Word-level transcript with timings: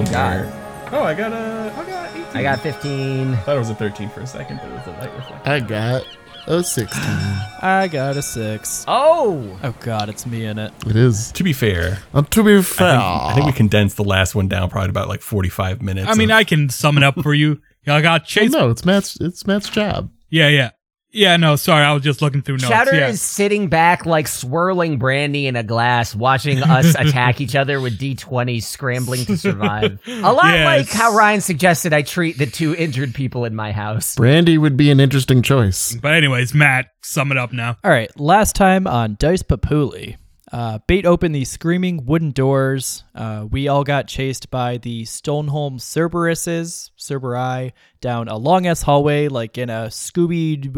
I'm 0.00 0.04
gonna 0.06 0.06
roll 0.06 0.06
a 0.06 0.06
d20 0.06 0.08
Oh, 0.08 0.12
God. 0.12 0.36
here. 0.44 0.56
Oh, 0.92 1.02
I 1.04 1.14
got 1.14 1.32
a. 1.32 1.74
I 1.76 1.84
got 1.88 2.10
18. 2.16 2.36
I 2.36 2.42
got 2.42 2.60
15. 2.60 3.32
I 3.32 3.36
thought 3.36 3.56
it 3.56 3.58
was 3.58 3.70
a 3.70 3.74
13 3.74 4.10
for 4.10 4.20
a 4.20 4.26
second, 4.26 4.58
but 4.62 4.68
it 4.68 4.72
was 4.72 4.86
a 4.86 4.90
light 4.92 5.14
reflect. 5.16 5.46
I 5.46 5.60
got 5.60 6.04
a 6.46 6.62
16. 6.64 7.00
I 7.62 7.88
got 7.92 8.16
a 8.16 8.22
six. 8.22 8.84
Oh! 8.88 9.58
Oh 9.62 9.74
god, 9.80 10.08
it's 10.08 10.26
me 10.26 10.44
in 10.46 10.58
it. 10.58 10.72
It 10.86 10.96
is. 10.96 11.30
To 11.32 11.44
be 11.44 11.52
fair, 11.52 11.98
Uh, 12.14 12.22
to 12.22 12.42
be 12.42 12.56
I 12.56 12.62
fair, 12.62 12.90
think, 12.90 13.02
I 13.02 13.34
think 13.34 13.46
we 13.46 13.52
condensed 13.52 13.96
the 13.96 14.04
last 14.04 14.34
one 14.34 14.48
down 14.48 14.68
probably 14.70 14.90
about 14.90 15.08
like 15.08 15.20
45 15.22 15.80
minutes. 15.82 16.08
I 16.10 16.14
mean, 16.14 16.30
of- 16.30 16.36
I 16.38 16.44
can 16.44 16.68
sum 16.70 16.96
it 16.96 17.04
up 17.04 17.20
for 17.22 17.34
you. 17.34 17.60
Y'all 17.84 18.02
got 18.02 18.22
Well, 18.22 18.26
chased. 18.26 18.52
no, 18.52 18.70
it's 18.70 18.84
Matt's. 18.84 19.16
It's 19.20 19.46
Matt's 19.46 19.68
job. 19.68 20.10
Yeah, 20.28 20.48
yeah. 20.48 20.70
Yeah, 21.12 21.36
no, 21.36 21.56
sorry. 21.56 21.84
I 21.84 21.92
was 21.92 22.02
just 22.02 22.22
looking 22.22 22.40
through 22.42 22.58
notes. 22.58 22.68
Chowder 22.68 22.94
yeah. 22.94 23.08
is 23.08 23.20
sitting 23.20 23.68
back 23.68 24.06
like 24.06 24.28
swirling 24.28 24.98
brandy 24.98 25.46
in 25.46 25.56
a 25.56 25.62
glass, 25.62 26.14
watching 26.14 26.62
us 26.62 26.94
attack 26.98 27.40
each 27.40 27.56
other 27.56 27.80
with 27.80 27.98
D20s 27.98 28.62
scrambling 28.62 29.24
to 29.26 29.36
survive. 29.36 29.98
A 30.06 30.32
lot 30.32 30.54
Yes. 30.54 30.66
like 30.66 30.88
how 30.90 31.14
Ryan 31.16 31.40
suggested 31.40 31.92
I 31.92 32.02
treat 32.02 32.38
the 32.38 32.46
two 32.46 32.74
injured 32.74 33.14
people 33.14 33.44
in 33.44 33.54
my 33.54 33.72
house. 33.72 34.14
Brandy 34.14 34.56
would 34.58 34.76
be 34.76 34.90
an 34.90 35.00
interesting 35.00 35.42
choice. 35.42 35.96
But 36.00 36.14
anyways, 36.14 36.54
Matt, 36.54 36.86
sum 37.02 37.32
it 37.32 37.38
up 37.38 37.52
now. 37.52 37.76
All 37.82 37.90
right, 37.90 38.10
last 38.18 38.54
time 38.54 38.86
on 38.86 39.16
Dice 39.18 39.42
Populi, 39.42 40.14
uh, 40.52 40.78
Bait 40.86 41.06
opened 41.06 41.34
these 41.34 41.50
screaming 41.50 42.04
wooden 42.06 42.32
doors. 42.32 43.04
Uh, 43.14 43.46
we 43.50 43.68
all 43.68 43.84
got 43.84 44.08
chased 44.08 44.50
by 44.50 44.78
the 44.78 45.04
Stoneholm 45.04 45.78
Cerberuses, 45.78 46.90
Cerberi, 46.98 47.72
down 48.00 48.28
a 48.28 48.36
long 48.36 48.66
ass 48.66 48.82
hallway, 48.82 49.28
like 49.28 49.58
in 49.58 49.70
a 49.70 49.86
Scooby 49.86 50.74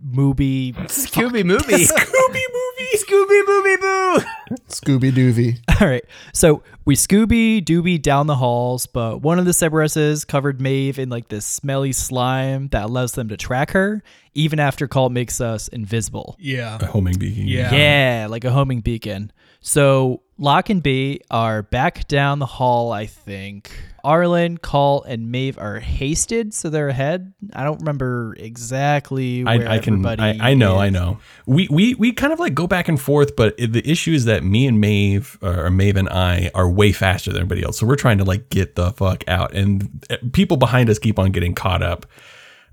movie. 0.00 0.72
Scooby 0.72 1.44
movie. 1.44 1.84
Scooby 1.86 2.42
movie. 2.52 2.65
Scooby 2.96 3.46
movie 3.46 3.76
boo. 3.76 4.56
Scooby 4.68 5.12
Doovy. 5.12 5.58
All 5.80 5.88
right, 5.88 6.04
so 6.32 6.62
we 6.84 6.94
Scooby 6.96 7.62
Dooby 7.62 8.00
down 8.00 8.26
the 8.26 8.36
halls, 8.36 8.86
but 8.86 9.22
one 9.22 9.38
of 9.38 9.44
the 9.44 9.50
Cerberuses 9.52 10.26
covered 10.26 10.60
Maeve 10.60 10.98
in 10.98 11.08
like 11.08 11.28
this 11.28 11.46
smelly 11.46 11.92
slime 11.92 12.68
that 12.68 12.84
allows 12.84 13.12
them 13.12 13.28
to 13.28 13.36
track 13.36 13.70
her, 13.72 14.02
even 14.34 14.58
after 14.60 14.86
Call 14.86 15.10
makes 15.10 15.40
us 15.40 15.68
invisible. 15.68 16.36
Yeah. 16.38 16.78
A 16.80 16.86
homing 16.86 17.18
beacon. 17.18 17.46
Yeah. 17.46 17.74
Yeah, 17.74 18.26
like 18.28 18.44
a 18.44 18.50
homing 18.50 18.80
beacon. 18.80 19.32
So 19.60 20.22
Locke 20.38 20.70
and 20.70 20.82
B 20.82 21.20
are 21.30 21.62
back 21.62 22.06
down 22.08 22.38
the 22.38 22.46
hall, 22.46 22.92
I 22.92 23.06
think. 23.06 23.72
Arlen, 24.06 24.56
Call, 24.56 25.02
and 25.02 25.32
Maeve 25.32 25.58
are 25.58 25.80
hasted, 25.80 26.54
so 26.54 26.70
they're 26.70 26.88
ahead. 26.88 27.34
I 27.52 27.64
don't 27.64 27.80
remember 27.80 28.36
exactly 28.38 29.42
where 29.42 29.68
I, 29.68 29.74
I 29.74 29.78
can. 29.80 29.94
everybody 29.94 30.22
I, 30.22 30.50
I 30.50 30.54
know. 30.54 30.78
I 30.78 30.90
know. 30.90 31.18
We 31.44 31.66
we 31.68 31.94
we 31.96 32.12
kind 32.12 32.32
of 32.32 32.38
like 32.38 32.54
go 32.54 32.68
back 32.68 32.86
and 32.86 33.00
forth, 33.00 33.34
but 33.34 33.56
the 33.56 33.82
issue 33.84 34.12
is 34.12 34.24
that 34.26 34.44
me 34.44 34.68
and 34.68 34.80
Maeve 34.80 35.36
or 35.42 35.70
Maeve 35.70 35.96
and 35.96 36.08
I 36.08 36.52
are 36.54 36.70
way 36.70 36.92
faster 36.92 37.32
than 37.32 37.40
everybody 37.42 37.64
else. 37.64 37.78
So 37.78 37.86
we're 37.86 37.96
trying 37.96 38.18
to 38.18 38.24
like 38.24 38.48
get 38.48 38.76
the 38.76 38.92
fuck 38.92 39.24
out, 39.26 39.54
and 39.54 40.06
uh, 40.08 40.18
people 40.32 40.56
behind 40.56 40.88
us 40.88 41.00
keep 41.00 41.18
on 41.18 41.32
getting 41.32 41.54
caught 41.54 41.82
up 41.82 42.06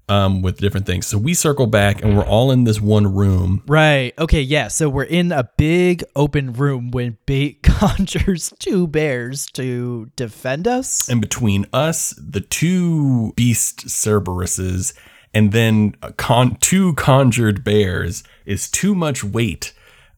um, 0.10 0.42
with 0.42 0.58
different 0.58 0.86
things. 0.86 1.08
So 1.08 1.18
we 1.18 1.34
circle 1.34 1.68
back, 1.68 2.04
and 2.04 2.18
we're 2.18 2.26
all 2.26 2.52
in 2.52 2.64
this 2.64 2.82
one 2.82 3.14
room. 3.14 3.64
Right. 3.68 4.14
Okay. 4.20 4.42
Yeah. 4.42 4.68
So 4.68 4.90
we're 4.90 5.04
in 5.04 5.32
a 5.32 5.50
big 5.58 6.04
open 6.16 6.54
room 6.54 6.92
when 6.92 7.18
Bait 7.26 7.64
conjures 7.64 8.54
two 8.60 8.88
bears 8.88 9.46
to 9.54 10.12
defend 10.16 10.68
us. 10.68 11.10
And 11.10 11.22
between 11.22 11.66
us, 11.74 12.14
the 12.18 12.42
two 12.42 13.34
beast 13.36 13.88
Cerberuses, 13.88 14.94
and 15.34 15.52
then 15.52 15.96
a 16.02 16.12
con- 16.14 16.58
two 16.60 16.94
conjured 16.96 17.64
bears 17.64 18.24
is 18.46 18.70
too 18.70 18.94
much 18.94 19.24
weight 19.24 19.74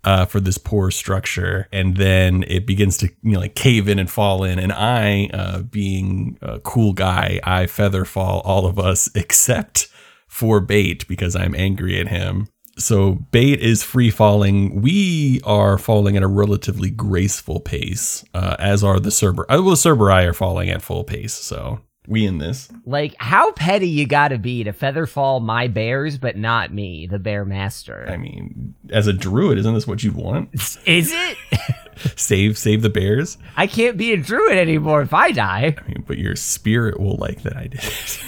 uh, 0.05 0.25
for 0.25 0.39
this 0.39 0.57
poor 0.57 0.91
structure. 0.91 1.67
And 1.71 1.97
then 1.97 2.43
it 2.47 2.65
begins 2.65 2.97
to 2.97 3.07
you 3.23 3.33
know 3.33 3.39
like 3.39 3.55
cave 3.55 3.89
in 3.89 3.99
and 3.99 4.09
fall 4.09 4.43
in. 4.43 4.59
And 4.59 4.71
I, 4.71 5.29
uh, 5.33 5.61
being 5.63 6.37
a 6.41 6.59
cool 6.59 6.93
guy, 6.93 7.39
I 7.43 7.67
feather 7.67 8.05
fall 8.05 8.41
all 8.41 8.65
of 8.65 8.79
us 8.79 9.09
except 9.15 9.89
for 10.27 10.61
Bait 10.61 11.07
because 11.07 11.35
I'm 11.35 11.55
angry 11.55 11.99
at 11.99 12.07
him. 12.07 12.47
So 12.77 13.25
Bait 13.31 13.61
is 13.61 13.83
free 13.83 14.11
falling. 14.11 14.81
We 14.81 15.39
are 15.45 15.77
falling 15.77 16.17
at 16.17 16.23
a 16.23 16.27
relatively 16.27 16.89
graceful 16.89 17.61
pace, 17.61 18.25
uh, 18.33 18.57
as 18.59 18.83
are 18.83 18.99
the 18.99 19.11
Cerber. 19.11 19.43
Uh, 19.43 19.63
well, 19.63 19.69
the 19.69 19.75
Cerberi 19.75 20.27
are 20.27 20.33
falling 20.33 20.69
at 20.69 20.81
full 20.81 21.05
pace. 21.05 21.33
So 21.33 21.79
we 22.07 22.25
in 22.25 22.37
this. 22.37 22.69
Like, 22.85 23.15
how 23.17 23.51
petty 23.51 23.87
you 23.87 24.05
gotta 24.07 24.37
be 24.37 24.63
to 24.63 24.73
feather 24.73 25.05
fall 25.05 25.39
my 25.39 25.67
bears, 25.67 26.17
but 26.17 26.37
not 26.37 26.73
me, 26.73 27.07
the 27.07 27.19
bear 27.19 27.45
master. 27.45 28.05
I 28.09 28.17
mean, 28.17 28.75
as 28.91 29.07
a 29.07 29.13
druid, 29.13 29.57
isn't 29.57 29.73
this 29.73 29.87
what 29.87 30.03
you 30.03 30.11
want? 30.11 30.49
Is 30.85 31.11
it? 31.13 31.37
save, 32.15 32.57
save 32.57 32.81
the 32.81 32.89
bears. 32.89 33.37
I 33.55 33.67
can't 33.67 33.97
be 33.97 34.13
a 34.13 34.17
druid 34.17 34.57
anymore 34.57 35.01
if 35.01 35.13
I 35.13 35.31
die. 35.31 35.75
I 35.77 35.87
mean, 35.87 36.03
but 36.07 36.17
your 36.17 36.35
spirit 36.35 36.99
will 36.99 37.17
like 37.17 37.43
that 37.43 37.55
I 37.57 37.67
did 37.67 37.83
it. 37.83 38.21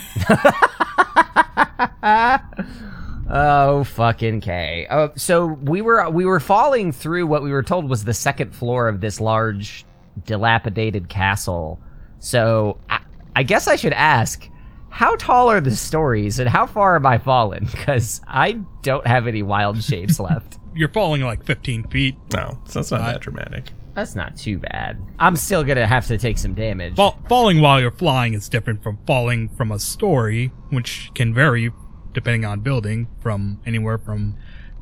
Oh 3.30 3.84
fucking 3.84 4.40
K. 4.42 4.88
Oh, 4.90 5.12
so 5.16 5.46
we 5.46 5.82
were 5.82 6.10
we 6.10 6.26
were 6.26 6.40
falling 6.40 6.94
through 6.94 7.28
what 7.28 7.44
we 7.44 7.52
were 7.52 7.64
told 7.64 7.90
was 7.90 8.06
the 8.06 8.14
second 8.14 8.56
floor 8.56 8.88
of 8.88 9.02
this 9.02 9.20
large, 9.20 9.86
dilapidated 10.26 11.10
castle. 11.10 11.82
So 12.20 12.80
I, 12.90 13.02
I 13.38 13.44
guess 13.44 13.68
I 13.68 13.76
should 13.76 13.94
ask, 13.94 14.50
how 14.90 15.16
tall 15.18 15.52
are 15.52 15.62
the 15.62 15.76
stories 15.76 16.40
and 16.40 16.50
how 16.50 16.66
far 16.66 16.96
am 16.96 17.06
I 17.06 17.20
fallen? 17.20 17.66
Because 17.66 18.20
I 18.28 18.54
don't 18.82 19.06
have 19.06 19.28
any 19.28 19.44
wild 19.44 19.84
shapes 19.84 20.20
left. 20.20 20.58
You're 20.74 20.90
falling 20.90 21.22
like 21.22 21.46
15 21.46 21.84
feet. 21.84 22.16
no, 22.34 22.60
so 22.66 22.80
that's 22.80 22.90
not 22.90 23.02
that 23.02 23.22
dramatic. 23.22 23.66
That's 23.94 24.16
not 24.16 24.38
too 24.38 24.58
bad. 24.58 25.00
I'm 25.20 25.36
still 25.36 25.64
gonna 25.64 25.86
have 25.86 26.08
to 26.08 26.18
take 26.18 26.40
some 26.40 26.56
damage. 26.56 26.96
Fall- 26.96 27.20
falling 27.30 27.62
while 27.62 27.80
you're 27.80 27.92
flying 27.92 28.34
is 28.34 28.50
different 28.50 28.82
from 28.82 28.98
falling 29.06 29.50
from 29.50 29.72
a 29.72 29.78
story, 29.78 30.52
which 30.72 31.12
can 31.14 31.32
vary 31.32 31.72
depending 32.14 32.44
on 32.44 32.62
building 32.62 33.08
from 33.22 33.60
anywhere 33.68 34.00
from 34.00 34.36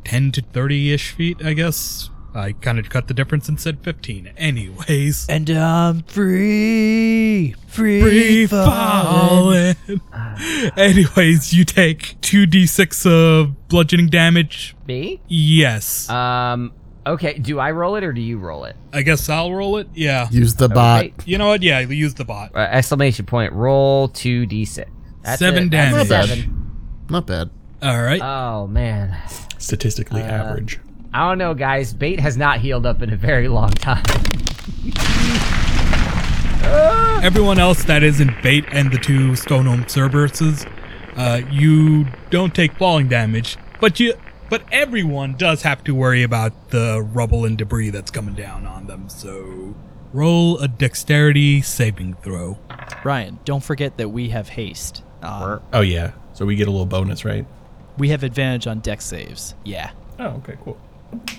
10 0.05 0.31
to 0.31 0.41
30 0.41 0.93
ish 0.93 1.11
feet, 1.11 1.43
I 1.43 1.51
guess. 1.51 2.09
I 2.35 2.51
kind 2.51 2.77
of 2.79 2.89
cut 2.89 3.07
the 3.07 3.13
difference 3.13 3.47
and 3.47 3.59
said 3.59 3.79
15. 3.81 4.33
Anyways, 4.37 5.25
And 5.29 5.49
I'm 5.49 6.03
free, 6.03 7.55
free, 7.67 8.01
free 8.01 8.45
falling. 8.47 9.75
falling. 9.75 10.71
Anyways, 10.77 11.53
you 11.53 11.63
take 11.65 12.19
2d6 12.21 13.05
of 13.09 13.67
bludgeoning 13.69 14.07
damage. 14.09 14.75
Me? 14.87 15.21
Yes. 15.27 16.09
Um. 16.09 16.73
Okay. 17.07 17.37
Do 17.37 17.59
I 17.59 17.71
roll 17.71 17.95
it 17.95 18.03
or 18.03 18.11
do 18.11 18.21
you 18.21 18.37
roll 18.37 18.65
it? 18.65 18.75
I 18.91 19.01
guess 19.03 19.29
I'll 19.29 19.53
roll 19.53 19.77
it. 19.77 19.87
Yeah. 19.93 20.27
Use 20.31 20.55
the 20.55 20.67
bot. 20.67 21.05
Okay. 21.05 21.13
You 21.25 21.37
know 21.37 21.47
what? 21.47 21.61
Yeah, 21.63 21.79
use 21.81 22.15
the 22.15 22.25
bot. 22.25 22.55
Uh, 22.55 22.59
exclamation 22.59 23.25
point. 23.25 23.53
Roll 23.53 24.07
two 24.07 24.45
d6. 24.47 24.85
That's 25.21 25.39
Seven 25.39 25.65
it. 25.65 25.69
Damage. 25.69 25.95
Not 25.95 26.09
bad. 26.09 26.29
seven. 26.29 26.71
Not 27.09 27.27
bad. 27.27 27.49
All 27.81 28.01
right. 28.01 28.21
Oh 28.21 28.67
man. 28.67 29.15
Statistically 29.57 30.21
average. 30.21 30.79
I 31.15 31.29
don't 31.29 31.37
know, 31.37 31.53
guys. 31.53 31.93
Bait 31.93 32.19
has 32.19 32.35
not 32.35 32.59
healed 32.59 32.85
up 32.85 33.01
in 33.01 33.09
a 33.09 33.15
very 33.15 33.47
long 33.47 33.69
time. 33.69 34.03
Everyone 37.23 37.57
else 37.57 37.85
that 37.85 38.03
isn't 38.03 38.43
Bait 38.43 38.65
and 38.73 38.91
the 38.91 38.97
two 38.97 39.33
Stoneholm 39.37 39.85
Cerberuses, 39.85 40.69
uh, 41.15 41.41
you 41.49 42.05
don't 42.31 42.53
take 42.53 42.73
falling 42.73 43.07
damage, 43.07 43.55
but 43.79 43.97
you, 43.97 44.13
but 44.49 44.63
everyone 44.73 45.37
does 45.37 45.61
have 45.61 45.85
to 45.85 45.95
worry 45.95 46.21
about 46.21 46.71
the 46.71 47.01
rubble 47.13 47.45
and 47.45 47.57
debris 47.57 47.91
that's 47.91 48.11
coming 48.11 48.35
down 48.35 48.67
on 48.67 48.87
them. 48.87 49.07
So, 49.07 49.73
roll 50.11 50.57
a 50.59 50.67
dexterity 50.67 51.61
saving 51.61 52.15
throw. 52.15 52.59
Ryan, 53.05 53.39
don't 53.45 53.63
forget 53.63 53.95
that 53.95 54.09
we 54.09 54.27
have 54.29 54.49
haste. 54.49 55.01
Uh, 55.23 55.59
Oh 55.71 55.79
yeah. 55.79 56.11
So 56.33 56.45
we 56.45 56.57
get 56.57 56.67
a 56.67 56.71
little 56.71 56.85
bonus, 56.85 57.23
right? 57.23 57.45
we 57.97 58.09
have 58.09 58.23
advantage 58.23 58.67
on 58.67 58.81
dex 58.81 59.05
saves. 59.05 59.55
Yeah. 59.63 59.91
Oh, 60.19 60.25
okay, 60.39 60.57
cool. 60.61 60.77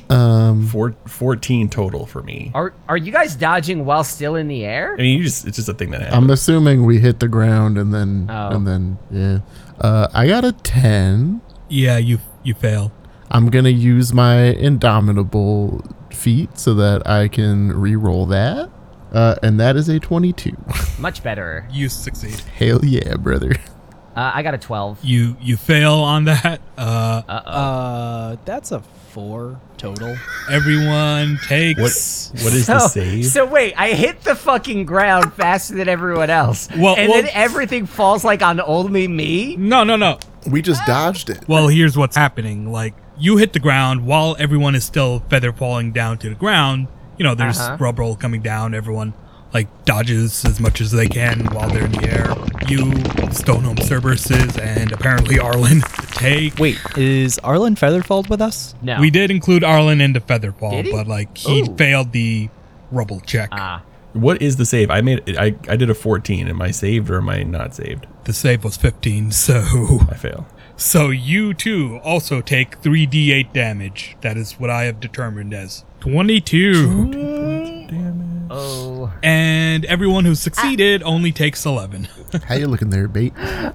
Um, 0.09 0.67
Four, 0.69 0.95
14 1.07 1.69
total 1.69 2.07
for 2.07 2.23
me. 2.23 2.51
Are 2.55 2.73
are 2.89 2.97
you 2.97 3.11
guys 3.13 3.35
dodging 3.37 3.85
while 3.85 4.05
still 4.05 4.37
in 4.37 4.49
the 4.49 4.65
air? 4.65 4.95
I 4.95 5.03
mean, 5.03 5.19
you 5.19 5.25
just 5.25 5.47
it's 5.47 5.57
just 5.57 5.69
a 5.69 5.75
thing 5.75 5.91
that 5.91 6.01
happens. 6.03 6.17
I'm 6.25 6.31
assuming 6.31 6.85
we 6.85 6.99
hit 6.99 7.21
the 7.21 7.29
ground 7.29 7.77
and 7.79 7.93
then 7.93 8.27
Oh. 8.31 8.49
and 8.51 8.67
then 8.67 8.99
yeah. 9.11 9.39
Uh, 9.81 10.09
I 10.15 10.27
got 10.29 10.45
a 10.45 10.53
ten. 10.53 11.41
Yeah, 11.69 11.99
you 11.99 12.19
you 12.45 12.55
fail. 12.55 12.93
I'm 13.31 13.51
gonna 13.51 13.69
use 13.71 14.13
my 14.13 14.43
indomitable 14.45 15.85
feat 16.11 16.59
so 16.59 16.75
that 16.75 17.07
I 17.09 17.29
can 17.29 17.73
re-roll 17.73 18.27
that. 18.27 18.71
Uh, 19.13 19.35
and 19.43 19.59
that 19.61 19.77
is 19.77 19.89
a 19.89 19.99
22. 20.01 20.53
Much 20.99 21.23
better. 21.23 21.67
You 21.71 21.89
succeed. 21.89 22.39
Hell 22.59 22.85
yeah, 22.85 23.15
brother. 23.17 23.53
Uh, 24.17 24.33
I 24.35 24.43
got 24.43 24.55
a 24.55 24.59
twelve. 24.59 24.99
You 25.05 25.37
you 25.41 25.57
fail 25.57 25.93
on 25.95 26.25
that. 26.25 26.61
Uh, 26.79 27.23
Uh 27.29 28.37
that's 28.45 28.73
a 28.73 28.81
four 29.11 29.61
total. 29.79 30.17
everyone 30.51 31.39
takes. 31.47 31.79
what 32.33 32.43
what 32.45 32.53
is 32.55 32.67
the 32.67 32.79
save? 32.89 33.27
So 33.27 33.45
wait, 33.45 33.75
I 33.77 33.93
hit 33.93 34.23
the 34.23 34.35
fucking 34.35 34.85
ground 34.87 35.33
faster 35.35 35.75
than 35.75 35.89
everyone 35.89 36.31
else, 36.31 36.69
Well- 36.77 36.97
and 36.97 37.09
well- 37.11 37.23
then 37.23 37.31
everything 37.35 37.87
falls 37.87 38.25
like 38.25 38.43
on 38.43 38.61
only 38.61 39.07
me. 39.09 39.57
No, 39.57 39.85
no, 39.85 39.97
no. 39.97 40.19
We 40.51 40.63
just 40.63 40.85
dodged 40.87 41.29
it. 41.31 41.47
Well, 41.49 41.69
here's 41.69 41.97
what's 41.97 42.15
happening. 42.17 42.71
Like, 42.71 42.95
you 43.19 43.37
hit 43.37 43.53
the 43.53 43.59
ground 43.59 44.07
while 44.07 44.37
everyone 44.39 44.75
is 44.77 44.85
still 44.85 45.21
feather 45.29 45.53
falling 45.53 45.91
down 45.93 46.19
to 46.19 46.29
the 46.29 46.35
ground. 46.37 46.87
You 47.19 47.25
know, 47.25 47.35
there's 47.35 47.59
Uh-huh. 47.59 47.77
rubble 47.81 48.15
coming 48.17 48.43
down. 48.43 48.73
Everyone 48.75 49.13
like 49.53 49.69
dodges 49.85 50.45
as 50.45 50.61
much 50.61 50.81
as 50.81 50.91
they 50.91 51.07
can 51.09 51.47
while 51.47 51.69
they're 51.69 51.85
in 51.85 51.93
the 51.93 52.09
air. 52.09 52.35
You, 52.69 52.93
Stoneholm 53.33 53.77
Cerberuses, 53.77 54.61
and 54.61 54.93
apparently 54.93 55.39
Arlen 55.39 55.81
take. 56.13 56.59
Wait, 56.59 56.79
is 56.97 57.39
Arlen 57.41 57.75
Featherfalled 57.77 58.29
with 58.29 58.41
us? 58.41 58.75
No. 58.83 59.01
We 59.01 59.11
did 59.11 59.31
include 59.31 59.65
Arlen 59.65 60.01
into 60.01 60.21
Featherfall, 60.21 60.91
but 60.91 61.07
like 61.07 61.37
he 61.39 61.63
Ooh. 61.63 61.77
failed 61.77 62.13
the 62.13 62.49
rubble 62.91 63.21
check. 63.21 63.51
Ah. 63.53 63.83
What 64.13 64.41
is 64.41 64.57
the 64.57 64.65
save? 64.65 64.91
I 64.91 65.03
made 65.03 65.37
I 65.39 65.55
I 65.69 65.77
did 65.77 65.91
a 65.91 65.95
14. 65.95 66.49
Am 66.49 66.63
I 66.63 66.71
saved 66.71 67.11
or 67.11 67.19
am 67.19 67.29
I 67.29 67.43
not 67.43 67.75
saved? 67.75 68.07
The 68.25 68.33
save 68.33 68.65
was 68.65 68.77
15, 68.77 69.31
so 69.31 69.61
I 70.11 70.15
fail. 70.15 70.47
so 70.77 71.11
you 71.11 71.55
too 71.55 72.01
also 72.03 72.41
take 72.41 72.81
3d8 72.81 73.53
damage. 73.53 74.17
That 74.23 74.37
is 74.37 74.59
what 74.59 74.71
I 74.71 74.85
have 74.85 75.01
determined 75.01 75.53
as 75.53 75.85
22. 76.01 77.66
Oh. 78.51 79.13
And 79.23 79.85
everyone 79.85 80.25
who 80.25 80.35
succeeded 80.35 81.03
only 81.03 81.33
takes 81.33 81.67
11. 81.67 82.09
How 82.47 82.55
you 82.55 82.67
looking 82.69 82.91
there, 82.91 83.09
bait? 83.09 83.33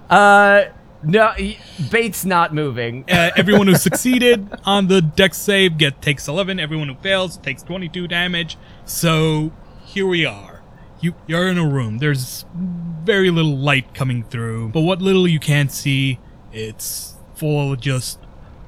Uh. 0.10 0.66
No. 1.04 1.34
y- 1.38 1.58
Bait's 1.90 2.26
not 2.26 2.54
moving. 2.54 3.06
Uh, 3.10 3.32
everyone 3.36 3.68
who 3.68 3.76
succeeded 3.90 4.48
on 4.66 4.88
the 4.88 5.02
dex 5.02 5.38
save 5.38 5.78
get 5.78 6.02
takes 6.02 6.28
11. 6.28 6.60
Everyone 6.60 6.90
who 6.90 6.96
fails 6.96 7.38
takes 7.38 7.64
22 7.64 8.08
damage. 8.08 8.58
So 8.86 9.52
here 9.84 10.06
we 10.08 10.26
are. 10.26 10.62
You 11.00 11.16
you're 11.26 11.48
in 11.48 11.58
a 11.58 11.68
room. 11.68 11.98
There's 11.98 12.46
very 12.56 13.32
little 13.32 13.58
light 13.58 13.96
coming 13.96 14.24
through, 14.24 14.70
but 14.70 14.82
what 14.82 15.02
little 15.02 15.28
you 15.28 15.40
can 15.40 15.68
see, 15.70 16.20
it's 16.54 17.16
full 17.34 17.74
of 17.74 17.80
just 17.80 18.20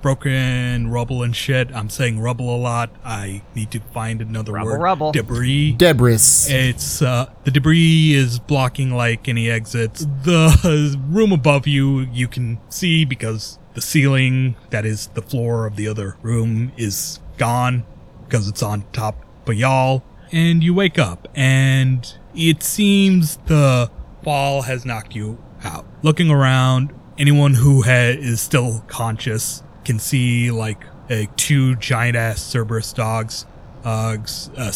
broken 0.04 0.92
rubble 0.92 1.24
and 1.24 1.36
shit. 1.36 1.74
I'm 1.74 1.90
saying 1.90 2.20
rubble 2.20 2.56
a 2.56 2.58
lot. 2.58 2.92
I 3.04 3.42
need 3.56 3.72
to 3.72 3.80
find 3.80 4.22
another 4.22 4.52
Rubble, 4.52 4.72
word. 4.72 4.82
rubble. 4.82 5.12
Debris. 5.14 5.72
Debris. 5.72 6.20
It's 6.50 7.02
uh 7.02 7.32
the 7.46 7.50
debris 7.52 8.14
is 8.14 8.38
blocking 8.38 8.92
like 8.92 9.28
any 9.28 9.50
exits. 9.50 10.06
The 10.06 11.00
room 11.10 11.32
above 11.32 11.66
you 11.66 12.02
you 12.12 12.28
can 12.28 12.60
see 12.70 13.06
because 13.06 13.58
the 13.74 13.82
ceiling 13.82 14.56
that 14.70 14.86
is 14.86 15.08
the 15.16 15.22
floor 15.24 15.66
of 15.66 15.78
the 15.78 15.88
other 15.88 16.18
room 16.22 16.72
is 16.78 17.20
gone 17.38 17.84
because 18.26 18.48
it's 18.48 18.62
on 18.62 18.84
top 18.92 19.26
of 19.48 19.56
y'all. 19.56 20.04
And 20.32 20.64
you 20.64 20.74
wake 20.74 21.00
up 21.00 21.28
and 21.34 22.14
it 22.36 22.62
seems 22.62 23.38
the 23.46 23.90
fall 24.24 24.64
has 24.64 24.86
knocked 24.86 25.16
you 25.16 25.42
out. 25.64 25.86
Looking 26.02 26.30
around, 26.30 26.94
anyone 27.18 27.54
who 27.54 27.84
ha- 27.84 28.18
is 28.20 28.42
still 28.42 28.84
conscious 28.88 29.64
can 29.84 30.00
see 30.00 30.52
like 30.52 30.86
a 31.10 31.28
two 31.36 31.76
giant 31.76 32.16
ass 32.16 32.42
Cerberus 32.42 32.94
dogs. 32.94 33.46
Uh, 33.84 34.18
uh, 34.58 34.72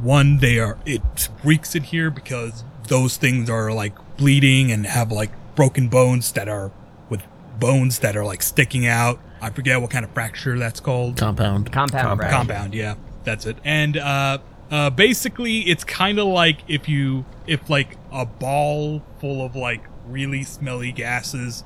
one, 0.00 0.38
they 0.38 0.58
are 0.58 0.78
it 0.86 1.28
reeks 1.42 1.74
in 1.74 1.82
here 1.82 2.10
because 2.10 2.64
those 2.88 3.16
things 3.16 3.48
are 3.50 3.72
like 3.72 3.94
bleeding 4.16 4.70
and 4.70 4.86
have 4.86 5.10
like 5.10 5.30
broken 5.54 5.88
bones 5.88 6.32
that 6.32 6.48
are 6.48 6.70
with 7.08 7.22
bones 7.58 8.00
that 8.00 8.16
are 8.16 8.24
like 8.24 8.42
sticking 8.42 8.86
out. 8.86 9.18
I 9.40 9.50
forget 9.50 9.80
what 9.80 9.90
kind 9.90 10.04
of 10.04 10.10
fracture 10.12 10.58
that's 10.58 10.80
called. 10.80 11.16
Compound. 11.16 11.70
Compound. 11.70 12.18
fracture. 12.18 12.36
Compound, 12.36 12.74
yeah, 12.74 12.94
that's 13.24 13.46
it. 13.46 13.56
And 13.64 13.96
uh, 13.96 14.38
uh, 14.70 14.90
basically, 14.90 15.60
it's 15.60 15.84
kind 15.84 16.18
of 16.18 16.26
like 16.26 16.58
if 16.68 16.88
you 16.88 17.24
if 17.46 17.68
like 17.68 17.96
a 18.12 18.24
ball 18.24 19.02
full 19.20 19.44
of 19.44 19.54
like 19.56 19.84
really 20.06 20.42
smelly 20.42 20.92
gases 20.92 21.64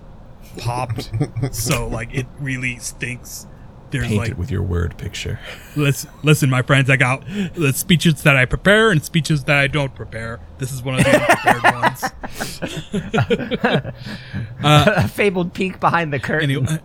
popped, 0.56 1.10
so 1.54 1.86
like 1.88 2.14
it 2.14 2.26
really 2.40 2.78
stinks. 2.78 3.46
There's 3.90 4.06
Paint 4.06 4.18
like 4.18 4.30
it 4.32 4.36
with 4.38 4.50
your 4.50 4.62
word 4.62 4.98
picture. 4.98 5.40
listen, 5.74 6.10
listen, 6.22 6.50
my 6.50 6.60
friends. 6.60 6.90
I 6.90 6.96
got 6.96 7.24
the 7.54 7.72
speeches 7.72 8.22
that 8.24 8.36
I 8.36 8.44
prepare 8.44 8.90
and 8.90 9.02
speeches 9.02 9.44
that 9.44 9.56
I 9.56 9.66
don't 9.66 9.94
prepare. 9.94 10.40
This 10.58 10.72
is 10.72 10.82
one 10.82 10.96
of 10.98 11.04
the 11.04 11.18
unprepared 11.18 11.62
ones. 13.82 13.94
A 14.64 15.08
fabled 15.08 15.54
peek 15.54 15.80
behind 15.80 16.12
the 16.12 16.18
curtain. 16.18 16.50
Anyway, 16.50 16.78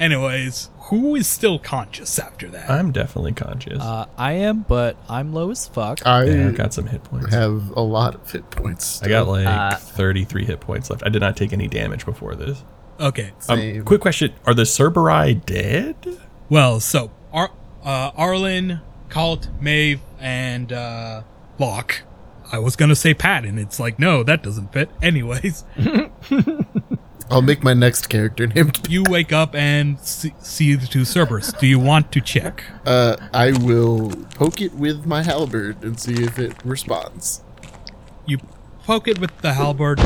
anyways, 0.00 0.70
who 0.90 1.14
is 1.14 1.26
still 1.28 1.58
conscious 1.60 2.18
after 2.18 2.48
that? 2.48 2.68
I'm 2.68 2.90
definitely 2.92 3.32
conscious. 3.34 3.80
Uh, 3.80 4.06
I 4.16 4.32
am, 4.32 4.62
but 4.62 4.96
I'm 5.08 5.32
low 5.32 5.50
as 5.50 5.68
fuck. 5.68 6.04
I 6.06 6.24
yeah, 6.24 6.48
I've 6.48 6.56
got 6.56 6.74
some 6.74 6.86
hit 6.86 7.04
points. 7.04 7.32
have 7.32 7.70
a 7.76 7.80
lot 7.82 8.14
of 8.16 8.30
hit 8.30 8.50
points. 8.50 9.00
I 9.02 9.08
got 9.08 9.28
like 9.28 9.46
Uh, 9.46 9.76
33 9.76 10.44
hit 10.44 10.60
points 10.60 10.90
left. 10.90 11.02
I 11.04 11.08
did 11.08 11.20
not 11.20 11.36
take 11.36 11.52
any 11.52 11.68
damage 11.68 12.04
before 12.04 12.34
this. 12.34 12.64
Okay, 13.00 13.32
Um, 13.48 13.84
quick 13.84 14.00
question: 14.00 14.32
Are 14.46 14.54
the 14.54 14.64
Cerberus 14.66 15.34
dead? 15.46 15.96
Well, 16.48 16.80
so 16.80 17.10
Ar- 17.32 17.50
uh, 17.84 18.10
Arlen, 18.16 18.80
Colt, 19.08 19.48
Maeve, 19.60 20.00
and 20.20 20.72
uh, 20.72 21.22
Locke. 21.58 22.02
I 22.50 22.58
was 22.58 22.76
gonna 22.76 22.96
say 22.96 23.12
Pat, 23.12 23.44
and 23.44 23.58
it's 23.58 23.78
like, 23.78 23.98
no, 23.98 24.22
that 24.22 24.42
doesn't 24.42 24.72
fit. 24.72 24.88
Anyways, 25.02 25.64
I'll 27.30 27.42
make 27.42 27.62
my 27.62 27.74
next 27.74 28.08
character 28.08 28.46
named. 28.46 28.88
you 28.88 29.04
wake 29.06 29.32
up 29.34 29.54
and 29.54 30.00
see, 30.00 30.32
see 30.40 30.74
the 30.74 30.86
two 30.86 31.04
Cerberus. 31.04 31.52
Do 31.52 31.66
you 31.66 31.78
want 31.78 32.10
to 32.12 32.22
check? 32.22 32.64
Uh, 32.86 33.16
I 33.34 33.52
will 33.52 34.10
poke 34.34 34.62
it 34.62 34.72
with 34.74 35.04
my 35.04 35.22
halberd 35.22 35.82
and 35.84 36.00
see 36.00 36.22
if 36.22 36.38
it 36.38 36.54
responds. 36.64 37.42
You 38.24 38.38
poke 38.84 39.08
it 39.08 39.18
with 39.18 39.36
the 39.42 39.52
halberd. 39.52 40.00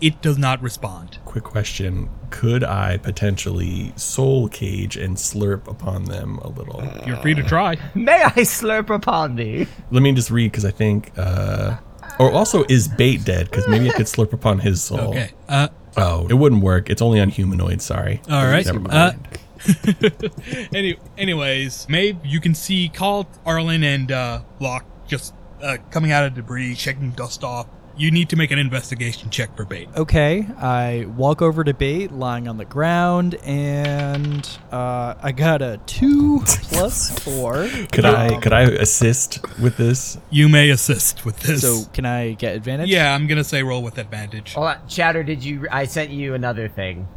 It 0.00 0.20
does 0.22 0.38
not 0.38 0.60
respond. 0.62 1.18
Quick 1.24 1.44
question: 1.44 2.08
Could 2.30 2.62
I 2.64 2.98
potentially 2.98 3.92
soul 3.96 4.48
cage 4.48 4.96
and 4.96 5.16
slurp 5.16 5.66
upon 5.68 6.04
them 6.04 6.38
a 6.38 6.48
little? 6.48 6.82
You're 7.06 7.16
free 7.18 7.34
to 7.34 7.42
try. 7.42 7.76
May 7.94 8.22
I 8.22 8.30
slurp 8.42 8.90
upon 8.90 9.36
thee? 9.36 9.66
Let 9.90 10.02
me 10.02 10.12
just 10.12 10.30
read 10.30 10.50
because 10.52 10.64
I 10.64 10.70
think. 10.70 11.12
uh 11.16 11.76
Or 12.18 12.30
also, 12.32 12.64
is 12.68 12.88
bait 12.88 13.24
dead? 13.24 13.50
Because 13.50 13.66
maybe 13.68 13.88
I 13.90 13.92
could 13.92 14.06
slurp 14.06 14.32
upon 14.32 14.58
his 14.60 14.82
soul. 14.82 15.10
Okay. 15.10 15.30
Uh, 15.48 15.68
Oh, 15.98 16.26
it 16.28 16.34
wouldn't 16.34 16.62
work. 16.62 16.90
It's 16.90 17.00
only 17.00 17.20
on 17.20 17.30
humanoid. 17.30 17.80
Sorry. 17.80 18.20
All 18.30 18.44
right. 18.46 18.66
Never 18.66 18.80
Uh, 18.90 19.12
mind. 19.14 19.28
any, 20.74 20.96
anyways, 21.16 21.88
Maeve, 21.88 22.18
you 22.24 22.40
can 22.40 22.54
see 22.54 22.90
Colt, 22.90 23.26
Arlen, 23.46 23.82
and 23.82 24.12
uh, 24.12 24.42
Locke 24.60 24.84
just 25.06 25.34
uh, 25.62 25.78
coming 25.90 26.12
out 26.12 26.24
of 26.24 26.34
debris, 26.34 26.74
shaking 26.74 27.12
dust 27.12 27.42
off. 27.44 27.66
You 27.98 28.10
need 28.10 28.28
to 28.28 28.36
make 28.36 28.50
an 28.50 28.58
investigation 28.58 29.30
check 29.30 29.56
for 29.56 29.64
bait. 29.64 29.88
Okay, 29.96 30.46
I 30.58 31.06
walk 31.16 31.40
over 31.40 31.64
to 31.64 31.72
bait, 31.72 32.12
lying 32.12 32.46
on 32.46 32.58
the 32.58 32.66
ground, 32.66 33.36
and 33.42 34.46
uh, 34.70 35.14
I 35.22 35.32
got 35.32 35.62
a 35.62 35.80
two 35.86 36.40
plus 36.46 37.18
four. 37.20 37.66
could 37.92 38.04
I 38.04 38.34
Um, 38.34 38.40
could 38.42 38.52
I 38.52 38.62
assist 38.64 39.40
with 39.58 39.78
this? 39.78 40.18
You 40.28 40.48
may 40.50 40.68
assist 40.68 41.24
with 41.24 41.40
this. 41.40 41.62
So 41.62 41.88
can 41.94 42.04
I 42.04 42.32
get 42.32 42.54
advantage? 42.54 42.90
yeah, 42.90 43.14
I'm 43.14 43.26
gonna 43.26 43.44
say 43.44 43.62
roll 43.62 43.82
with 43.82 43.96
advantage. 43.96 44.52
Hold 44.52 44.66
on, 44.66 44.88
Chatter. 44.88 45.22
Did 45.22 45.42
you? 45.42 45.66
I 45.70 45.86
sent 45.86 46.10
you 46.10 46.34
another 46.34 46.68
thing. 46.68 47.08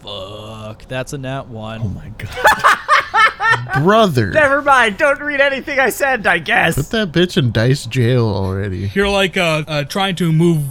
Fuck, 0.00 0.86
that's 0.86 1.12
a 1.12 1.18
nat 1.18 1.40
Oh 1.48 1.52
one. 1.52 1.94
my 1.94 2.08
god! 2.16 2.30
Brother, 3.82 4.30
Never 4.30 4.62
mind. 4.62 4.98
Don't 4.98 5.20
read 5.20 5.40
anything 5.40 5.78
I 5.78 5.90
said. 5.90 6.26
I 6.26 6.38
guess. 6.38 6.74
put 6.74 6.90
that 6.90 7.12
bitch 7.12 7.36
in 7.36 7.52
dice 7.52 7.86
jail 7.86 8.26
already. 8.26 8.90
You're 8.94 9.08
like 9.08 9.36
uh, 9.36 9.64
uh, 9.66 9.84
trying 9.84 10.16
to 10.16 10.32
move 10.32 10.64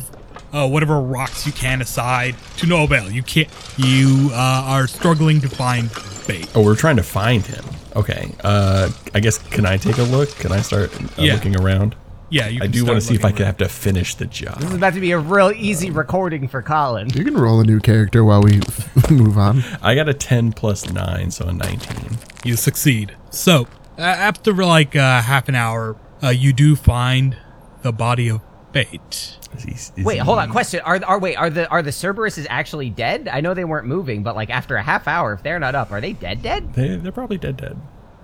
uh, 0.53 0.67
whatever 0.67 0.99
rocks 0.99 1.45
you 1.45 1.51
can 1.51 1.81
aside 1.81 2.35
to 2.57 2.67
no 2.67 2.83
avail. 2.83 3.09
You 3.09 3.23
can't. 3.23 3.49
You 3.77 4.29
uh, 4.33 4.35
are 4.67 4.87
struggling 4.87 5.39
to 5.41 5.49
find 5.49 5.89
bait. 6.27 6.49
Oh, 6.55 6.63
we're 6.63 6.75
trying 6.75 6.97
to 6.97 7.03
find 7.03 7.45
him. 7.45 7.63
Okay. 7.95 8.31
Uh, 8.43 8.89
I 9.13 9.19
guess 9.19 9.37
can 9.37 9.65
I 9.65 9.77
take 9.77 9.97
a 9.97 10.03
look? 10.03 10.29
Can 10.35 10.51
I 10.51 10.61
start 10.61 10.93
uh, 11.01 11.07
Yeah. 11.17 11.33
looking 11.35 11.55
around? 11.59 11.95
Yeah, 12.29 12.47
you. 12.47 12.59
I 12.61 12.67
do 12.67 12.85
want 12.85 12.97
to 12.97 13.01
see 13.01 13.15
if 13.15 13.21
I 13.21 13.29
looking 13.29 13.37
could 13.37 13.45
have 13.47 13.57
to 13.57 13.69
finish 13.69 14.15
the 14.15 14.25
job. 14.25 14.59
This 14.59 14.69
is 14.69 14.75
about 14.75 14.93
to 14.93 14.99
be 14.99 15.11
a 15.11 15.19
real 15.19 15.51
easy 15.51 15.89
recording 15.91 16.47
for 16.47 16.61
Colin. 16.61 17.09
You 17.09 17.23
can 17.23 17.35
roll 17.37 17.59
a 17.59 17.63
new 17.63 17.79
character 17.79 18.23
while 18.23 18.41
we 18.41 18.61
move 19.09 19.37
on. 19.37 19.63
I 19.81 19.95
got 19.95 20.07
a 20.09 20.13
10 20.13 20.53
plus 20.53 20.91
9, 20.91 21.31
so 21.31 21.47
a 21.47 21.53
19. 21.53 22.17
you 22.43 22.55
succeed. 22.55 23.15
So, 23.31 23.67
uh, 23.97 24.01
after 24.01 24.53
like 24.53 24.95
uh, 24.95 25.21
half 25.21 25.49
an 25.49 25.55
hour, 25.55 25.95
uh, 26.23 26.29
you 26.29 26.53
do 26.53 26.75
find 26.75 27.37
the 27.81 27.91
body 27.91 28.29
of 28.29 28.41
Bait. 28.71 29.37
Is 29.55 29.63
he, 29.63 29.71
is 29.71 29.91
Wait, 30.05 30.13
he- 30.15 30.19
hold 30.19 30.37
on. 30.37 30.51
Question: 30.51 30.81
Are 30.81 30.99
are 31.03 31.19
wait 31.19 31.35
are 31.35 31.49
the 31.49 31.67
are 31.69 31.81
the 31.81 31.89
Cerberuses 31.89 32.45
actually 32.49 32.91
dead? 32.91 33.27
I 33.27 33.41
know 33.41 33.55
they 33.55 33.65
weren't 33.65 33.87
moving, 33.87 34.21
but 34.21 34.35
like 34.35 34.51
after 34.51 34.75
a 34.75 34.83
half 34.83 35.07
hour, 35.07 35.33
if 35.33 35.41
they're 35.41 35.57
not 35.59 35.73
up, 35.73 35.91
are 35.91 35.99
they 35.99 36.13
dead? 36.13 36.43
Dead 36.43 36.73
They, 36.75 36.95
they're 36.97 37.11
probably 37.11 37.39
dead, 37.39 37.57
dead. 37.57 37.79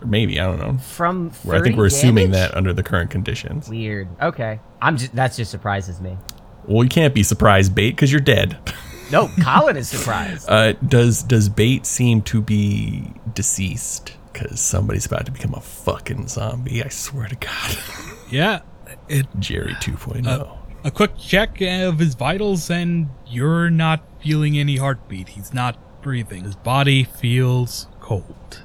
Or 0.06 0.08
maybe, 0.08 0.40
I 0.40 0.46
don't 0.46 0.60
know. 0.60 0.78
from? 0.78 1.32
30 1.32 1.48
Where 1.48 1.58
I 1.60 1.62
think 1.64 1.78
we're 1.78 1.86
assuming 1.88 2.32
damage? 2.32 2.52
that 2.52 2.58
under 2.58 2.74
the 2.74 2.84
current 2.84 3.10
conditions. 3.10 3.68
Weird. 3.70 4.08
Okay, 4.22 4.60
I'm 4.82 4.98
just 4.98 5.16
that's 5.16 5.36
just 5.36 5.50
surprises 5.52 6.00
me. 6.00 6.18
Well, 6.66 6.84
you 6.84 6.90
can't 6.90 7.14
be 7.14 7.24
surprised, 7.24 7.74
Bait, 7.76 7.92
because 7.92 8.12
you're 8.12 8.22
dead. 8.22 8.58
No, 9.12 9.30
Colin 9.44 9.78
is 9.78 9.88
surprised. 9.88 10.50
Uh, 10.50 10.74
does 10.74 11.22
does 11.22 11.48
Bait 11.48 11.86
seem 11.86 12.24
to 12.24 12.42
be 12.42 13.04
deceased? 13.36 14.18
Because 14.34 14.60
somebody's 14.60 15.06
about 15.06 15.28
to 15.28 15.32
become 15.32 15.54
a 15.54 15.62
fucking 15.62 16.28
zombie. 16.28 16.84
I 16.84 16.90
swear 16.90 17.28
to 17.28 17.36
God. 17.36 17.78
Yeah, 18.32 18.62
it 19.08 19.28
Jerry 19.38 19.74
oh. 19.78 19.84
2.0. 19.84 20.28
Uh, 20.28 20.56
a 20.84 20.90
quick 20.90 21.16
check 21.20 21.62
of 21.62 22.00
his 22.00 22.16
vitals, 22.16 22.72
and 22.72 23.10
you're 23.28 23.70
not 23.70 24.02
feeling 24.20 24.58
any 24.58 24.78
heartbeat. 24.78 25.30
He's 25.30 25.54
not 25.54 26.02
breathing. 26.02 26.44
His 26.44 26.56
body 26.56 27.04
feels 27.04 27.88
cold. 28.00 28.64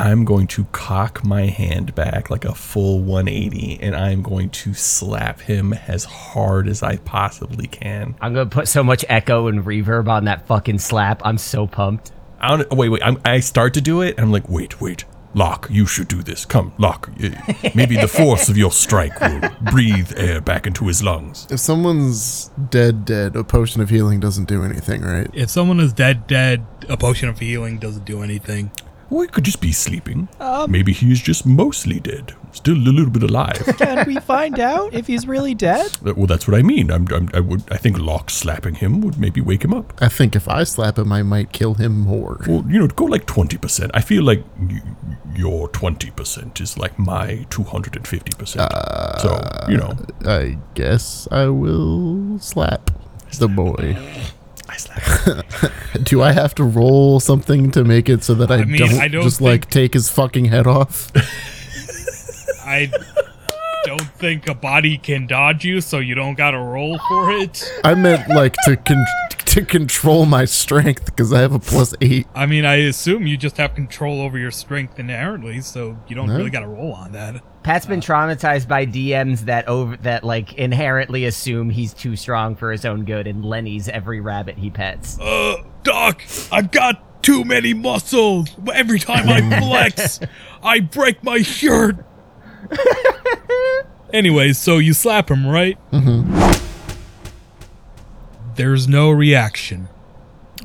I'm 0.00 0.24
going 0.24 0.46
to 0.48 0.64
cock 0.72 1.24
my 1.24 1.46
hand 1.46 1.94
back 1.94 2.30
like 2.30 2.46
a 2.46 2.54
full 2.54 3.02
180 3.02 3.80
and 3.82 3.94
I'm 3.94 4.22
going 4.22 4.48
to 4.50 4.72
slap 4.72 5.40
him 5.40 5.74
as 5.74 6.04
hard 6.04 6.68
as 6.68 6.82
I 6.82 6.96
possibly 6.96 7.66
can. 7.66 8.14
I'm 8.20 8.32
gonna 8.32 8.48
put 8.48 8.66
so 8.66 8.82
much 8.82 9.04
echo 9.10 9.48
and 9.48 9.62
reverb 9.62 10.08
on 10.08 10.24
that 10.24 10.46
fucking 10.46 10.78
slap. 10.78 11.20
I'm 11.24 11.36
so 11.36 11.66
pumped. 11.66 12.12
I 12.40 12.56
don't, 12.56 12.72
wait, 12.72 12.88
wait. 12.88 13.02
I'm, 13.04 13.20
I 13.26 13.40
start 13.40 13.74
to 13.74 13.82
do 13.82 14.00
it 14.00 14.16
and 14.16 14.20
I'm 14.20 14.32
like, 14.32 14.48
wait, 14.48 14.80
wait. 14.80 15.04
Locke, 15.34 15.68
you 15.70 15.86
should 15.86 16.08
do 16.08 16.22
this. 16.22 16.44
Come, 16.44 16.72
Locke. 16.78 17.10
Maybe 17.74 17.96
the 17.96 18.08
force 18.08 18.48
of 18.48 18.56
your 18.56 18.72
strike 18.72 19.20
will 19.20 19.48
breathe 19.70 20.12
air 20.16 20.40
back 20.40 20.66
into 20.66 20.86
his 20.88 21.04
lungs. 21.04 21.46
If 21.50 21.60
someone's 21.60 22.50
dead, 22.70 23.04
dead, 23.04 23.36
a 23.36 23.44
potion 23.44 23.80
of 23.80 23.90
healing 23.90 24.18
doesn't 24.18 24.48
do 24.48 24.64
anything, 24.64 25.02
right? 25.02 25.30
If 25.32 25.50
someone 25.50 25.78
is 25.78 25.92
dead, 25.92 26.26
dead, 26.26 26.66
a 26.88 26.96
potion 26.96 27.28
of 27.28 27.38
healing 27.38 27.78
doesn't 27.78 28.06
do 28.06 28.22
anything. 28.22 28.72
Or 29.10 29.22
he 29.24 29.28
could 29.28 29.44
just 29.44 29.60
be 29.60 29.72
sleeping. 29.72 30.28
Maybe 30.68 30.92
he's 30.92 31.20
just 31.20 31.44
mostly 31.44 31.98
dead, 31.98 32.34
still 32.52 32.76
a 32.76 32.94
little 32.94 33.10
bit 33.10 33.24
alive. 33.24 33.62
Can 33.78 34.06
we 34.06 34.16
find 34.20 34.60
out 34.60 34.94
if 34.94 35.06
he's 35.08 35.26
really 35.26 35.54
dead? 35.54 35.90
Uh, 36.06 36.14
well, 36.16 36.26
that's 36.26 36.46
what 36.46 36.56
I 36.56 36.62
mean. 36.62 36.90
I'm, 36.90 37.06
I'm, 37.12 37.28
I 37.34 37.40
would. 37.40 37.64
I 37.72 37.76
think 37.76 37.98
Locke 37.98 38.30
slapping 38.30 38.76
him 38.76 39.00
would 39.00 39.18
maybe 39.18 39.40
wake 39.40 39.64
him 39.64 39.74
up. 39.74 39.92
I 40.00 40.08
think 40.08 40.36
if 40.36 40.48
I 40.48 40.62
slap 40.64 40.96
him, 40.98 41.12
I 41.12 41.22
might 41.24 41.52
kill 41.52 41.74
him 41.74 41.98
more. 42.00 42.40
Well, 42.46 42.64
you 42.68 42.78
know, 42.78 42.86
go 42.86 43.04
like 43.04 43.26
twenty 43.26 43.58
percent. 43.58 43.90
I 43.94 44.00
feel 44.00 44.22
like 44.22 44.44
y- 44.60 44.80
your 45.34 45.68
twenty 45.68 46.10
percent 46.12 46.60
is 46.60 46.78
like 46.78 46.96
my 46.98 47.46
two 47.50 47.64
hundred 47.64 47.96
and 47.96 48.06
fifty 48.06 48.32
percent. 48.38 48.70
So 49.20 49.40
you 49.68 49.76
know, 49.76 49.94
I 50.24 50.58
guess 50.74 51.26
I 51.32 51.46
will 51.46 52.38
slap 52.38 52.90
the 53.38 53.48
boy. 53.48 53.96
I. 54.70 55.98
Do 56.02 56.22
I 56.22 56.32
have 56.32 56.54
to 56.56 56.64
roll 56.64 57.20
something 57.20 57.70
to 57.72 57.84
make 57.84 58.08
it 58.08 58.24
so 58.24 58.34
that 58.34 58.50
I, 58.50 58.58
I 58.58 58.64
mean, 58.64 58.80
don't, 58.80 59.00
I 59.00 59.08
don't 59.08 59.22
just 59.22 59.40
like 59.40 59.68
take 59.70 59.94
his 59.94 60.10
fucking 60.10 60.46
head 60.46 60.66
off? 60.66 61.10
I 62.64 62.90
don't 63.84 64.00
think 64.00 64.48
a 64.48 64.54
body 64.54 64.96
can 64.98 65.26
dodge 65.26 65.64
you, 65.64 65.80
so 65.80 65.98
you 65.98 66.14
don't 66.14 66.34
gotta 66.34 66.58
roll 66.58 66.98
for 67.08 67.30
it. 67.32 67.70
I 67.84 67.94
meant 67.94 68.28
like 68.28 68.54
to 68.64 68.76
con- 68.76 69.04
to 69.50 69.64
control 69.64 70.26
my 70.26 70.44
strength 70.44 71.06
because 71.06 71.32
I 71.32 71.40
have 71.40 71.52
a 71.52 71.58
plus 71.58 71.94
eight. 72.00 72.26
I 72.34 72.46
mean, 72.46 72.64
I 72.64 72.76
assume 72.76 73.26
you 73.26 73.36
just 73.36 73.56
have 73.56 73.74
control 73.74 74.20
over 74.20 74.38
your 74.38 74.50
strength 74.50 74.98
inherently, 74.98 75.60
so 75.60 75.98
you 76.08 76.14
don't 76.16 76.28
No. 76.28 76.36
really 76.36 76.50
gotta 76.50 76.68
roll 76.68 76.92
on 76.92 77.12
that. 77.12 77.42
Pat's 77.62 77.84
been 77.84 78.00
traumatized 78.00 78.68
by 78.68 78.86
DMs 78.86 79.40
that 79.46 79.68
over 79.68 79.96
that 79.98 80.24
like 80.24 80.54
inherently 80.54 81.24
assume 81.26 81.68
he's 81.70 81.92
too 81.92 82.16
strong 82.16 82.56
for 82.56 82.72
his 82.72 82.84
own 82.84 83.04
good 83.04 83.26
and 83.26 83.44
Lenny's 83.44 83.88
every 83.88 84.20
rabbit 84.20 84.56
he 84.58 84.70
pets. 84.70 85.18
Uh, 85.20 85.56
Doc, 85.82 86.22
I've 86.50 86.70
got 86.70 87.22
too 87.22 87.44
many 87.44 87.74
muscles. 87.74 88.48
Every 88.72 88.98
time 88.98 89.28
I 89.28 89.40
flex, 89.60 90.20
I 90.62 90.80
break 90.80 91.22
my 91.22 91.42
shirt. 91.42 91.96
Anyways, 94.12 94.58
so 94.58 94.78
you 94.78 94.92
slap 94.92 95.30
him, 95.30 95.46
right? 95.46 95.78
Mm-hmm. 95.92 96.66
There's 98.56 98.88
no 98.88 99.10
reaction. 99.10 99.88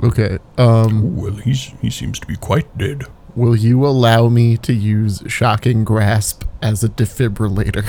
Okay. 0.03 0.39
Um, 0.57 1.15
well, 1.15 1.33
he's 1.35 1.73
he 1.81 1.89
seems 1.89 2.19
to 2.19 2.27
be 2.27 2.35
quite 2.35 2.77
dead. 2.77 3.03
will 3.35 3.55
you 3.55 3.85
allow 3.85 4.27
me 4.29 4.57
to 4.57 4.73
use 4.73 5.21
shocking 5.27 5.83
grasp 5.83 6.43
as 6.61 6.83
a 6.83 6.89
defibrillator? 6.89 7.85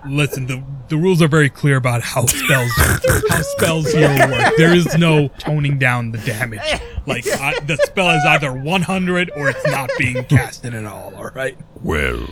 Listen, 0.06 0.46
the 0.46 0.62
the 0.88 0.96
rules 0.96 1.20
are 1.22 1.28
very 1.28 1.50
clear 1.50 1.76
about 1.76 2.02
how 2.02 2.24
spells 2.26 2.72
how 3.28 3.42
spells 3.42 3.92
here 3.92 4.08
work. 4.28 4.54
There 4.56 4.74
is 4.74 4.96
no 4.98 5.28
toning 5.38 5.78
down 5.78 6.10
the 6.12 6.18
damage. 6.18 6.60
Like 7.06 7.26
I, 7.28 7.58
the 7.60 7.76
spell 7.84 8.10
is 8.10 8.24
either 8.24 8.52
100 8.52 9.30
or 9.36 9.50
it's 9.50 9.66
not 9.66 9.90
being 9.98 10.24
casted 10.24 10.74
at 10.74 10.84
all. 10.86 11.14
All 11.16 11.30
right. 11.34 11.56
Well, 11.82 12.26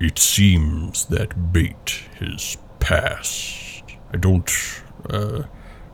it 0.00 0.18
seems 0.18 1.04
that 1.06 1.52
bait 1.52 2.02
has 2.18 2.56
passed. 2.80 3.69
I 4.12 4.16
don't. 4.16 4.50
Uh, 5.08 5.42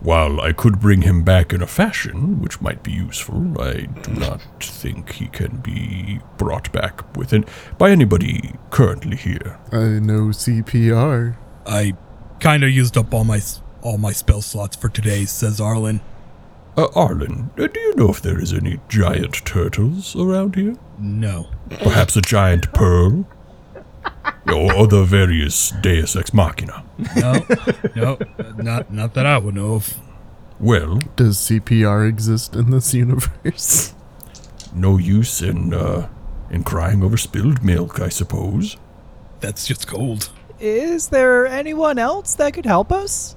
while 0.00 0.40
I 0.40 0.52
could 0.52 0.78
bring 0.78 1.02
him 1.02 1.24
back 1.24 1.52
in 1.52 1.62
a 1.62 1.66
fashion 1.66 2.40
which 2.40 2.60
might 2.60 2.82
be 2.82 2.92
useful, 2.92 3.60
I 3.60 3.86
do 4.02 4.12
not 4.12 4.42
think 4.60 5.12
he 5.14 5.26
can 5.28 5.56
be 5.58 6.20
brought 6.36 6.70
back 6.70 7.16
within 7.16 7.44
by 7.78 7.90
anybody 7.90 8.54
currently 8.70 9.16
here. 9.16 9.58
I 9.72 9.98
know 9.98 10.28
CPR. 10.28 11.36
I 11.66 11.94
kind 12.40 12.62
of 12.62 12.70
used 12.70 12.96
up 12.96 13.14
all 13.14 13.24
my 13.24 13.40
all 13.82 13.98
my 13.98 14.12
spell 14.12 14.42
slots 14.42 14.76
for 14.76 14.88
today, 14.88 15.24
says 15.24 15.60
Arlen. 15.60 16.00
Uh, 16.76 16.88
Arlen, 16.94 17.50
uh, 17.58 17.66
do 17.68 17.80
you 17.80 17.94
know 17.96 18.10
if 18.10 18.20
there 18.20 18.38
is 18.38 18.52
any 18.52 18.78
giant 18.88 19.44
turtles 19.46 20.14
around 20.14 20.56
here? 20.56 20.76
No. 20.98 21.48
Perhaps 21.70 22.16
a 22.16 22.20
giant 22.20 22.70
pearl? 22.74 23.26
Or 24.52 24.74
other 24.74 25.04
various 25.04 25.70
Deus 25.82 26.16
Ex 26.16 26.32
Machina? 26.32 26.84
No. 27.16 27.44
no. 27.94 28.18
Not 28.56 28.92
not 28.92 29.14
that 29.14 29.26
I 29.26 29.38
would 29.38 29.54
know 29.54 29.74
of. 29.74 29.94
Well, 30.58 31.00
Does 31.16 31.36
CPR 31.36 32.08
exist 32.08 32.54
in 32.56 32.70
this 32.70 32.94
universe? 32.94 33.94
no 34.74 34.96
use 34.98 35.42
in 35.42 35.74
uh, 35.74 36.08
in 36.50 36.62
crying 36.64 37.02
over 37.02 37.16
spilled 37.16 37.62
milk, 37.62 38.00
I 38.00 38.08
suppose. 38.08 38.76
That's 39.40 39.66
just 39.66 39.86
cold. 39.86 40.30
Is 40.58 41.08
there 41.08 41.46
anyone 41.46 41.98
else 41.98 42.34
that 42.36 42.54
could 42.54 42.64
help 42.66 42.90
us? 42.90 43.36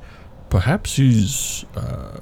Perhaps 0.50 0.96
he's 0.96 1.66
uh, 1.76 2.20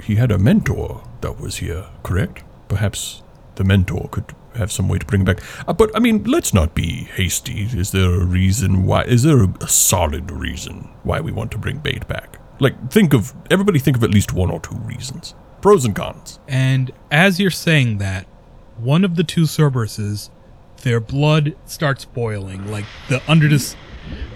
he 0.00 0.14
had 0.16 0.30
a 0.30 0.38
mentor 0.38 1.02
that 1.22 1.40
was 1.40 1.56
here, 1.56 1.86
correct? 2.04 2.44
Perhaps 2.68 3.22
the 3.56 3.64
mentor 3.64 4.08
could 4.12 4.32
have 4.56 4.72
some 4.72 4.88
way 4.88 4.98
to 4.98 5.06
bring 5.06 5.24
back. 5.24 5.40
Uh, 5.66 5.72
but 5.72 5.94
I 5.94 5.98
mean, 6.00 6.24
let's 6.24 6.52
not 6.52 6.74
be 6.74 7.04
hasty. 7.14 7.68
Is 7.72 7.92
there 7.92 8.12
a 8.14 8.24
reason 8.24 8.84
why? 8.84 9.04
Is 9.04 9.22
there 9.22 9.44
a, 9.44 9.48
a 9.60 9.68
solid 9.68 10.30
reason 10.30 10.90
why 11.02 11.20
we 11.20 11.32
want 11.32 11.50
to 11.52 11.58
bring 11.58 11.78
Bait 11.78 12.06
back? 12.08 12.38
Like, 12.58 12.90
think 12.90 13.12
of 13.14 13.34
everybody. 13.50 13.78
Think 13.78 13.96
of 13.96 14.04
at 14.04 14.10
least 14.10 14.32
one 14.32 14.50
or 14.50 14.60
two 14.60 14.76
reasons, 14.76 15.34
pros 15.60 15.84
and 15.84 15.94
cons. 15.94 16.40
And 16.48 16.90
as 17.10 17.38
you're 17.38 17.50
saying 17.50 17.98
that, 17.98 18.26
one 18.78 19.04
of 19.04 19.16
the 19.16 19.24
two 19.24 19.42
Cerberuses, 19.42 20.30
their 20.82 21.00
blood 21.00 21.56
starts 21.66 22.04
boiling. 22.04 22.70
Like 22.70 22.84
the 23.08 23.22
under 23.28 23.48
the 23.48 23.74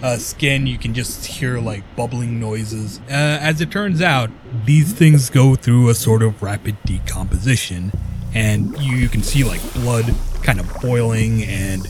uh, 0.02 0.16
skin, 0.16 0.66
you 0.66 0.78
can 0.78 0.94
just 0.94 1.26
hear 1.26 1.60
like 1.60 1.84
bubbling 1.96 2.40
noises. 2.40 3.00
Uh, 3.08 3.38
as 3.40 3.60
it 3.60 3.70
turns 3.70 4.02
out, 4.02 4.30
these 4.64 4.92
things 4.92 5.30
go 5.30 5.54
through 5.54 5.88
a 5.88 5.94
sort 5.94 6.22
of 6.22 6.42
rapid 6.42 6.76
decomposition, 6.84 7.92
and 8.34 8.76
you, 8.78 8.96
you 8.96 9.08
can 9.08 9.22
see 9.22 9.44
like 9.44 9.60
blood 9.74 10.14
kind 10.42 10.60
of 10.60 10.72
boiling. 10.80 11.44
And 11.44 11.86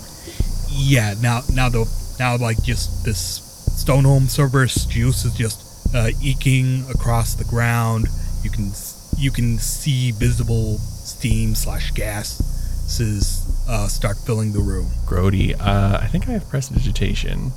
yeah, 0.69 1.15
now 1.21 1.43
now 1.53 1.69
the 1.69 1.91
now 2.19 2.37
like 2.37 2.63
just 2.63 3.05
this 3.05 3.47
Stoneholm 3.77 4.29
Cerberus 4.29 4.87
juice 4.87 5.25
is 5.25 5.35
just 5.35 5.95
uh, 5.95 6.11
eking 6.23 6.85
across 6.91 7.35
the 7.35 7.45
ground. 7.45 8.07
You 8.43 8.51
can 8.51 8.73
you 9.17 9.31
can 9.31 9.59
see 9.59 10.13
visible 10.13 10.79
steam 10.79 11.55
slash 11.55 11.93
gases 11.93 13.47
uh, 13.69 13.87
start 13.87 14.17
filling 14.19 14.53
the 14.53 14.61
room. 14.61 14.91
Grody, 15.07 15.55
uh, 15.61 15.99
I 16.01 16.07
think 16.07 16.29
I 16.29 16.33
have 16.33 16.49
prestidigitation. 16.49 17.53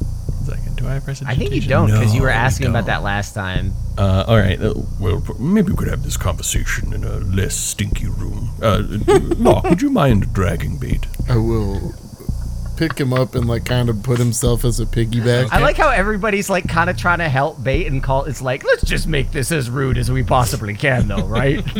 One 0.48 0.58
second, 0.58 0.76
do 0.78 0.88
I 0.88 0.94
have 0.94 1.08
I 1.26 1.36
think 1.36 1.54
you 1.54 1.62
don't 1.62 1.88
because 1.92 2.14
you 2.14 2.22
were 2.22 2.28
No, 2.28 2.34
I 2.34 2.38
asking 2.38 2.68
about 2.68 2.80
don't. 2.82 2.88
that 2.88 3.04
last 3.04 3.34
time. 3.34 3.74
Uh, 3.98 4.26
all 4.28 4.38
right. 4.38 4.60
Uh, 4.62 4.74
well, 5.00 5.22
p- 5.22 5.34
maybe 5.40 5.72
we 5.72 5.78
could 5.78 5.88
have 5.88 6.04
this 6.04 6.18
conversation 6.18 6.94
in 6.94 7.04
a 7.04 7.18
less 7.20 7.56
stinky 7.56 8.08
room. 8.08 8.50
Uh, 8.62 8.82
Locke, 9.38 9.64
would 9.66 9.82
you 9.82 9.90
mind 9.90 10.34
dragging 10.34 10.78
bait? 10.78 11.06
I 11.30 11.38
will 11.38 11.94
pick 12.76 12.98
him 13.00 13.14
up 13.14 13.36
and 13.36 13.48
like 13.48 13.66
kind 13.66 13.88
of 13.88 14.02
put 14.02 14.18
himself 14.18 14.66
as 14.66 14.80
a 14.80 14.86
piggyback. 14.88 15.50
I 15.52 15.60
like 15.60 15.78
how 15.78 15.90
everybody's 15.90 16.50
like 16.50 16.68
kind 16.68 16.90
of 16.90 16.98
trying 16.98 17.20
to 17.20 17.30
help 17.30 17.64
bait 17.64 17.86
and 17.86 18.02
call. 18.02 18.26
It's 18.26 18.42
like 18.42 18.64
let's 18.64 18.84
just 18.84 19.08
make 19.08 19.32
this 19.32 19.52
as 19.52 19.70
rude 19.70 19.98
as 20.00 20.10
we 20.12 20.24
possibly 20.24 20.74
can, 20.74 21.08
though, 21.08 21.26
right? 21.26 21.64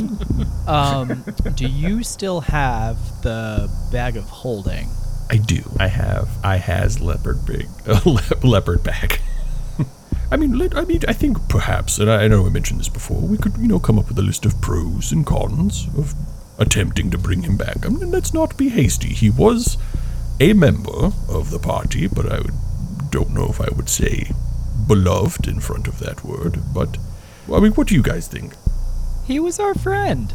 Um, 0.66 1.26
do 1.56 1.68
you 1.68 2.04
still 2.04 2.40
have 2.40 2.98
the 3.22 3.70
bag 3.92 4.16
of 4.16 4.24
holding? 4.30 4.88
I 5.30 5.38
do. 5.38 5.64
I 5.80 5.88
have. 5.88 6.30
I 6.44 6.58
has 6.58 7.00
leopard 7.00 7.46
big 7.46 7.68
uh, 7.88 8.02
le- 8.06 8.48
leopard 8.48 8.84
back. 8.84 9.22
I 10.32 10.38
mean, 10.38 10.58
let, 10.58 10.76
I 10.76 10.86
mean, 10.86 11.02
I 11.08 11.14
think 11.14 11.38
perhaps, 11.50 12.00
and 12.00 12.10
I, 12.10 12.24
I 12.24 12.28
know 12.28 12.46
I 12.46 12.50
mentioned 12.50 12.80
this 12.80 12.90
before. 12.90 13.22
We 13.22 13.38
could, 13.38 13.58
you 13.58 13.68
know, 13.68 13.80
come 13.80 14.00
up 14.00 14.08
with 14.08 14.20
a 14.20 14.24
list 14.24 14.46
of 14.46 14.60
pros 14.62 15.12
and 15.12 15.26
cons 15.26 15.88
of 15.98 16.14
attempting 16.58 17.10
to 17.12 17.18
bring 17.18 17.44
him 17.44 17.58
back. 17.58 17.86
I 17.86 17.90
mean, 17.90 18.12
let's 18.12 18.34
not 18.34 18.58
be 18.58 18.70
hasty. 18.70 19.10
He 19.10 19.30
was 19.30 19.78
a 20.40 20.54
member 20.54 21.12
of 21.30 21.50
the 21.52 21.60
party, 21.60 22.08
but 22.08 22.32
I 22.32 22.40
would, 22.40 22.54
don't 23.10 23.34
know 23.34 23.50
if 23.50 23.62
I 23.62 23.70
would 23.76 23.90
say 23.90 24.32
beloved 24.88 25.48
in 25.48 25.60
front 25.60 25.88
of 25.88 26.00
that 26.00 26.24
word. 26.24 26.60
But 26.74 26.98
I 27.52 27.60
mean, 27.60 27.74
what 27.74 27.88
do 27.88 27.96
you 27.96 28.04
guys 28.04 28.28
think? 28.28 28.54
He 29.26 29.40
was 29.40 29.60
our 29.60 29.74
friend. 29.74 30.34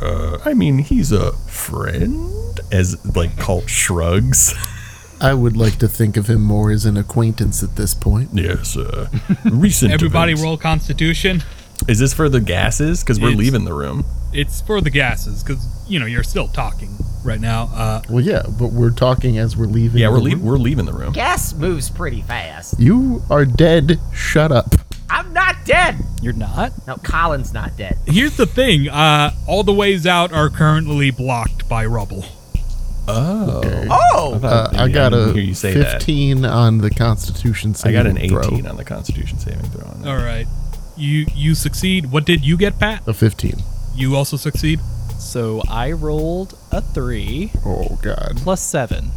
Uh, 0.00 0.38
I 0.44 0.54
mean, 0.54 0.78
he's 0.78 1.12
a 1.12 1.32
friend, 1.48 2.60
as 2.72 2.96
like 3.16 3.38
Colt 3.38 3.68
shrugs. 3.68 4.54
I 5.22 5.34
would 5.34 5.54
like 5.56 5.76
to 5.80 5.88
think 5.88 6.16
of 6.16 6.28
him 6.30 6.40
more 6.42 6.70
as 6.70 6.86
an 6.86 6.96
acquaintance 6.96 7.62
at 7.62 7.76
this 7.76 7.92
point. 7.94 8.30
Yes, 8.32 8.76
uh, 8.76 9.08
recent. 9.44 9.92
Everybody 9.92 10.32
events. 10.32 10.44
roll 10.44 10.56
Constitution. 10.56 11.42
Is 11.88 11.98
this 11.98 12.14
for 12.14 12.28
the 12.30 12.40
gases? 12.40 13.02
Because 13.02 13.20
we're 13.20 13.28
It's- 13.28 13.38
leaving 13.38 13.64
the 13.64 13.74
room. 13.74 14.04
It's 14.32 14.60
for 14.60 14.80
the 14.80 14.90
gases 14.90 15.42
because 15.42 15.66
you 15.88 15.98
know 15.98 16.06
you're 16.06 16.22
still 16.22 16.46
talking 16.46 16.96
right 17.24 17.40
now. 17.40 17.64
Uh, 17.74 18.00
Well, 18.08 18.24
yeah, 18.24 18.42
but 18.48 18.68
we're 18.68 18.92
talking 18.92 19.38
as 19.38 19.56
we're 19.56 19.66
leaving. 19.66 20.00
Yeah, 20.00 20.06
the 20.06 20.12
we're 20.12 20.18
leaving. 20.20 20.38
room. 20.38 20.48
We're 20.48 20.56
leaving 20.58 20.84
the 20.86 20.92
room. 20.92 21.12
Gas 21.12 21.52
moves 21.52 21.90
pretty 21.90 22.22
fast. 22.22 22.78
You 22.78 23.22
are 23.28 23.44
dead. 23.44 23.98
Shut 24.14 24.52
up. 24.52 24.76
I'm 25.10 25.32
not 25.32 25.64
dead. 25.64 25.96
You're 26.22 26.32
not? 26.32 26.72
No, 26.86 26.96
Colin's 26.96 27.52
not 27.52 27.76
dead. 27.76 27.98
here's 28.06 28.36
the 28.36 28.46
thing: 28.46 28.88
uh, 28.88 29.32
all 29.46 29.62
the 29.64 29.72
ways 29.72 30.06
out 30.06 30.32
are 30.32 30.48
currently 30.50 31.10
blocked 31.10 31.68
by 31.68 31.84
rubble. 31.86 32.24
Oh. 33.08 33.58
Okay. 33.58 33.88
Oh, 33.90 34.38
thought 34.38 34.74
Uh, 34.76 34.82
I 34.82 34.88
got 34.88 35.10
didn't 35.10 35.36
a 35.36 35.40
you 35.40 35.54
say 35.54 35.74
that. 35.74 35.92
15 35.94 36.44
on 36.44 36.78
the 36.78 36.90
Constitution 36.90 37.74
saving 37.74 37.98
I 37.98 38.02
got 38.02 38.08
an 38.08 38.18
18 38.18 38.28
throw. 38.62 38.70
on 38.70 38.76
the 38.76 38.84
Constitution 38.84 39.38
saving 39.38 39.62
throw. 39.70 39.86
On. 39.88 40.06
All 40.06 40.16
right, 40.16 40.46
you 40.96 41.26
you 41.34 41.54
succeed. 41.54 42.12
What 42.12 42.24
did 42.24 42.44
you 42.44 42.56
get, 42.56 42.78
Pat? 42.78 43.02
A 43.08 43.12
15. 43.14 43.54
You 43.96 44.14
also 44.16 44.36
succeed. 44.36 44.80
So 45.18 45.62
I 45.68 45.90
rolled 45.92 46.56
a 46.70 46.80
three 46.80 47.50
Oh, 47.66 47.98
God. 48.00 48.34
plus 48.36 48.60
seven. 48.62 49.10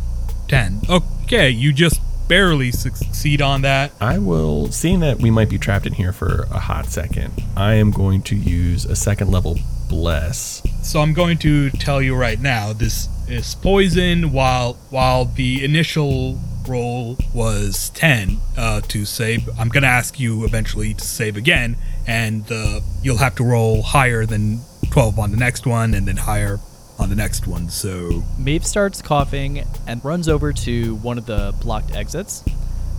Ten. 0.47 0.81
Okay, 0.89 1.49
you 1.49 1.71
just 1.71 2.01
barely 2.27 2.71
succeed 2.71 3.41
on 3.41 3.61
that. 3.61 3.91
I 3.99 4.17
will, 4.17 4.71
seeing 4.71 4.99
that 5.01 5.19
we 5.19 5.31
might 5.31 5.49
be 5.49 5.57
trapped 5.57 5.85
in 5.85 5.93
here 5.93 6.13
for 6.13 6.47
a 6.51 6.59
hot 6.59 6.87
second, 6.87 7.33
I 7.55 7.75
am 7.75 7.91
going 7.91 8.21
to 8.23 8.35
use 8.35 8.85
a 8.85 8.95
second 8.95 9.31
level 9.31 9.59
bless. 9.89 10.63
So 10.81 11.01
I'm 11.01 11.13
going 11.13 11.37
to 11.39 11.69
tell 11.69 12.01
you 12.01 12.15
right 12.15 12.39
now, 12.39 12.73
this 12.73 13.07
is 13.27 13.55
poison. 13.55 14.31
While 14.31 14.73
while 14.89 15.25
the 15.25 15.63
initial 15.63 16.39
roll 16.67 17.17
was 17.33 17.89
ten 17.89 18.39
uh, 18.57 18.81
to 18.81 19.05
save, 19.05 19.47
I'm 19.59 19.69
gonna 19.69 19.87
ask 19.87 20.19
you 20.19 20.45
eventually 20.45 20.93
to 20.93 21.03
save 21.03 21.37
again, 21.37 21.77
and 22.07 22.49
uh, 22.51 22.81
you'll 23.01 23.17
have 23.17 23.35
to 23.35 23.43
roll 23.43 23.81
higher 23.81 24.25
than 24.25 24.61
twelve 24.91 25.19
on 25.19 25.31
the 25.31 25.37
next 25.37 25.65
one, 25.65 25.93
and 25.93 26.07
then 26.07 26.17
higher 26.17 26.59
on 26.99 27.09
the 27.09 27.15
next 27.15 27.47
one. 27.47 27.69
So 27.69 28.23
Maeve 28.37 28.65
starts 28.65 29.01
coughing 29.01 29.65
and 29.87 30.03
runs 30.05 30.27
over 30.29 30.53
to 30.53 30.95
one 30.95 31.17
of 31.17 31.25
the 31.25 31.53
blocked 31.61 31.95
exits. 31.95 32.43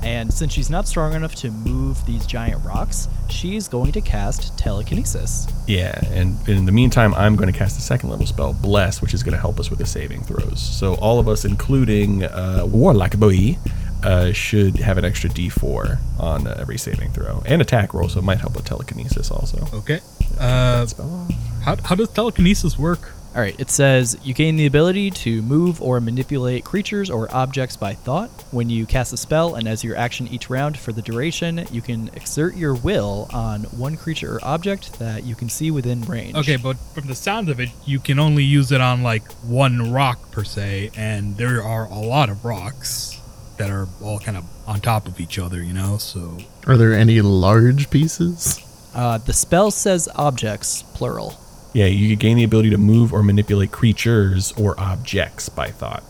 And 0.02 0.32
since 0.34 0.52
she's 0.52 0.68
not 0.68 0.86
strong 0.86 1.14
enough 1.14 1.34
to 1.36 1.50
move 1.50 2.04
these 2.04 2.26
giant 2.26 2.62
rocks, 2.62 3.08
she's 3.30 3.68
going 3.68 3.92
to 3.92 4.02
cast 4.02 4.58
telekinesis. 4.58 5.46
Yeah, 5.66 5.98
and 6.12 6.46
in 6.46 6.66
the 6.66 6.72
meantime, 6.72 7.14
I'm 7.14 7.36
going 7.36 7.50
to 7.50 7.58
cast 7.58 7.78
a 7.78 7.80
second 7.82 8.10
level 8.10 8.26
spell, 8.26 8.52
Bless, 8.52 9.00
which 9.00 9.14
is 9.14 9.22
going 9.22 9.32
to 9.32 9.40
help 9.40 9.58
us 9.58 9.70
with 9.70 9.78
the 9.78 9.86
saving 9.86 10.22
throws. 10.24 10.60
So 10.60 10.94
all 10.96 11.18
of 11.18 11.26
us, 11.26 11.46
including 11.46 12.24
uh, 12.24 12.66
Warlock 12.66 13.16
Boy, 13.16 13.56
uh, 14.02 14.32
should 14.32 14.76
have 14.76 14.98
an 14.98 15.06
extra 15.06 15.30
D4 15.30 15.98
on 16.20 16.46
uh, 16.48 16.54
every 16.58 16.76
saving 16.76 17.10
throw 17.12 17.42
and 17.46 17.62
attack 17.62 17.94
roll, 17.94 18.10
so 18.10 18.18
it 18.18 18.24
might 18.24 18.40
help 18.40 18.54
with 18.56 18.66
telekinesis 18.66 19.30
also. 19.30 19.66
okay, 19.72 20.00
uh, 20.38 20.84
Spell 20.84 21.10
off. 21.10 21.32
how 21.62 21.76
how 21.82 21.94
does 21.94 22.10
telekinesis 22.10 22.78
work? 22.78 23.12
All 23.34 23.40
right, 23.40 23.58
it 23.58 23.68
says 23.68 24.16
you 24.22 24.32
gain 24.32 24.54
the 24.54 24.66
ability 24.66 25.10
to 25.10 25.42
move 25.42 25.82
or 25.82 26.00
manipulate 26.00 26.64
creatures 26.64 27.10
or 27.10 27.26
objects 27.34 27.76
by 27.76 27.92
thought. 27.92 28.30
When 28.52 28.70
you 28.70 28.86
cast 28.86 29.12
a 29.12 29.16
spell 29.16 29.56
and 29.56 29.66
as 29.66 29.82
your 29.82 29.96
action 29.96 30.28
each 30.28 30.48
round 30.48 30.78
for 30.78 30.92
the 30.92 31.02
duration, 31.02 31.66
you 31.72 31.82
can 31.82 32.10
exert 32.14 32.54
your 32.54 32.76
will 32.76 33.28
on 33.32 33.64
one 33.64 33.96
creature 33.96 34.36
or 34.36 34.44
object 34.44 35.00
that 35.00 35.24
you 35.24 35.34
can 35.34 35.48
see 35.48 35.72
within 35.72 36.02
range. 36.02 36.36
Okay, 36.36 36.54
but 36.54 36.76
from 36.94 37.08
the 37.08 37.14
sound 37.16 37.48
of 37.48 37.58
it, 37.58 37.70
you 37.84 37.98
can 37.98 38.20
only 38.20 38.44
use 38.44 38.70
it 38.70 38.80
on 38.80 39.02
like 39.02 39.28
one 39.42 39.92
rock 39.92 40.30
per 40.30 40.44
se, 40.44 40.92
and 40.96 41.36
there 41.36 41.60
are 41.60 41.86
a 41.86 41.98
lot 41.98 42.28
of 42.28 42.44
rocks 42.44 43.20
that 43.56 43.68
are 43.68 43.88
all 44.00 44.20
kind 44.20 44.36
of 44.36 44.44
on 44.64 44.80
top 44.80 45.08
of 45.08 45.18
each 45.18 45.40
other, 45.40 45.60
you 45.60 45.72
know. 45.72 45.98
So 45.98 46.38
Are 46.68 46.76
there 46.76 46.92
any 46.92 47.20
large 47.20 47.90
pieces? 47.90 48.60
Uh, 48.94 49.18
the 49.18 49.32
spell 49.32 49.72
says 49.72 50.08
objects, 50.14 50.84
plural. 50.94 51.36
Yeah, 51.74 51.86
you 51.86 52.14
gain 52.16 52.36
the 52.36 52.44
ability 52.44 52.70
to 52.70 52.78
move 52.78 53.12
or 53.12 53.22
manipulate 53.22 53.72
creatures 53.72 54.52
or 54.52 54.78
objects 54.80 55.48
by 55.48 55.68
thought. 55.68 56.04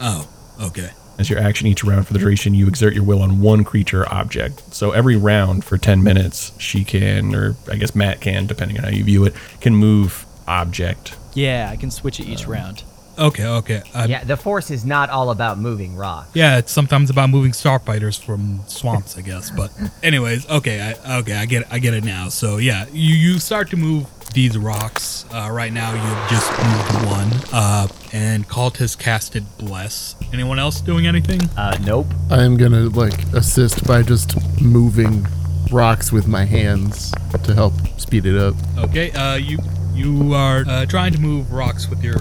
oh, 0.00 0.28
okay, 0.60 0.90
As 1.18 1.28
your 1.28 1.38
action 1.38 1.66
each 1.66 1.84
round 1.84 2.06
for 2.06 2.14
the 2.14 2.18
duration, 2.18 2.54
you 2.54 2.66
exert 2.66 2.94
your 2.94 3.04
will 3.04 3.20
on 3.20 3.40
one 3.40 3.62
creature 3.62 4.00
or 4.02 4.12
object. 4.12 4.74
So 4.74 4.92
every 4.92 5.16
round 5.16 5.62
for 5.64 5.76
10 5.76 6.02
minutes, 6.02 6.52
she 6.58 6.84
can, 6.84 7.34
or 7.34 7.54
I 7.70 7.76
guess 7.76 7.94
Matt 7.94 8.22
can, 8.22 8.46
depending 8.46 8.78
on 8.78 8.84
how 8.84 8.90
you 8.90 9.04
view 9.04 9.24
it, 9.26 9.34
can 9.60 9.76
move 9.76 10.24
object. 10.48 11.16
Yeah, 11.34 11.68
I 11.70 11.76
can 11.76 11.90
switch 11.90 12.18
it 12.18 12.26
each 12.26 12.46
um, 12.46 12.52
round. 12.52 12.82
Okay, 13.20 13.46
okay. 13.46 13.82
Uh, 13.94 14.00
yeah. 14.00 14.06
yeah. 14.06 14.24
The 14.24 14.36
force 14.36 14.70
is 14.70 14.84
not 14.84 15.10
all 15.10 15.30
about 15.30 15.58
moving 15.58 15.96
rocks. 15.96 16.30
Yeah, 16.34 16.58
it's 16.58 16.72
sometimes 16.72 17.10
about 17.10 17.30
moving 17.30 17.52
starfighters 17.52 18.22
from 18.22 18.60
swamps, 18.66 19.16
I 19.16 19.22
guess. 19.22 19.50
But 19.50 19.70
anyways, 20.02 20.48
okay, 20.48 20.80
I, 20.80 21.18
okay, 21.18 21.34
I 21.34 21.46
get, 21.46 21.62
it, 21.62 21.68
I 21.70 21.78
get 21.78 21.94
it 21.94 22.04
now. 22.04 22.28
So 22.28 22.58
yeah, 22.58 22.86
you 22.92 23.14
you 23.14 23.38
start 23.38 23.70
to 23.70 23.76
move 23.76 24.06
these 24.32 24.56
rocks. 24.56 25.24
Uh, 25.32 25.48
right 25.50 25.72
now, 25.72 25.92
you've 25.92 26.30
just 26.30 26.50
moved 26.50 27.06
one, 27.06 27.30
uh, 27.52 27.88
and 28.12 28.48
Cult 28.48 28.76
has 28.78 28.96
casted 28.96 29.44
bless. 29.58 30.14
Anyone 30.32 30.58
else 30.58 30.80
doing 30.80 31.06
anything? 31.06 31.40
Uh, 31.56 31.76
nope. 31.84 32.06
I 32.30 32.42
am 32.42 32.56
going 32.56 32.72
to, 32.72 32.88
like, 32.90 33.24
assist 33.32 33.86
by 33.86 34.02
just 34.02 34.36
moving 34.60 35.26
rocks 35.70 36.12
with 36.12 36.26
my 36.26 36.44
hands 36.44 37.12
to 37.44 37.54
help 37.54 37.74
speed 37.98 38.26
it 38.26 38.36
up. 38.36 38.54
Okay, 38.78 39.10
uh, 39.12 39.36
you 39.36 39.58
you 39.94 40.34
are 40.34 40.64
uh, 40.66 40.86
trying 40.86 41.12
to 41.12 41.20
move 41.20 41.52
rocks 41.52 41.88
with 41.88 42.02
your 42.02 42.16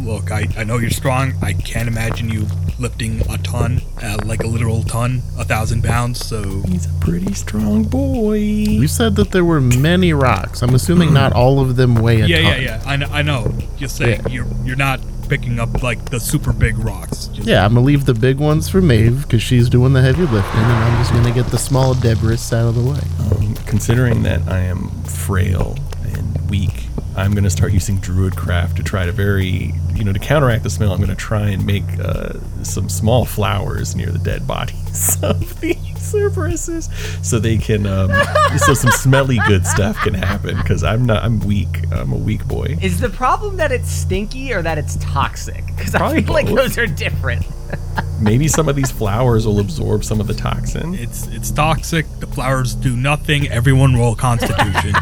look. 0.00 0.30
I, 0.30 0.46
I 0.56 0.64
know 0.64 0.78
you're 0.78 0.90
strong. 0.90 1.32
I 1.42 1.52
can't 1.52 1.88
imagine 1.88 2.28
you 2.28 2.46
lifting 2.78 3.20
a 3.30 3.36
ton, 3.38 3.80
uh, 4.02 4.18
like 4.24 4.42
a 4.42 4.46
literal 4.46 4.82
ton, 4.84 5.22
a 5.38 5.44
thousand 5.44 5.84
pounds. 5.84 6.24
So 6.24 6.62
He's 6.62 6.86
a 6.86 6.92
pretty 7.00 7.34
strong 7.34 7.84
boy. 7.84 8.36
You 8.38 8.88
said 8.88 9.16
that 9.16 9.30
there 9.32 9.44
were 9.44 9.60
many 9.60 10.12
rocks. 10.12 10.62
I'm 10.62 10.74
assuming 10.74 11.12
not 11.12 11.32
all 11.32 11.60
of 11.60 11.76
them 11.76 11.94
weigh 11.96 12.20
a 12.22 12.26
yeah, 12.26 12.38
yeah, 12.38 12.54
ton. 12.54 12.62
yeah. 12.62 12.82
I 12.86 12.96
know. 12.96 13.06
I 13.10 13.22
know. 13.22 13.52
Just 13.76 13.96
saying, 13.96 14.20
Yeah. 14.26 14.28
you're 14.32 14.46
you're 14.64 14.76
not 14.76 15.00
picking 15.28 15.60
up 15.60 15.82
like 15.82 16.10
the 16.10 16.18
super 16.18 16.52
big 16.52 16.76
rocks. 16.78 17.26
Just, 17.28 17.46
Yeah, 17.46 17.64
I'm 17.64 17.74
gonna 17.74 17.86
leave 17.86 18.04
the 18.04 18.14
big 18.14 18.38
ones 18.38 18.68
for 18.68 18.80
Maeve 18.80 19.22
because 19.22 19.42
she's 19.42 19.68
doing 19.68 19.92
the 19.92 20.02
heavy 20.02 20.22
lifting, 20.22 20.60
and 20.60 20.72
I'm 20.72 20.98
just 21.00 21.12
gonna 21.12 21.32
get 21.32 21.46
the 21.46 21.58
small 21.58 21.94
debris 21.94 22.38
out 22.52 22.66
of 22.66 22.74
the 22.74 22.82
way. 22.82 23.00
Um, 23.20 23.54
considering 23.66 24.22
that 24.24 24.48
I 24.48 24.58
am 24.60 24.88
frail 25.04 25.76
and 26.02 26.50
weak, 26.50 26.88
I'm 27.16 27.32
going 27.32 27.44
to 27.44 27.50
start 27.50 27.72
using 27.72 27.98
Druidcraft 27.98 28.76
to 28.76 28.82
try 28.82 29.04
to 29.04 29.12
very, 29.12 29.72
you 29.94 30.04
know, 30.04 30.12
to 30.12 30.18
counteract 30.18 30.62
the 30.62 30.70
smell. 30.70 30.92
I'm 30.92 30.98
going 30.98 31.10
to 31.10 31.16
try 31.16 31.48
and 31.48 31.66
make 31.66 31.84
uh, 31.98 32.34
some 32.62 32.88
small 32.88 33.24
flowers 33.24 33.96
near 33.96 34.10
the 34.10 34.18
dead 34.18 34.46
bodies 34.46 35.18
of 35.22 35.60
the 35.60 35.74
Cerberuses, 36.00 36.88
so 37.24 37.38
they 37.38 37.56
can, 37.56 37.86
um, 37.86 38.10
so 38.58 38.74
some 38.74 38.90
smelly 38.90 39.38
good 39.46 39.66
stuff 39.66 39.96
can 39.98 40.14
happen. 40.14 40.56
Because 40.56 40.82
I'm 40.82 41.04
not, 41.04 41.22
I'm 41.22 41.40
weak. 41.40 41.68
I'm 41.92 42.12
a 42.12 42.16
weak 42.16 42.46
boy. 42.48 42.78
Is 42.80 43.00
the 43.00 43.10
problem 43.10 43.56
that 43.58 43.70
it's 43.70 43.90
stinky 43.90 44.52
or 44.52 44.62
that 44.62 44.78
it's 44.78 44.96
toxic? 44.96 45.64
Because 45.66 45.94
I 45.94 45.98
Probably 45.98 46.22
feel 46.22 46.32
like 46.32 46.46
those 46.46 46.78
are 46.78 46.86
different. 46.86 47.46
Maybe 48.20 48.48
some 48.48 48.68
of 48.68 48.76
these 48.76 48.90
flowers 48.90 49.46
will 49.46 49.60
absorb 49.60 50.04
some 50.04 50.20
of 50.20 50.26
the 50.26 50.34
toxin. 50.34 50.94
It's 50.94 51.26
it's 51.28 51.50
toxic. 51.50 52.06
The 52.18 52.26
flowers 52.26 52.74
do 52.74 52.96
nothing. 52.96 53.48
Everyone 53.48 53.94
roll 53.94 54.14
Constitution. 54.14 54.94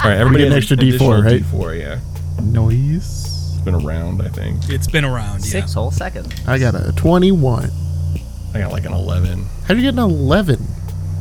All 0.00 0.08
right, 0.10 0.18
everybody 0.18 0.44
get 0.44 0.52
an 0.52 0.56
extra 0.56 0.76
D4, 0.76 1.24
right? 1.24 1.42
D4, 1.42 1.78
yeah. 1.80 2.00
Noise. 2.44 3.54
It's 3.54 3.64
been 3.64 3.74
around, 3.74 4.22
I 4.22 4.28
think. 4.28 4.68
it's 4.68 4.86
been 4.86 5.04
around. 5.04 5.40
Yeah. 5.40 5.50
Six 5.50 5.74
whole 5.74 5.90
seconds. 5.90 6.32
I 6.46 6.58
got 6.58 6.74
a 6.74 6.92
21. 6.92 7.70
I 8.54 8.58
got 8.58 8.70
like 8.72 8.84
an 8.84 8.92
11. 8.92 9.44
How'd 9.66 9.76
you 9.76 9.82
get 9.82 9.94
an 9.94 9.98
11? 9.98 10.64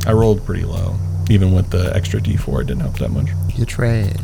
I 0.06 0.12
rolled 0.14 0.46
pretty 0.46 0.64
low. 0.64 0.96
Even 1.30 1.54
with 1.54 1.72
the 1.72 1.92
extra 1.96 2.22
D4, 2.22 2.62
it 2.62 2.68
didn't 2.68 2.82
help 2.82 3.00
that 3.00 3.10
much. 3.10 3.28
You 3.56 3.66
trash. 3.66 4.16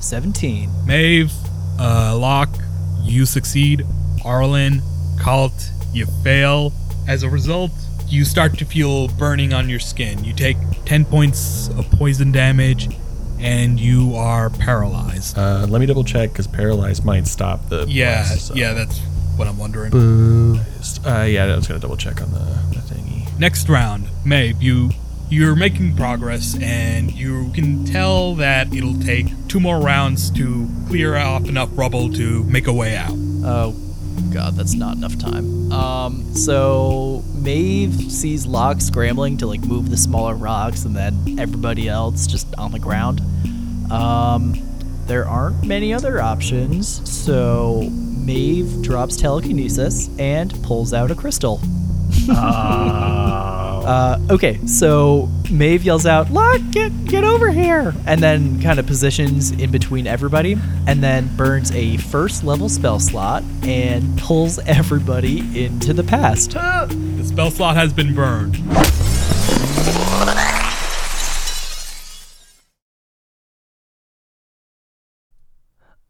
17. 0.00 0.70
Maeve, 0.86 1.32
uh, 1.78 2.16
Locke, 2.16 2.56
you 3.02 3.26
succeed. 3.26 3.86
Arlen, 4.24 4.80
Cult, 5.18 5.70
you 5.92 6.06
fail. 6.24 6.72
As 7.06 7.22
a 7.22 7.28
result, 7.30 7.70
you 8.08 8.24
start 8.24 8.58
to 8.58 8.64
feel 8.64 9.08
burning 9.08 9.52
on 9.52 9.68
your 9.68 9.78
skin. 9.78 10.24
You 10.24 10.32
take 10.32 10.56
10 10.86 11.04
points 11.04 11.68
of 11.68 11.88
poison 11.92 12.32
damage, 12.32 12.88
and 13.40 13.78
you 13.80 14.14
are 14.14 14.50
paralyzed. 14.50 15.36
Uh, 15.38 15.66
let 15.68 15.80
me 15.80 15.86
double 15.86 16.04
check 16.04 16.30
because 16.32 16.46
paralyzed 16.46 17.04
might 17.04 17.26
stop 17.26 17.68
the. 17.68 17.86
yeah, 17.88 18.22
blast, 18.22 18.48
so- 18.48 18.54
yeah, 18.54 18.72
that's 18.72 18.98
what 19.36 19.48
I'm 19.48 19.58
wondering. 19.58 19.90
Boo. 19.90 20.58
Uh, 21.04 21.22
yeah, 21.22 21.44
I 21.44 21.56
was 21.56 21.66
gonna 21.66 21.80
double 21.80 21.96
check 21.96 22.20
on 22.22 22.30
the, 22.32 22.38
the 22.38 22.80
thingy. 22.94 23.38
Next 23.38 23.68
round, 23.68 24.06
Maeve, 24.24 24.62
you 24.62 24.90
you're 25.30 25.54
making 25.54 25.94
progress, 25.96 26.60
and 26.60 27.12
you 27.12 27.50
can 27.54 27.84
tell 27.84 28.34
that 28.34 28.74
it'll 28.74 28.98
take 28.98 29.28
two 29.48 29.60
more 29.60 29.80
rounds 29.80 30.30
to 30.32 30.68
clear 30.88 31.16
off 31.16 31.48
enough 31.48 31.68
rubble 31.74 32.12
to 32.12 32.42
make 32.44 32.66
a 32.66 32.72
way 32.72 32.96
out. 32.96 33.12
Oh, 33.12 33.74
God, 34.32 34.54
that's 34.54 34.74
not 34.74 34.96
enough 34.96 35.18
time. 35.18 35.72
Um, 35.72 36.34
so 36.34 37.22
Maeve 37.34 38.10
sees 38.10 38.46
Locke 38.46 38.80
scrambling 38.80 39.36
to 39.38 39.46
like 39.46 39.60
move 39.60 39.90
the 39.90 39.96
smaller 39.96 40.34
rocks, 40.34 40.84
and 40.84 40.94
then 40.94 41.38
everybody 41.38 41.88
else 41.88 42.26
just 42.26 42.54
on 42.56 42.72
the 42.72 42.78
ground. 42.78 43.20
Um, 43.90 44.54
there 45.06 45.26
aren't 45.26 45.64
many 45.64 45.92
other 45.92 46.20
options, 46.20 47.08
so 47.08 47.88
Maeve 47.90 48.82
drops 48.82 49.16
telekinesis 49.16 50.08
and 50.18 50.54
pulls 50.62 50.92
out 50.92 51.10
a 51.10 51.14
crystal. 51.14 51.60
Oh. 52.32 53.86
Uh, 53.86 54.18
okay, 54.30 54.64
so 54.66 55.28
Maeve 55.50 55.84
yells 55.84 56.06
out, 56.06 56.30
"Look, 56.30 56.62
get 56.70 57.04
get 57.04 57.24
over 57.24 57.50
here!" 57.50 57.94
and 58.06 58.22
then 58.22 58.60
kind 58.62 58.78
of 58.78 58.86
positions 58.86 59.50
in 59.50 59.70
between 59.70 60.06
everybody, 60.06 60.56
and 60.86 61.02
then 61.02 61.34
burns 61.36 61.72
a 61.72 61.96
first 61.96 62.44
level 62.44 62.68
spell 62.68 63.00
slot 63.00 63.42
and 63.62 64.18
pulls 64.18 64.58
everybody 64.66 65.64
into 65.64 65.92
the 65.92 66.04
past. 66.04 66.52
The 66.52 67.24
spell 67.24 67.50
slot 67.50 67.76
has 67.76 67.92
been 67.92 68.14
burned. 68.14 68.56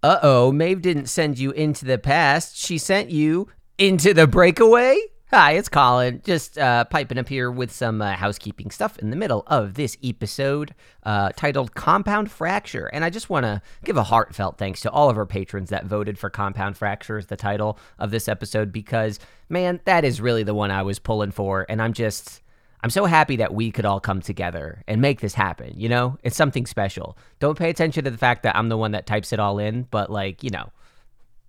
Uh 0.03 0.19
oh, 0.23 0.51
Maeve 0.51 0.81
didn't 0.81 1.07
send 1.07 1.39
you 1.39 1.51
into 1.51 1.85
the 1.85 1.99
past. 1.99 2.57
She 2.57 2.79
sent 2.79 3.11
you 3.11 3.49
into 3.77 4.15
the 4.15 4.27
breakaway. 4.27 4.99
Hi, 5.33 5.53
it's 5.53 5.69
Colin. 5.69 6.23
Just 6.25 6.59
uh, 6.59 6.83
piping 6.87 7.17
up 7.17 7.29
here 7.29 7.53
with 7.53 7.71
some 7.71 8.03
uh, 8.03 8.17
housekeeping 8.17 8.73
stuff 8.73 8.99
in 8.99 9.11
the 9.11 9.17
middle 9.17 9.45
of 9.47 9.75
this 9.75 9.97
episode 10.03 10.75
uh, 11.05 11.31
titled 11.37 11.73
Compound 11.73 12.29
Fracture. 12.29 12.87
And 12.87 13.05
I 13.05 13.11
just 13.11 13.31
want 13.31 13.45
to 13.45 13.63
give 13.85 13.97
a 13.97 14.03
heartfelt 14.03 14.59
thanks 14.59 14.81
to 14.81 14.91
all 14.91 15.09
of 15.09 15.17
our 15.17 15.27
patrons 15.27 15.71
that 15.71 15.87
voted 15.87 16.19
for 16.19 16.31
Compound 16.31 16.77
Fracture 16.77 17.17
as 17.17 17.27
the 17.27 17.37
title 17.37 17.79
of 18.01 18.11
this 18.11 18.27
episode 18.27 18.73
because, 18.73 19.21
man, 19.49 19.79
that 19.85 20.05
is 20.05 20.21
really 20.21 20.43
the 20.43 20.53
one 20.53 20.73
I 20.73 20.83
was 20.83 20.99
pulling 20.99 21.31
for. 21.31 21.65
And 21.69 21.81
I'm 21.81 21.93
just. 21.93 22.43
I'm 22.83 22.91
so 22.91 23.05
happy 23.05 23.37
that 23.37 23.55
we 23.55 23.71
could 23.71 23.85
all 23.85 24.01
come 24.01 24.23
together 24.23 24.83
and 24.89 25.03
make 25.03 25.21
this 25.21 25.35
happen. 25.35 25.75
You 25.77 25.91
know, 25.91 26.19
it's 26.25 26.35
something 26.35 26.65
special. 26.65 27.17
Don't 27.39 27.59
pay 27.59 27.69
attention 27.69 28.05
to 28.05 28.11
the 28.11 28.19
fact 28.19 28.43
that 28.43 28.57
I'm 28.57 28.71
the 28.71 28.79
one 28.79 28.93
that 28.93 29.07
types 29.07 29.35
it 29.35 29.39
all 29.39 29.59
in, 29.59 29.83
but 29.91 30.11
like, 30.11 30.43
you 30.43 30.49
know, 30.49 30.73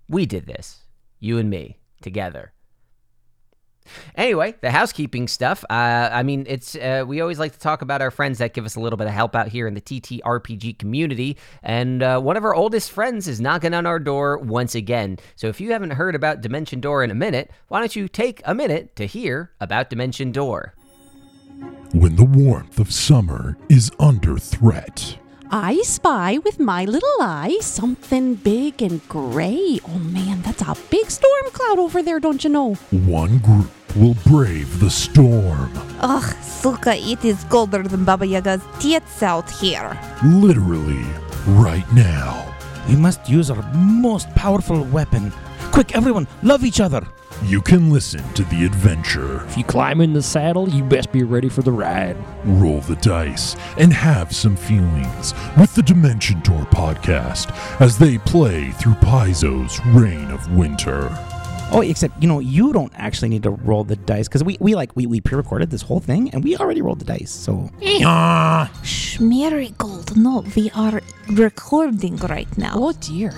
we 0.10 0.26
did 0.26 0.46
this, 0.46 0.82
you 1.22 1.38
and 1.38 1.50
me, 1.50 1.78
together. 2.02 2.52
Anyway, 4.16 4.56
the 4.62 4.72
housekeeping 4.72 5.28
stuff. 5.28 5.64
Uh, 5.70 6.10
I 6.12 6.24
mean, 6.24 6.46
it's 6.48 6.76
uh, 6.76 7.04
we 7.08 7.22
always 7.22 7.40
like 7.40 7.54
to 7.54 7.60
talk 7.60 7.82
about 7.82 8.02
our 8.02 8.12
friends 8.12 8.38
that 8.40 8.54
give 8.54 8.66
us 8.66 8.76
a 8.76 8.80
little 8.80 8.98
bit 8.98 9.08
of 9.08 9.14
help 9.14 9.36
out 9.36 9.48
here 9.48 9.68
in 9.68 9.74
the 9.74 9.82
TTRPG 9.82 10.78
community, 10.78 11.38
and 11.64 12.04
uh, 12.04 12.20
one 12.20 12.38
of 12.38 12.44
our 12.44 12.54
oldest 12.54 12.92
friends 12.92 13.28
is 13.28 13.42
knocking 13.42 13.74
on 13.74 13.86
our 13.86 14.00
door 14.00 14.38
once 14.38 14.76
again. 14.76 15.18
So 15.36 15.48
if 15.48 15.60
you 15.60 15.72
haven't 15.72 15.92
heard 15.92 16.16
about 16.16 16.42
Dimension 16.42 16.80
Door 16.80 17.04
in 17.04 17.12
a 17.12 17.16
minute, 17.16 17.52
why 17.68 17.80
don't 17.80 17.96
you 17.96 18.08
take 18.08 18.42
a 18.46 18.54
minute 18.54 18.96
to 18.96 19.06
hear 19.06 19.52
about 19.60 19.90
Dimension 19.90 20.32
Door? 20.32 20.76
When 21.94 22.16
the 22.16 22.26
warmth 22.26 22.80
of 22.80 22.92
summer 22.92 23.58
is 23.70 23.92
under 24.00 24.38
threat, 24.38 25.18
I 25.54 25.82
spy 25.84 26.38
with 26.46 26.62
my 26.62 26.86
little 26.86 27.18
eye 27.20 27.58
something 27.60 28.36
big 28.36 28.82
and 28.82 29.06
gray. 29.10 29.80
Oh 29.86 30.00
man, 30.00 30.42
that's 30.44 30.62
a 30.62 30.78
big 30.90 31.12
storm 31.12 31.52
cloud 31.52 31.78
over 31.78 32.02
there, 32.02 32.22
don't 32.22 32.42
you 32.42 32.50
know? 32.50 32.76
one 33.06 33.38
group 33.40 33.70
will 33.98 34.16
brave 34.26 34.80
the 34.80 34.90
storm. 34.90 35.70
Ugh, 36.00 36.34
Suka, 36.42 36.96
it 36.96 37.26
is 37.26 37.44
colder 37.50 37.84
than 37.84 38.06
Baba 38.06 38.26
Yaga's 38.26 38.62
tits 38.80 39.22
out 39.24 39.52
here. 39.52 40.00
Literally, 40.24 41.04
right 41.48 41.92
now. 41.92 42.56
We 42.88 42.96
must 42.96 43.28
use 43.28 43.52
our 43.52 43.62
most 43.74 44.34
powerful 44.34 44.86
weapon. 44.86 45.34
Quick, 45.74 45.94
everyone, 45.98 46.28
love 46.44 46.64
each 46.64 46.80
other. 46.80 47.06
You 47.46 47.60
can 47.60 47.90
listen 47.90 48.22
to 48.34 48.44
the 48.46 48.66
adventure, 48.66 49.44
If 49.48 49.58
you 49.58 49.64
climb 49.64 50.00
in 50.00 50.14
the 50.14 50.22
saddle, 50.22 50.70
you 50.70 50.84
best 50.84 51.12
be 51.12 51.24
ready 51.24 51.50
for 51.50 51.64
the 51.64 51.72
ride. 51.72 52.16
roll 52.46 52.82
the 52.82 52.96
dice, 52.98 53.56
and 53.80 53.92
have 53.92 54.32
some 54.32 54.56
feelings 54.56 55.34
with 55.58 55.74
the 55.74 55.82
Dimension 55.82 56.40
Door 56.42 56.66
podcast 56.66 57.50
as 57.82 57.98
they 57.98 58.20
play 58.20 58.70
through 58.72 58.94
Paizo's 58.94 59.84
Reign 59.88 60.30
of 60.30 60.56
Winter. 60.56 61.10
Oh, 61.74 61.82
except 61.82 62.22
you 62.22 62.28
know 62.28 62.40
you 62.40 62.74
don't 62.74 62.94
actually 62.96 63.30
need 63.30 63.44
to 63.44 63.50
roll 63.52 63.84
the 63.86 63.96
dice 63.96 64.28
because 64.28 64.44
we, 64.44 64.58
we 64.60 64.76
like 64.76 64.96
we, 64.96 65.08
we 65.08 65.20
pre-recorded 65.20 65.72
this 65.72 65.82
whole 65.82 66.00
thing 66.02 66.30
and 66.32 66.44
we 66.44 66.56
already 66.58 66.82
rolled 66.82 67.00
the 67.00 67.06
dice. 67.06 67.32
So 67.32 67.72
Shh, 68.84 69.20
Marigold, 69.20 70.16
no, 70.16 70.44
we 70.56 70.70
are 70.76 71.02
recording 71.30 72.18
right 72.18 72.56
now. 72.58 72.74
Oh 72.76 72.92
dear. 72.92 73.34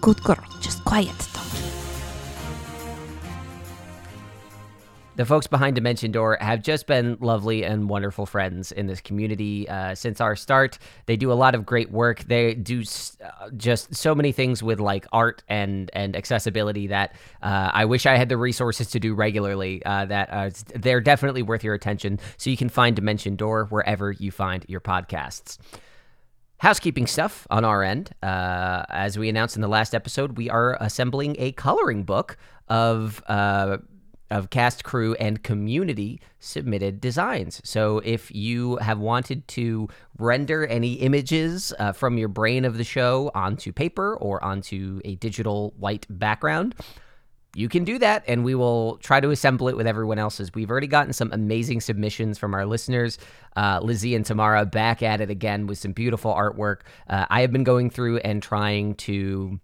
Good 0.00 0.20
girl, 0.24 0.44
just 0.60 0.84
quiet, 0.84 1.16
The 5.14 5.26
folks 5.26 5.46
behind 5.46 5.74
Dimension 5.74 6.10
Door 6.10 6.38
have 6.40 6.62
just 6.62 6.86
been 6.86 7.18
lovely 7.20 7.64
and 7.64 7.90
wonderful 7.90 8.24
friends 8.24 8.72
in 8.72 8.86
this 8.86 9.02
community 9.02 9.68
uh, 9.68 9.94
since 9.94 10.22
our 10.22 10.34
start. 10.34 10.78
They 11.04 11.16
do 11.16 11.30
a 11.30 11.34
lot 11.34 11.54
of 11.54 11.66
great 11.66 11.90
work. 11.90 12.24
They 12.24 12.54
do 12.54 12.82
uh, 13.22 13.50
just 13.54 13.94
so 13.94 14.14
many 14.14 14.32
things 14.32 14.62
with 14.62 14.80
like 14.80 15.06
art 15.12 15.42
and 15.48 15.90
and 15.92 16.16
accessibility 16.16 16.86
that 16.86 17.14
uh, 17.42 17.70
I 17.74 17.84
wish 17.84 18.06
I 18.06 18.16
had 18.16 18.30
the 18.30 18.38
resources 18.38 18.88
to 18.92 18.98
do 18.98 19.12
regularly. 19.12 19.84
Uh, 19.84 20.06
that 20.06 20.30
uh, 20.32 20.50
they're 20.76 21.02
definitely 21.02 21.42
worth 21.42 21.62
your 21.62 21.74
attention. 21.74 22.18
So 22.38 22.48
you 22.48 22.56
can 22.56 22.70
find 22.70 22.96
Dimension 22.96 23.36
Door 23.36 23.66
wherever 23.66 24.12
you 24.12 24.30
find 24.30 24.64
your 24.66 24.80
podcasts. 24.80 25.58
Housekeeping 26.56 27.06
stuff 27.06 27.46
on 27.50 27.66
our 27.66 27.82
end. 27.82 28.14
Uh, 28.22 28.84
as 28.88 29.18
we 29.18 29.28
announced 29.28 29.56
in 29.56 29.62
the 29.62 29.68
last 29.68 29.94
episode, 29.94 30.38
we 30.38 30.48
are 30.48 30.78
assembling 30.80 31.36
a 31.38 31.52
coloring 31.52 32.04
book 32.04 32.38
of 32.68 33.22
uh, 33.26 33.76
of 34.32 34.50
cast, 34.50 34.82
crew, 34.82 35.14
and 35.20 35.42
community 35.42 36.20
submitted 36.40 37.00
designs. 37.00 37.60
So 37.64 37.98
if 37.98 38.34
you 38.34 38.76
have 38.76 38.98
wanted 38.98 39.46
to 39.48 39.88
render 40.18 40.66
any 40.66 40.94
images 40.94 41.72
uh, 41.78 41.92
from 41.92 42.16
your 42.16 42.28
brain 42.28 42.64
of 42.64 42.78
the 42.78 42.84
show 42.84 43.30
onto 43.34 43.72
paper 43.72 44.16
or 44.16 44.42
onto 44.42 45.00
a 45.04 45.16
digital 45.16 45.74
white 45.78 46.06
background, 46.08 46.74
you 47.54 47.68
can 47.68 47.84
do 47.84 47.98
that 47.98 48.24
and 48.26 48.42
we 48.42 48.54
will 48.54 48.96
try 48.98 49.20
to 49.20 49.30
assemble 49.30 49.68
it 49.68 49.76
with 49.76 49.86
everyone 49.86 50.18
else's. 50.18 50.54
We've 50.54 50.70
already 50.70 50.86
gotten 50.86 51.12
some 51.12 51.30
amazing 51.32 51.82
submissions 51.82 52.38
from 52.38 52.54
our 52.54 52.64
listeners. 52.64 53.18
Uh, 53.54 53.80
Lizzie 53.82 54.14
and 54.14 54.24
Tamara 54.24 54.64
back 54.64 55.02
at 55.02 55.20
it 55.20 55.28
again 55.28 55.66
with 55.66 55.76
some 55.76 55.92
beautiful 55.92 56.32
artwork. 56.32 56.78
Uh, 57.06 57.26
I 57.28 57.42
have 57.42 57.52
been 57.52 57.64
going 57.64 57.90
through 57.90 58.18
and 58.18 58.42
trying 58.42 58.94
to 58.94 59.60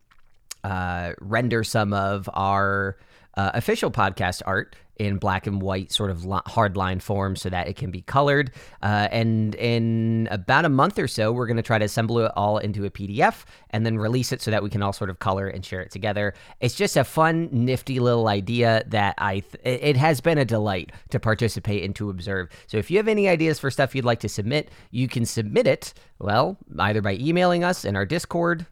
uh, 0.62 1.12
render 1.20 1.64
some 1.64 1.94
of 1.94 2.28
our 2.34 2.98
uh, 3.38 3.52
official 3.54 3.88
podcast 3.88 4.42
art 4.46 4.74
in 4.96 5.16
black 5.16 5.46
and 5.46 5.62
white 5.62 5.92
sort 5.92 6.10
of 6.10 6.26
hard 6.46 6.76
line 6.76 6.98
form 6.98 7.36
so 7.36 7.48
that 7.48 7.68
it 7.68 7.76
can 7.76 7.92
be 7.92 8.02
colored. 8.02 8.50
Uh, 8.82 9.06
and 9.12 9.54
in 9.54 10.26
about 10.32 10.64
a 10.64 10.68
month 10.68 10.98
or 10.98 11.06
so, 11.06 11.30
we're 11.30 11.46
going 11.46 11.56
to 11.56 11.62
try 11.62 11.78
to 11.78 11.84
assemble 11.84 12.18
it 12.18 12.32
all 12.34 12.58
into 12.58 12.84
a 12.84 12.90
PDF 12.90 13.44
and 13.70 13.86
then 13.86 13.96
release 13.96 14.32
it 14.32 14.42
so 14.42 14.50
that 14.50 14.60
we 14.60 14.68
can 14.68 14.82
all 14.82 14.92
sort 14.92 15.08
of 15.08 15.20
color 15.20 15.46
and 15.46 15.64
share 15.64 15.80
it 15.80 15.92
together. 15.92 16.34
It's 16.58 16.74
just 16.74 16.96
a 16.96 17.04
fun, 17.04 17.48
nifty 17.52 18.00
little 18.00 18.26
idea 18.26 18.82
that 18.88 19.14
I 19.18 19.38
th- 19.38 19.62
it 19.64 19.96
has 19.96 20.20
been 20.20 20.38
a 20.38 20.44
delight 20.44 20.90
to 21.10 21.20
participate 21.20 21.84
and 21.84 21.94
to 21.94 22.10
observe. 22.10 22.48
So 22.66 22.76
if 22.76 22.90
you 22.90 22.96
have 22.96 23.06
any 23.06 23.28
ideas 23.28 23.60
for 23.60 23.70
stuff 23.70 23.94
you'd 23.94 24.04
like 24.04 24.20
to 24.20 24.28
submit, 24.28 24.68
you 24.90 25.06
can 25.06 25.24
submit 25.24 25.68
it, 25.68 25.94
well, 26.18 26.58
either 26.76 27.02
by 27.02 27.14
emailing 27.14 27.62
us 27.62 27.84
in 27.84 27.94
our 27.94 28.04
Discord, 28.04 28.66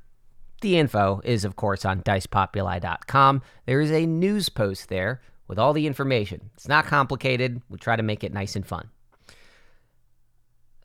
the 0.61 0.79
info 0.79 1.21
is, 1.25 1.45
of 1.45 1.57
course, 1.57 1.85
on 1.85 2.03
dicepopuli.com. 2.03 3.42
There 3.66 3.81
is 3.81 3.90
a 3.90 4.07
news 4.07 4.49
post 4.49 4.88
there 4.88 5.21
with 5.49 5.59
all 5.59 5.73
the 5.73 5.87
information. 5.87 6.51
It's 6.55 6.69
not 6.69 6.87
complicated. 6.87 7.62
We 7.69 7.79
try 7.79 7.97
to 7.97 8.03
make 8.03 8.25
it 8.25 8.33
nice 8.33 8.57
and 8.57 8.66
fun. 8.66 8.90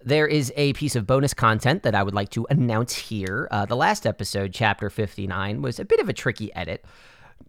There 0.04 0.28
is 0.28 0.52
a 0.56 0.74
piece 0.74 0.96
of 0.96 1.06
bonus 1.06 1.34
content 1.34 1.84
that 1.84 1.94
I 1.96 2.04
would 2.04 2.16
like 2.16 2.30
to 2.30 2.48
announce 2.50 2.96
here. 2.96 3.48
Uh, 3.52 3.66
the 3.66 3.76
last 3.76 4.08
episode, 4.08 4.52
chapter 4.54 4.90
59, 4.90 5.62
was 5.62 5.80
a 5.80 5.86
bit 5.86 6.00
of 6.00 6.10
a 6.10 6.14
tricky 6.14 6.54
edit. 6.56 6.84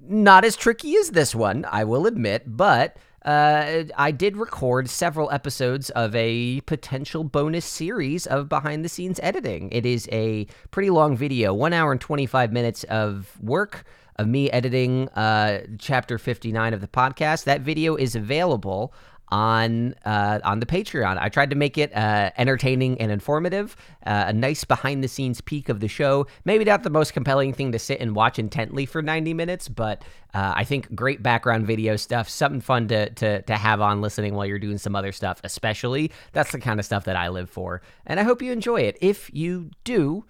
Not 0.01 0.45
as 0.45 0.57
tricky 0.57 0.97
as 0.97 1.11
this 1.11 1.35
one, 1.35 1.65
I 1.71 1.85
will 1.85 2.07
admit, 2.07 2.45
but 2.47 2.97
uh, 3.25 3.85
I 3.97 4.11
did 4.11 4.37
record 4.37 4.91
several 4.91 5.31
episodes 5.31 5.91
of 5.91 6.15
a 6.15 6.61
potential 6.63 7.25
bonus 7.25 7.65
series 7.65 8.27
of 8.27 8.49
behind 8.49 8.85
the 8.85 8.89
scenes 8.89 9.21
editing. 9.23 9.71
It 9.71 9.87
is 9.87 10.09
a 10.11 10.47
pretty 10.71 10.91
long 10.91 11.17
video, 11.17 11.55
one 11.55 11.73
hour 11.73 11.93
and 11.93 12.01
25 12.01 12.53
minutes 12.53 12.85
of 12.85 13.39
work 13.41 13.85
of 14.17 14.29
me 14.29 14.51
editing 14.51 15.09
uh, 15.11 15.63
chapter 15.79 16.19
59 16.19 16.75
of 16.75 16.81
the 16.81 16.89
podcast. 16.89 17.45
That 17.45 17.61
video 17.61 17.97
is 17.97 18.15
available 18.15 18.93
on 19.33 19.95
uh, 20.05 20.39
on 20.45 20.61
the 20.61 20.67
Patreon. 20.67 21.17
I 21.19 21.31
tried 21.31 21.51
to 21.51 21.57
make 21.57 21.79
it 21.79 21.91
uh, 21.97 22.31
entertaining 22.37 23.01
and 23.01 23.11
informative, 23.11 23.75
uh, 24.07 24.25
a 24.27 24.33
nice 24.33 24.63
behind 24.63 25.03
the 25.03 25.09
scenes 25.09 25.41
peek 25.41 25.71
of 25.71 25.81
the 25.81 25.89
show. 25.89 26.27
Maybe 26.45 26.65
not 26.65 26.83
the 26.83 26.91
most 26.91 27.15
compelling 27.15 27.55
thing 27.55 27.73
to 27.73 27.79
sit 27.79 27.99
and 28.01 28.15
watch 28.15 28.39
intently 28.39 28.85
for 28.85 29.01
90 29.01 29.33
minutes, 29.33 29.69
but 29.69 30.05
uh, 30.35 30.53
I 30.55 30.65
think 30.65 30.95
great 30.95 31.23
background 31.23 31.67
video 31.67 31.97
stuff, 31.97 32.29
something 32.29 32.61
fun 32.61 32.89
to, 32.89 33.09
to 33.09 33.41
to 33.43 33.55
have 33.57 33.81
on 33.81 34.03
listening 34.03 34.35
while 34.35 34.45
you're 34.45 34.59
doing 34.59 34.79
some 34.79 34.95
other 34.95 35.13
stuff. 35.13 35.41
Especially 35.43 36.13
that's 36.33 36.53
the 36.53 36.61
kind 36.61 36.79
of 36.79 36.85
stuff 36.85 37.05
that 37.05 37.17
I 37.17 37.31
live 37.31 37.49
for, 37.49 37.81
and 38.07 38.21
I 38.21 38.25
hope 38.25 38.43
you 38.43 38.53
enjoy 38.53 38.83
it. 38.83 38.99
If 39.01 39.31
you 39.33 39.71
do. 39.83 40.27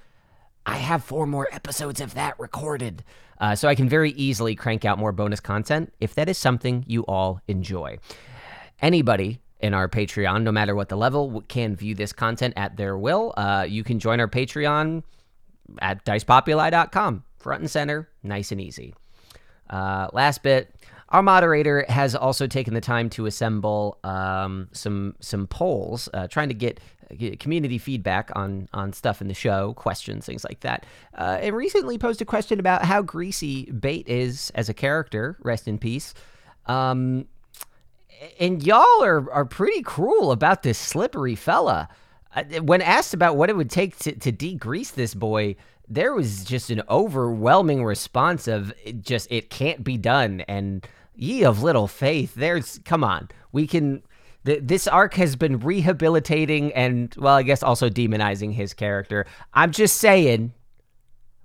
I 0.65 0.77
have 0.77 1.03
four 1.03 1.27
more 1.27 1.49
episodes 1.51 2.01
of 2.01 2.15
that 2.15 2.39
recorded. 2.39 3.03
Uh, 3.41 3.57
so 3.57 3.67
I 3.67 3.75
can 3.75 3.89
very 3.89 4.13
easily 4.13 4.55
crank 4.55 4.85
out 4.85 4.97
more 4.97 5.11
bonus 5.11 5.41
content 5.41 5.93
if 5.99 6.15
that 6.15 6.29
is 6.29 6.39
something 6.39 6.85
you 6.87 7.03
all 7.07 7.41
enjoy. 7.49 7.99
Anybody 8.83 9.41
in 9.61 9.75
our 9.75 9.89
Patreon, 9.89 10.43
no 10.43 10.51
matter 10.53 10.75
what 10.75 10.89
the 10.89 10.97
level, 10.97 11.43
can 11.49 11.77
view 11.77 11.95
this 11.95 12.13
content 12.13 12.55
at 12.57 12.77
their 12.77 12.99
will. 12.99 13.33
Uh, 13.37 13.65
you 13.67 13.85
can 13.85 14.01
join 14.01 14.19
our 14.19 14.29
Patreon 14.29 15.05
at 15.81 16.05
dicepopuli.com. 16.05 17.25
Front 17.39 17.61
and 17.61 17.71
center, 17.71 18.09
nice 18.23 18.53
and 18.53 18.61
easy. 18.61 18.95
Uh, 19.71 20.09
last 20.13 20.43
bit. 20.43 20.75
Our 21.09 21.23
moderator 21.23 21.85
has 21.89 22.15
also 22.15 22.47
taken 22.47 22.75
the 22.75 22.81
time 22.81 23.11
to 23.11 23.27
assemble 23.27 23.99
um, 24.03 24.69
some 24.73 25.15
some 25.21 25.47
polls, 25.47 26.09
uh, 26.15 26.27
trying 26.27 26.49
to 26.49 26.55
get, 26.55 26.81
get 27.17 27.39
community 27.39 27.79
feedback 27.79 28.31
on 28.35 28.69
on 28.73 28.93
stuff 28.93 29.21
in 29.21 29.29
the 29.29 29.35
show, 29.35 29.75
questions, 29.75 30.25
things 30.25 30.43
like 30.43 30.61
that. 30.61 30.87
Uh, 31.17 31.39
and 31.41 31.55
recently 31.55 31.99
posed 31.99 32.23
a 32.23 32.25
question 32.25 32.59
about 32.59 32.85
how 32.85 33.03
greasy 33.03 33.71
Bait 33.71 34.09
is 34.09 34.51
as 34.55 34.69
a 34.69 34.75
character. 34.75 35.37
Rest 35.43 35.69
in 35.69 35.79
peace. 35.79 36.15
Um, 36.67 37.27
and 38.39 38.63
y'all 38.63 39.03
are 39.03 39.31
are 39.33 39.45
pretty 39.45 39.83
cruel 39.83 40.33
about 40.33 40.63
this 40.63 40.79
slippery 40.79 41.35
fella. 41.35 41.89
When 42.63 42.81
asked 42.81 43.13
about 43.13 43.37
what 43.37 43.51
it 43.51 43.57
would 43.57 43.71
take 43.71 43.99
to, 44.01 44.13
to 44.13 44.33
degrease 44.33 44.95
this 44.95 45.15
boy, 45.15 45.57
there 45.89 46.15
was 46.15 46.45
just 46.45 46.71
an 46.71 46.83
overwhelming 46.89 47.85
response 47.85 48.49
of 48.49 48.73
it 48.85 49.03
just 49.03 49.31
it 49.31 49.51
can't 49.51 49.85
be 49.85 49.99
done. 49.99 50.41
And 50.43 50.87
ye 51.15 51.45
of 51.45 51.63
little 51.63 51.89
faith, 51.89 52.35
there's 52.35 52.79
come 52.85 53.05
on, 53.05 53.29
we 53.53 53.67
can. 53.67 54.03
Th- 54.45 54.61
this 54.61 54.89
arc 54.89 55.15
has 55.15 55.37
been 55.37 55.61
rehabilitating 55.61 56.73
and 56.73 57.15
well, 57.17 57.37
I 57.37 57.45
guess 57.45 57.63
also 57.63 57.89
demonizing 57.89 58.53
his 58.55 58.75
character. 58.75 59.25
I'm 59.55 59.71
just 59.71 59.99
saying, 59.99 60.53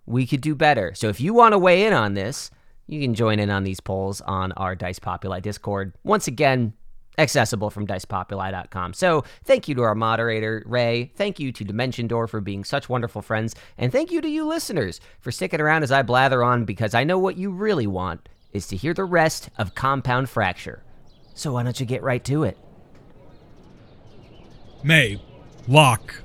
we 0.07 0.25
could 0.25 0.41
do 0.41 0.55
better. 0.55 0.93
So 0.95 1.07
if 1.09 1.21
you 1.21 1.33
want 1.33 1.53
to 1.53 1.59
weigh 1.59 1.85
in 1.85 1.93
on 1.93 2.15
this, 2.15 2.49
you 2.87 3.01
can 3.01 3.13
join 3.13 3.39
in 3.39 3.49
on 3.49 3.63
these 3.63 3.79
polls 3.79 4.21
on 4.21 4.51
our 4.53 4.75
Dice 4.75 4.99
Populi 4.99 5.39
Discord. 5.39 5.93
Once 6.03 6.27
again, 6.27 6.73
accessible 7.17 7.69
from 7.69 7.87
dicepopuli.com. 7.87 8.93
So 8.93 9.23
thank 9.43 9.67
you 9.67 9.75
to 9.75 9.81
our 9.81 9.95
moderator, 9.95 10.63
Ray. 10.65 11.11
Thank 11.15 11.39
you 11.39 11.51
to 11.51 11.63
Dimension 11.63 12.07
Door 12.07 12.27
for 12.27 12.41
being 12.41 12.63
such 12.63 12.89
wonderful 12.89 13.21
friends. 13.21 13.55
And 13.77 13.91
thank 13.91 14.11
you 14.11 14.21
to 14.21 14.29
you 14.29 14.45
listeners 14.45 14.99
for 15.19 15.31
sticking 15.31 15.61
around 15.61 15.83
as 15.83 15.91
I 15.91 16.03
blather 16.03 16.43
on 16.43 16.65
because 16.65 16.93
I 16.93 17.03
know 17.03 17.17
what 17.17 17.37
you 17.37 17.51
really 17.51 17.87
want 17.87 18.29
is 18.53 18.67
to 18.67 18.77
hear 18.77 18.93
the 18.93 19.05
rest 19.05 19.49
of 19.57 19.75
Compound 19.75 20.29
Fracture. 20.29 20.83
So 21.33 21.53
why 21.53 21.63
don't 21.63 21.79
you 21.79 21.85
get 21.85 22.03
right 22.03 22.23
to 22.25 22.43
it? 22.43 22.57
May, 24.83 25.21
Locke, 25.67 26.21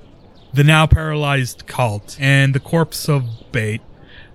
the 0.53 0.63
now 0.63 0.87
paralyzed 0.87 1.65
cult, 1.65 2.17
and 2.19 2.53
the 2.53 2.59
corpse 2.59 3.09
of 3.09 3.25
Bait 3.51 3.81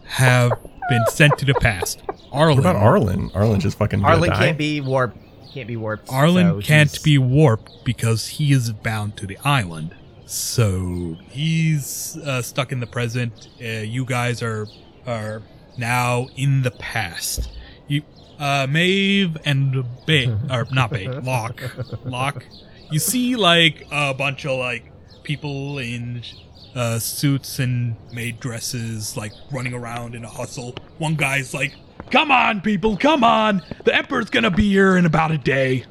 have 0.04 0.52
been 0.88 1.04
sent 1.08 1.38
to 1.38 1.44
the 1.44 1.54
past. 1.54 2.02
Arlen. 2.32 2.56
What 2.56 2.60
about 2.60 2.76
Arlen? 2.76 3.30
Arlen 3.34 3.60
just 3.60 3.78
fucking 3.78 4.00
gonna 4.00 4.14
Arlen 4.14 4.30
can't 4.30 4.58
be 4.58 4.80
warped. 4.80 5.16
Can't 5.52 5.68
be 5.68 5.76
warped. 5.76 6.10
Arlen 6.12 6.46
so 6.46 6.66
can't 6.66 6.90
he's- 6.90 7.02
be 7.02 7.18
warped 7.18 7.84
because 7.84 8.26
he 8.28 8.52
is 8.52 8.70
bound 8.72 9.16
to 9.16 9.26
the 9.26 9.38
island. 9.44 9.94
So 10.26 11.16
he's 11.30 12.18
uh, 12.18 12.42
stuck 12.42 12.70
in 12.70 12.80
the 12.80 12.86
present. 12.86 13.48
Uh, 13.62 13.64
you 13.80 14.04
guys 14.04 14.42
are 14.42 14.66
are 15.06 15.42
now 15.78 16.26
in 16.36 16.62
the 16.62 16.70
past. 16.70 17.48
You, 17.86 18.02
uh, 18.38 18.66
Maeve 18.68 19.38
and 19.46 19.84
Bait, 20.06 20.28
or 20.50 20.66
not 20.70 20.90
Bait, 20.90 21.08
Locke, 21.24 21.62
Locke. 22.04 22.44
You 22.90 22.98
see 22.98 23.36
like 23.36 23.86
a 23.90 24.12
bunch 24.12 24.44
of 24.44 24.58
like 24.58 24.92
people 25.22 25.78
in 25.78 26.22
uh, 26.74 26.98
suits 26.98 27.58
and 27.58 27.96
maid 28.12 28.38
dresses, 28.38 29.16
like 29.16 29.32
running 29.50 29.72
around 29.72 30.14
in 30.14 30.24
a 30.24 30.28
hustle. 30.28 30.74
One 30.98 31.14
guy's 31.14 31.54
like, 31.54 31.74
"Come 32.10 32.30
on, 32.30 32.60
people, 32.60 32.96
come 32.96 33.22
on! 33.24 33.62
The 33.84 33.94
Emperor's 33.94 34.30
gonna 34.30 34.50
be 34.50 34.68
here 34.70 34.96
in 34.96 35.06
about 35.06 35.30
a 35.30 35.38
day." 35.38 35.84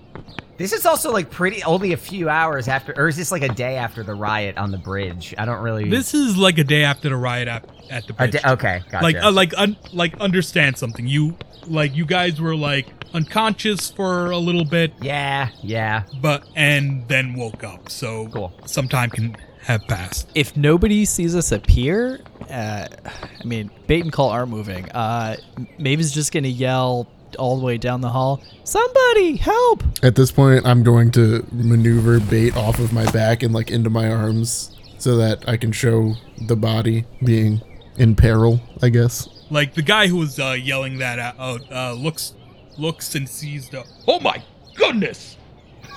This 0.57 0.73
is 0.73 0.87
also 0.87 1.11
like 1.13 1.29
pretty 1.29 1.61
only 1.63 1.93
a 1.93 1.97
few 1.97 2.29
hours 2.29 2.67
after, 2.67 2.91
or 2.97 3.07
is 3.07 3.15
this 3.15 3.31
like 3.31 3.43
a 3.43 3.49
day 3.49 3.75
after 3.75 4.01
the 4.01 4.15
riot 4.15 4.57
on 4.57 4.71
the 4.71 4.79
bridge? 4.79 5.35
I 5.37 5.45
don't 5.45 5.61
really. 5.61 5.87
This 5.87 6.15
is 6.15 6.35
like 6.35 6.57
a 6.57 6.63
day 6.63 6.83
after 6.83 7.09
the 7.09 7.15
riot 7.15 7.47
at, 7.47 7.63
at 7.91 8.07
the 8.07 8.13
A 8.13 8.15
bridge. 8.15 8.41
da- 8.41 8.51
okay, 8.53 8.81
gotcha. 8.89 9.03
Like, 9.03 9.15
uh, 9.17 9.31
like, 9.31 9.53
un, 9.55 9.77
like, 9.93 10.17
understand 10.19 10.75
something. 10.77 11.05
You, 11.07 11.37
like, 11.67 11.95
you 11.95 12.05
guys 12.07 12.41
were 12.41 12.55
like 12.55 12.87
unconscious 13.13 13.91
for 13.91 14.31
a 14.31 14.37
little 14.39 14.65
bit, 14.65 14.93
yeah, 14.99 15.49
yeah. 15.61 16.03
but 16.21 16.43
and 16.55 17.07
then 17.07 17.35
woke 17.35 17.63
up. 17.63 17.89
So 17.91 18.27
Cool. 18.29 18.51
some 18.65 18.87
time 18.87 19.11
can 19.11 19.35
have 19.67 19.85
passed. 19.85 20.29
If 20.33 20.55
nobody 20.55 21.03
sees 21.03 21.35
us 21.35 21.51
appear, 21.51 22.21
uh, 22.49 22.87
I 23.05 23.43
mean, 23.43 23.69
bait 23.85 24.01
and 24.01 24.13
call 24.13 24.29
are 24.29 24.45
moving. 24.45 24.89
Uh, 24.91 25.35
Maeve's 25.77 26.13
just 26.13 26.31
gonna 26.31 26.47
yell 26.47 27.05
all 27.37 27.59
the 27.59 27.65
way 27.65 27.77
down 27.77 27.99
the 27.99 28.09
hall, 28.09 28.41
"Somebody 28.63 29.35
help!" 29.35 29.83
At 30.01 30.15
this 30.15 30.31
point, 30.31 30.65
I'm 30.65 30.83
going 30.83 31.11
to 31.11 31.45
maneuver 31.51 32.21
bait 32.21 32.55
off 32.55 32.79
of 32.79 32.93
my 32.93 33.11
back 33.11 33.43
and 33.43 33.53
like 33.53 33.69
into 33.69 33.89
my 33.89 34.09
arms 34.09 34.73
so 34.99 35.17
that 35.17 35.43
I 35.49 35.57
can 35.57 35.73
show 35.73 36.15
the 36.47 36.55
body 36.55 37.03
being 37.21 37.61
in 37.97 38.15
peril, 38.15 38.61
I 38.81 38.87
guess. 38.87 39.27
Like 39.49 39.73
the 39.73 39.81
guy 39.81 40.07
who 40.07 40.15
was 40.15 40.39
uh, 40.39 40.55
yelling 40.57 40.99
that 40.99 41.19
out 41.19 41.69
uh, 41.69 41.91
looks, 41.91 42.35
looks 42.77 43.15
and 43.15 43.27
sees 43.27 43.67
the. 43.67 43.83
Oh 44.07 44.21
my 44.21 44.41
goodness! 44.75 45.35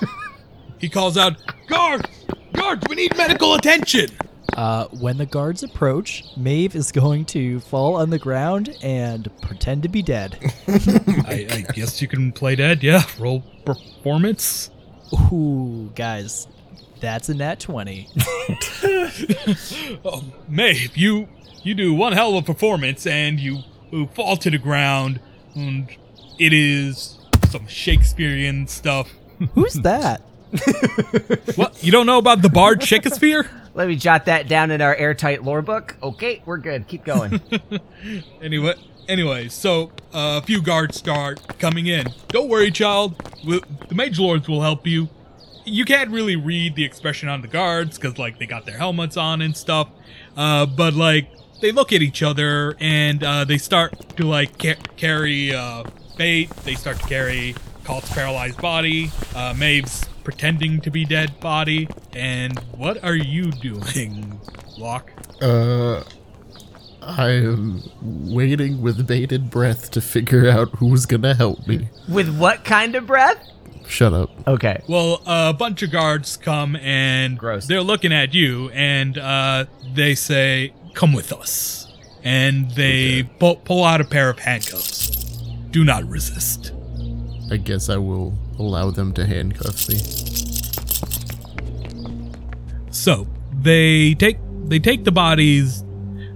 he 0.77 0.89
calls 0.89 1.17
out, 1.17 1.37
"Guards, 1.69 2.09
guards! 2.53 2.83
We 2.89 2.95
need 2.95 3.15
medical 3.17 3.55
attention!" 3.55 4.09
Uh, 4.53 4.87
when 4.87 5.17
the 5.17 5.25
guards 5.25 5.63
approach, 5.63 6.25
Maeve 6.35 6.75
is 6.75 6.91
going 6.91 7.23
to 7.25 7.61
fall 7.61 7.95
on 7.95 8.09
the 8.09 8.19
ground 8.19 8.75
and 8.81 9.29
pretend 9.41 9.83
to 9.83 9.89
be 9.89 10.01
dead. 10.01 10.37
I, 10.67 11.47
I 11.49 11.65
guess 11.73 12.01
you 12.01 12.07
can 12.07 12.31
play 12.33 12.55
dead. 12.55 12.83
Yeah, 12.83 13.03
roll 13.17 13.43
performance. 13.65 14.69
Ooh, 15.31 15.91
guys, 15.95 16.47
that's 16.99 17.29
a 17.29 17.33
nat 17.33 17.59
20. 17.61 18.09
Oh, 20.03 20.23
Maeve, 20.49 20.97
you 20.97 21.29
you 21.63 21.75
do 21.75 21.93
one 21.93 22.13
hell 22.13 22.35
of 22.35 22.43
a 22.43 22.53
performance, 22.53 23.05
and 23.05 23.39
you, 23.39 23.59
you 23.91 24.07
fall 24.07 24.35
to 24.37 24.49
the 24.49 24.57
ground, 24.57 25.19
and 25.55 25.87
it 26.39 26.53
is 26.53 27.19
some 27.49 27.67
Shakespearean 27.67 28.67
stuff. 28.67 29.13
Who's 29.53 29.73
that? 29.75 30.21
What 31.55 31.83
you 31.83 31.91
don't 31.91 32.05
know 32.05 32.17
about 32.17 32.41
the 32.41 32.49
bard 32.49 32.83
Shakespeare? 32.83 33.49
Let 33.73 33.87
me 33.87 33.95
jot 33.95 34.25
that 34.25 34.47
down 34.47 34.71
in 34.71 34.81
our 34.81 34.93
airtight 34.95 35.43
lore 35.43 35.61
book. 35.61 35.95
Okay, 36.03 36.41
we're 36.45 36.57
good. 36.57 36.87
Keep 36.87 37.05
going. 37.05 37.39
Anyway, 38.41 38.73
anyway, 39.07 39.47
so 39.47 39.91
uh, 40.13 40.41
a 40.41 40.45
few 40.45 40.61
guards 40.61 40.97
start 40.97 41.59
coming 41.59 41.85
in. 41.85 42.07
Don't 42.29 42.49
worry, 42.49 42.71
child. 42.71 43.15
we 43.45 43.61
the 43.87 43.93
mage 43.95 44.19
lords 44.19 44.47
will 44.49 44.61
help 44.61 44.87
you. 44.87 45.07
You 45.63 45.85
can't 45.85 46.09
really 46.09 46.35
read 46.35 46.75
the 46.75 46.83
expression 46.83 47.29
on 47.29 47.41
the 47.43 47.47
guards 47.47 47.97
because, 47.99 48.17
like, 48.17 48.39
they 48.39 48.47
got 48.47 48.65
their 48.65 48.77
helmets 48.79 49.15
on 49.17 49.41
and 49.43 49.55
stuff. 49.55 49.89
Uh, 50.35 50.65
but 50.65 50.95
like, 50.95 51.27
they 51.61 51.71
look 51.71 51.93
at 51.93 52.01
each 52.01 52.23
other 52.23 52.75
and 52.79 53.23
uh, 53.23 53.45
they 53.45 53.59
start 53.59 53.93
to 54.17 54.23
like 54.25 54.57
ca- 54.59 54.81
carry 54.97 55.53
uh, 55.53 55.83
bait. 56.17 56.49
They 56.63 56.73
start 56.73 56.99
to 56.99 57.05
carry 57.07 57.55
Cult's 57.83 58.11
paralyzed 58.11 58.59
body. 58.59 59.11
Uh, 59.35 59.53
Maeve's 59.55 60.05
pretending 60.23 60.81
to 60.81 60.91
be 60.91 61.05
dead 61.05 61.39
body. 61.39 61.87
And 62.13 62.57
what 62.75 63.03
are 63.03 63.15
you 63.15 63.51
doing, 63.51 64.39
Locke? 64.77 65.11
Uh, 65.41 66.03
I 67.01 67.29
am 67.31 67.81
waiting 68.01 68.81
with 68.81 69.07
bated 69.07 69.49
breath 69.49 69.91
to 69.91 70.01
figure 70.01 70.47
out 70.49 70.69
who's 70.77 71.05
gonna 71.05 71.33
help 71.33 71.67
me. 71.67 71.89
With 72.07 72.35
what 72.37 72.63
kind 72.63 72.95
of 72.95 73.07
breath? 73.07 73.37
Shut 73.87 74.13
up. 74.13 74.29
Okay. 74.47 74.81
Well, 74.87 75.21
a 75.25 75.51
bunch 75.53 75.81
of 75.81 75.91
guards 75.91 76.37
come 76.37 76.75
and 76.77 77.37
Gross. 77.37 77.65
they're 77.67 77.81
looking 77.81 78.13
at 78.13 78.33
you, 78.33 78.69
and 78.69 79.17
uh, 79.17 79.65
they 79.93 80.15
say, 80.15 80.73
"Come 80.93 81.11
with 81.11 81.33
us," 81.33 81.91
and 82.23 82.71
they 82.71 83.23
pull, 83.39 83.57
pull 83.57 83.83
out 83.83 83.99
a 83.99 84.05
pair 84.05 84.29
of 84.29 84.39
handcuffs. 84.39 85.09
Do 85.71 85.83
not 85.83 86.05
resist. 86.05 86.71
I 87.51 87.57
guess 87.57 87.89
I 87.89 87.97
will 87.97 88.31
allow 88.61 88.91
them 88.91 89.13
to 89.13 89.25
handcuff 89.25 89.89
me. 89.89 89.97
So 92.91 93.27
they 93.61 94.13
take 94.15 94.37
they 94.65 94.79
take 94.79 95.03
the 95.03 95.11
bodies 95.11 95.83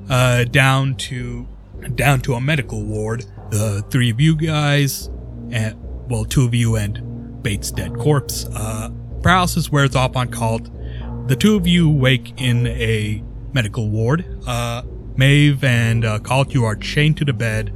uh, 0.09 0.45
down 0.45 0.95
to 0.95 1.47
down 1.95 2.21
to 2.21 2.33
a 2.33 2.41
medical 2.41 2.83
ward. 2.83 3.25
The 3.51 3.83
three 3.89 4.09
of 4.09 4.19
you 4.19 4.35
guys, 4.35 5.07
and 5.51 5.75
well, 6.09 6.25
two 6.25 6.45
of 6.45 6.53
you 6.53 6.75
and 6.75 7.41
Bait's 7.43 7.71
dead 7.71 7.97
corpse. 7.97 8.45
Uh, 8.53 8.89
paralysis 9.21 9.71
wears 9.71 9.95
off 9.95 10.15
on 10.15 10.29
Cult. 10.29 10.69
The 11.27 11.35
two 11.35 11.55
of 11.55 11.67
you 11.67 11.89
wake 11.89 12.39
in 12.41 12.67
a 12.67 13.23
medical 13.53 13.89
ward. 13.89 14.25
Uh, 14.47 14.83
Maeve 15.15 15.63
and 15.63 16.03
uh, 16.03 16.19
Cult, 16.19 16.53
you 16.53 16.65
are 16.65 16.75
chained 16.75 17.17
to 17.17 17.25
the 17.25 17.33
bed. 17.33 17.73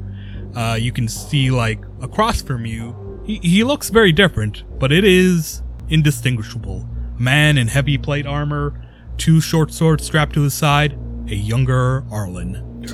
Uh, 0.55 0.77
you 0.79 0.91
can 0.91 1.07
see 1.07 1.51
like 1.51 1.79
across 2.01 2.41
from 2.41 2.65
you. 2.65 2.95
He, 3.29 3.37
he 3.43 3.63
looks 3.63 3.91
very 3.91 4.11
different, 4.11 4.63
but 4.79 4.91
it 4.91 5.03
is 5.03 5.61
indistinguishable. 5.87 6.89
Man 7.19 7.59
in 7.59 7.67
heavy 7.67 7.95
plate 7.95 8.25
armor, 8.25 8.73
two 9.17 9.39
short 9.39 9.71
swords 9.71 10.03
strapped 10.03 10.33
to 10.33 10.41
his 10.41 10.55
side, 10.55 10.97
a 11.27 11.35
younger 11.35 12.03
Arlen. 12.09 12.87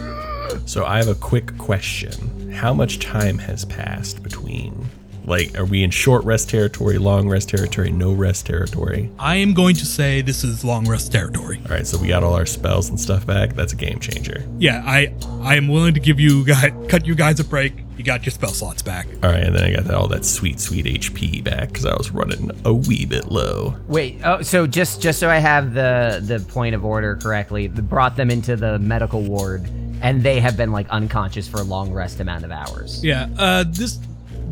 So 0.65 0.83
I 0.83 0.97
have 0.97 1.07
a 1.07 1.15
quick 1.15 1.57
question. 1.57 2.51
How 2.51 2.73
much 2.73 2.99
time 2.99 3.37
has 3.37 3.63
passed 3.63 4.23
between? 4.23 4.89
Like, 5.25 5.57
are 5.57 5.65
we 5.65 5.83
in 5.83 5.89
short 5.91 6.23
rest 6.23 6.49
territory, 6.49 6.97
long 6.97 7.27
rest 7.27 7.49
territory, 7.49 7.91
no 7.91 8.13
rest 8.13 8.45
territory? 8.45 9.09
I 9.19 9.37
am 9.37 9.53
going 9.53 9.75
to 9.75 9.85
say 9.85 10.21
this 10.21 10.43
is 10.43 10.63
long 10.63 10.87
rest 10.87 11.11
territory. 11.11 11.59
All 11.65 11.75
right, 11.75 11.85
so 11.87 11.97
we 11.97 12.07
got 12.07 12.23
all 12.23 12.33
our 12.35 12.45
spells 12.45 12.89
and 12.89 12.99
stuff 12.99 13.25
back. 13.25 13.53
That's 13.53 13.73
a 13.73 13.75
game 13.75 13.99
changer. 13.99 14.45
Yeah, 14.59 14.83
I 14.85 15.13
I 15.41 15.55
am 15.55 15.67
willing 15.67 15.93
to 15.95 15.99
give 15.99 16.19
you 16.19 16.45
guys 16.45 16.71
cut 16.87 17.05
you 17.05 17.15
guys 17.15 17.39
a 17.39 17.43
break. 17.43 17.73
you 17.97 18.03
got 18.03 18.25
your 18.25 18.31
spell 18.31 18.49
slots 18.51 18.81
back. 18.81 19.07
All 19.23 19.31
right, 19.31 19.43
and 19.43 19.55
then 19.55 19.63
I 19.63 19.81
got 19.81 19.91
all 19.93 20.07
that 20.09 20.25
sweet, 20.25 20.59
sweet 20.59 20.85
HP 20.85 21.43
back 21.43 21.69
because 21.69 21.85
I 21.85 21.95
was 21.95 22.11
running 22.11 22.51
a 22.65 22.73
wee 22.73 23.05
bit 23.05 23.31
low. 23.31 23.75
Wait, 23.87 24.19
oh, 24.23 24.41
so 24.41 24.67
just 24.67 25.01
just 25.01 25.19
so 25.19 25.29
I 25.29 25.37
have 25.37 25.73
the 25.73 26.21
the 26.23 26.39
point 26.51 26.75
of 26.75 26.85
order 26.85 27.15
correctly, 27.15 27.67
brought 27.67 28.15
them 28.15 28.29
into 28.29 28.55
the 28.55 28.77
medical 28.79 29.21
ward, 29.21 29.67
and 30.01 30.21
they 30.21 30.39
have 30.39 30.55
been 30.55 30.71
like 30.71 30.87
unconscious 30.89 31.47
for 31.47 31.61
a 31.61 31.63
long 31.63 31.91
rest 31.91 32.19
amount 32.19 32.43
of 32.43 32.51
hours. 32.51 33.03
Yeah, 33.03 33.27
uh, 33.37 33.63
this 33.67 33.97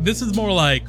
this 0.04 0.22
is 0.22 0.34
more 0.36 0.52
like 0.52 0.84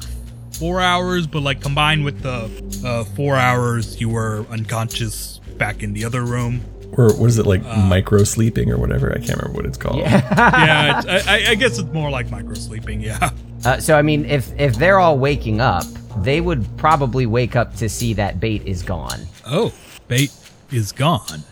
four 0.52 0.80
hours, 0.80 1.26
but 1.26 1.42
like 1.42 1.60
combined 1.60 2.04
with 2.04 2.22
the 2.22 2.50
uh, 2.86 3.04
four 3.04 3.36
hours 3.36 4.00
you 4.00 4.08
were 4.08 4.46
unconscious 4.50 5.38
back 5.58 5.82
in 5.82 5.92
the 5.92 6.04
other 6.04 6.22
room. 6.24 6.60
Or 6.92 7.12
what 7.14 7.26
is 7.26 7.38
it 7.38 7.46
like 7.46 7.62
Uh, 7.64 7.76
micro 7.78 8.24
sleeping 8.24 8.70
or 8.70 8.78
whatever? 8.78 9.10
I 9.12 9.18
can't 9.18 9.38
remember 9.40 9.56
what 9.56 9.66
it's 9.66 9.76
called. 9.76 9.98
yeah, 9.98 10.98
it's, 11.06 11.06
I, 11.26 11.36
I- 11.38 11.50
I 11.50 11.54
guess 11.56 11.78
it's 11.78 11.92
more 11.92 12.10
like 12.10 12.30
micro 12.30 12.54
sleeping. 12.54 13.00
Yeah. 13.00 13.30
Uh, 13.64 13.78
so 13.80 13.98
I 13.98 14.02
mean, 14.02 14.24
if 14.26 14.52
if 14.58 14.76
they're 14.76 14.98
all 15.00 15.18
waking 15.18 15.60
up, 15.60 15.84
they 16.22 16.40
would 16.40 16.64
probably 16.76 17.26
wake 17.26 17.56
up 17.56 17.74
to 17.76 17.88
see 17.88 18.14
that 18.14 18.38
bait 18.40 18.62
is 18.66 18.82
gone. 18.82 19.20
Oh, 19.46 19.72
bait 20.08 20.30
is 20.70 20.92
gone. 20.92 21.42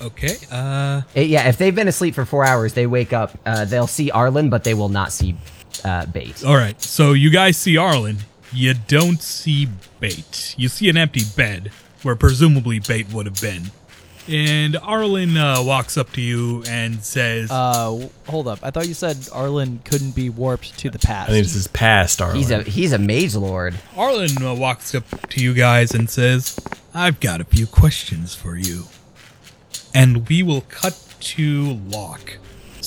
Okay. 0.00 0.36
Uh. 0.52 1.02
Uh, 1.16 1.20
yeah, 1.20 1.48
if 1.48 1.58
they've 1.58 1.74
been 1.74 1.88
asleep 1.88 2.14
for 2.14 2.24
four 2.24 2.44
hours, 2.44 2.74
they 2.74 2.86
wake 2.86 3.12
up. 3.12 3.36
Uh, 3.44 3.64
they'll 3.64 3.88
see 3.88 4.10
Arlen, 4.12 4.48
but 4.48 4.62
they 4.62 4.74
will 4.74 4.88
not 4.90 5.12
see 5.12 5.34
uh, 5.84 6.06
bait. 6.06 6.44
All 6.44 6.56
right. 6.56 6.80
So 6.82 7.12
you 7.12 7.30
guys 7.30 7.56
see 7.56 7.76
Arlen. 7.76 8.18
You 8.52 8.74
don't 8.74 9.20
see 9.22 9.68
bait. 10.00 10.54
You 10.56 10.68
see 10.68 10.88
an 10.88 10.96
empty 10.96 11.22
bed 11.36 11.70
where 12.02 12.16
presumably 12.16 12.78
bait 12.80 13.12
would 13.12 13.26
have 13.26 13.40
been. 13.40 13.70
And 14.28 14.76
Arlen 14.76 15.38
uh, 15.38 15.62
walks 15.62 15.96
up 15.96 16.12
to 16.12 16.20
you 16.20 16.62
and 16.68 17.02
says, 17.02 17.50
Uh, 17.50 18.08
hold 18.26 18.46
up. 18.46 18.58
I 18.62 18.70
thought 18.70 18.86
you 18.86 18.92
said 18.92 19.16
Arlen 19.32 19.80
couldn't 19.84 20.14
be 20.14 20.28
warped 20.28 20.78
to 20.80 20.90
the 20.90 20.98
past. 20.98 21.30
I 21.30 21.32
think 21.32 21.46
this 21.46 21.54
is 21.54 21.66
past 21.66 22.20
Arlen. 22.20 22.36
He's 22.36 22.50
a 22.50 22.62
he's 22.62 22.92
a 22.92 22.98
mage 22.98 23.34
lord. 23.34 23.74
Arlen 23.96 24.30
uh, 24.42 24.54
walks 24.54 24.94
up 24.94 25.04
to 25.30 25.42
you 25.42 25.54
guys 25.54 25.94
and 25.94 26.10
says, 26.10 26.58
I've 26.92 27.20
got 27.20 27.40
a 27.40 27.44
few 27.44 27.66
questions 27.66 28.34
for 28.34 28.54
you. 28.54 28.84
And 29.94 30.28
we 30.28 30.42
will 30.42 30.60
cut 30.62 31.02
to 31.20 31.78
Locke. 31.88 32.36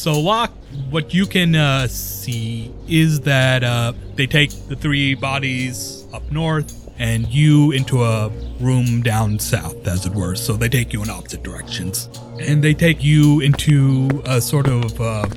So, 0.02 0.20
Locke, 0.20 0.52
what 0.90 1.14
you 1.14 1.28
can 1.28 1.54
uh, 1.54 1.88
see 1.88 2.74
is 2.88 3.20
that 3.20 3.64
uh, 3.64 3.94
they 4.16 4.26
take 4.26 4.50
the 4.68 4.76
three 4.76 5.14
bodies 5.14 6.08
up 6.12 6.24
north 6.32 6.92
and 6.98 7.28
you 7.28 7.72
into 7.72 8.04
a 8.04 8.30
room 8.60 9.04
down 9.04 9.38
south, 9.38 9.88
as 9.88 10.08
it 10.08 10.16
were. 10.16 10.34
So, 10.34 10.54
they 10.54 10.70
take 10.70 10.92
you 10.92 11.04
in 11.04 11.12
opposite 11.12 11.44
directions. 11.44 12.10
And 12.40 12.64
they 12.64 12.74
take 12.74 13.04
you 13.04 13.42
into 13.42 14.24
a 14.26 14.42
sort 14.42 14.66
of 14.66 15.00
uh, 15.00 15.28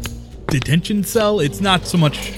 detention 0.46 1.04
cell. 1.04 1.40
It's 1.40 1.60
not 1.60 1.84
so 1.84 1.98
much 1.98 2.32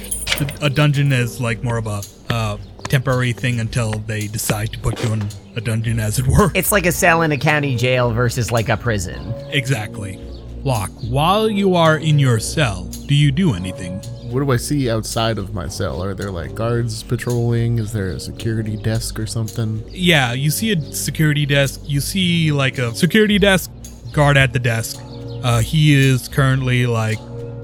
a 0.60 0.68
dungeon 0.68 1.12
as 1.12 1.40
like 1.40 1.62
more 1.62 1.76
of 1.76 1.86
a 1.86 2.02
uh, 2.28 2.56
temporary 2.88 3.34
thing 3.34 3.60
until 3.60 3.92
they 3.92 4.26
decide 4.26 4.72
to 4.72 4.80
put 4.80 5.00
you 5.04 5.12
in 5.12 5.28
a 5.54 5.60
dungeon, 5.60 6.00
as 6.00 6.18
it 6.18 6.26
were. 6.26 6.50
It's 6.56 6.72
like 6.72 6.86
a 6.86 6.92
cell 6.92 7.22
in 7.22 7.30
a 7.30 7.38
county 7.38 7.76
jail 7.76 8.10
versus 8.10 8.50
like 8.50 8.68
a 8.68 8.76
prison. 8.76 9.32
Exactly. 9.50 10.20
Locke, 10.66 10.90
while 11.08 11.48
you 11.48 11.76
are 11.76 11.98
in 11.98 12.18
your 12.18 12.40
cell, 12.40 12.86
do 13.06 13.14
you 13.14 13.30
do 13.30 13.54
anything? 13.54 13.98
What 14.32 14.40
do 14.40 14.50
I 14.50 14.56
see 14.56 14.90
outside 14.90 15.38
of 15.38 15.54
my 15.54 15.68
cell? 15.68 16.02
Are 16.02 16.12
there 16.12 16.32
like 16.32 16.56
guards 16.56 17.04
patrolling? 17.04 17.78
Is 17.78 17.92
there 17.92 18.08
a 18.08 18.18
security 18.18 18.76
desk 18.76 19.20
or 19.20 19.28
something? 19.28 19.84
Yeah, 19.86 20.32
you 20.32 20.50
see 20.50 20.72
a 20.72 20.80
security 20.92 21.46
desk. 21.46 21.82
You 21.84 22.00
see 22.00 22.50
like 22.50 22.78
a 22.78 22.92
security 22.96 23.38
desk 23.38 23.70
guard 24.12 24.36
at 24.36 24.52
the 24.52 24.58
desk. 24.58 25.00
Uh, 25.44 25.60
he 25.60 25.94
is 25.94 26.26
currently 26.26 26.84
like 26.84 27.20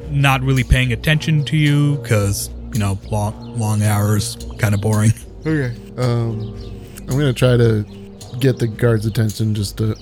not 0.09 0.41
really 0.43 0.63
paying 0.63 0.93
attention 0.93 1.45
to 1.47 1.57
you 1.57 1.97
because 1.97 2.51
you 2.73 2.79
know 2.79 3.01
long 3.11 3.59
long 3.59 3.83
hours, 3.83 4.37
kind 4.61 4.77
of 4.77 4.81
boring. 4.81 5.11
Okay. 5.45 5.75
Um, 5.97 6.55
I'm 7.01 7.19
gonna 7.19 7.33
try 7.33 7.57
to 7.57 7.85
get 8.43 8.59
the 8.59 8.67
guard's 8.67 9.07
attention. 9.07 9.55
Just 9.55 9.79
to 9.79 9.97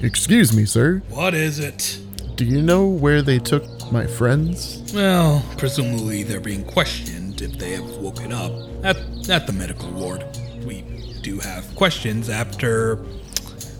excuse 0.02 0.54
me, 0.54 0.66
sir. 0.66 1.00
What 1.08 1.32
is 1.32 1.60
it? 1.60 2.00
Do 2.34 2.44
you 2.44 2.60
know 2.60 2.86
where 2.86 3.22
they 3.22 3.38
took 3.38 3.64
my 3.90 4.06
friends? 4.06 4.92
Well, 4.92 5.42
presumably 5.56 6.22
they're 6.22 6.40
being 6.40 6.64
questioned 6.64 7.40
if 7.40 7.52
they 7.52 7.70
have 7.72 7.96
woken 7.96 8.32
up 8.32 8.52
at, 8.82 8.96
at 9.30 9.46
the 9.46 9.52
medical 9.54 9.90
ward. 9.92 10.26
We 10.66 10.82
do 11.22 11.38
have 11.38 11.74
questions 11.76 12.28
after, 12.28 12.96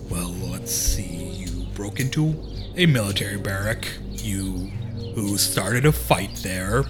well, 0.09 0.29
let's 0.49 0.71
see. 0.71 1.27
You 1.27 1.67
broke 1.75 1.99
into 1.99 2.33
a 2.75 2.85
military 2.87 3.37
barrack. 3.37 3.87
You 4.13 4.71
who 5.13 5.37
started 5.37 5.85
a 5.85 5.91
fight 5.91 6.33
there. 6.37 6.83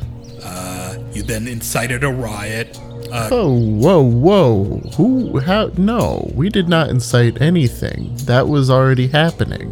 Uh, 0.50 0.98
you 1.14 1.24
then 1.24 1.48
incited 1.48 2.04
a 2.04 2.10
riot. 2.10 2.80
Uh, 3.12 3.30
Oh, 3.32 3.54
whoa, 3.60 4.02
whoa. 4.02 4.64
Who? 4.96 5.40
How? 5.40 5.72
No, 5.78 6.30
we 6.34 6.50
did 6.50 6.68
not 6.70 6.90
incite 6.90 7.42
anything. 7.42 8.16
That 8.26 8.48
was 8.48 8.70
already 8.70 9.08
happening. 9.08 9.68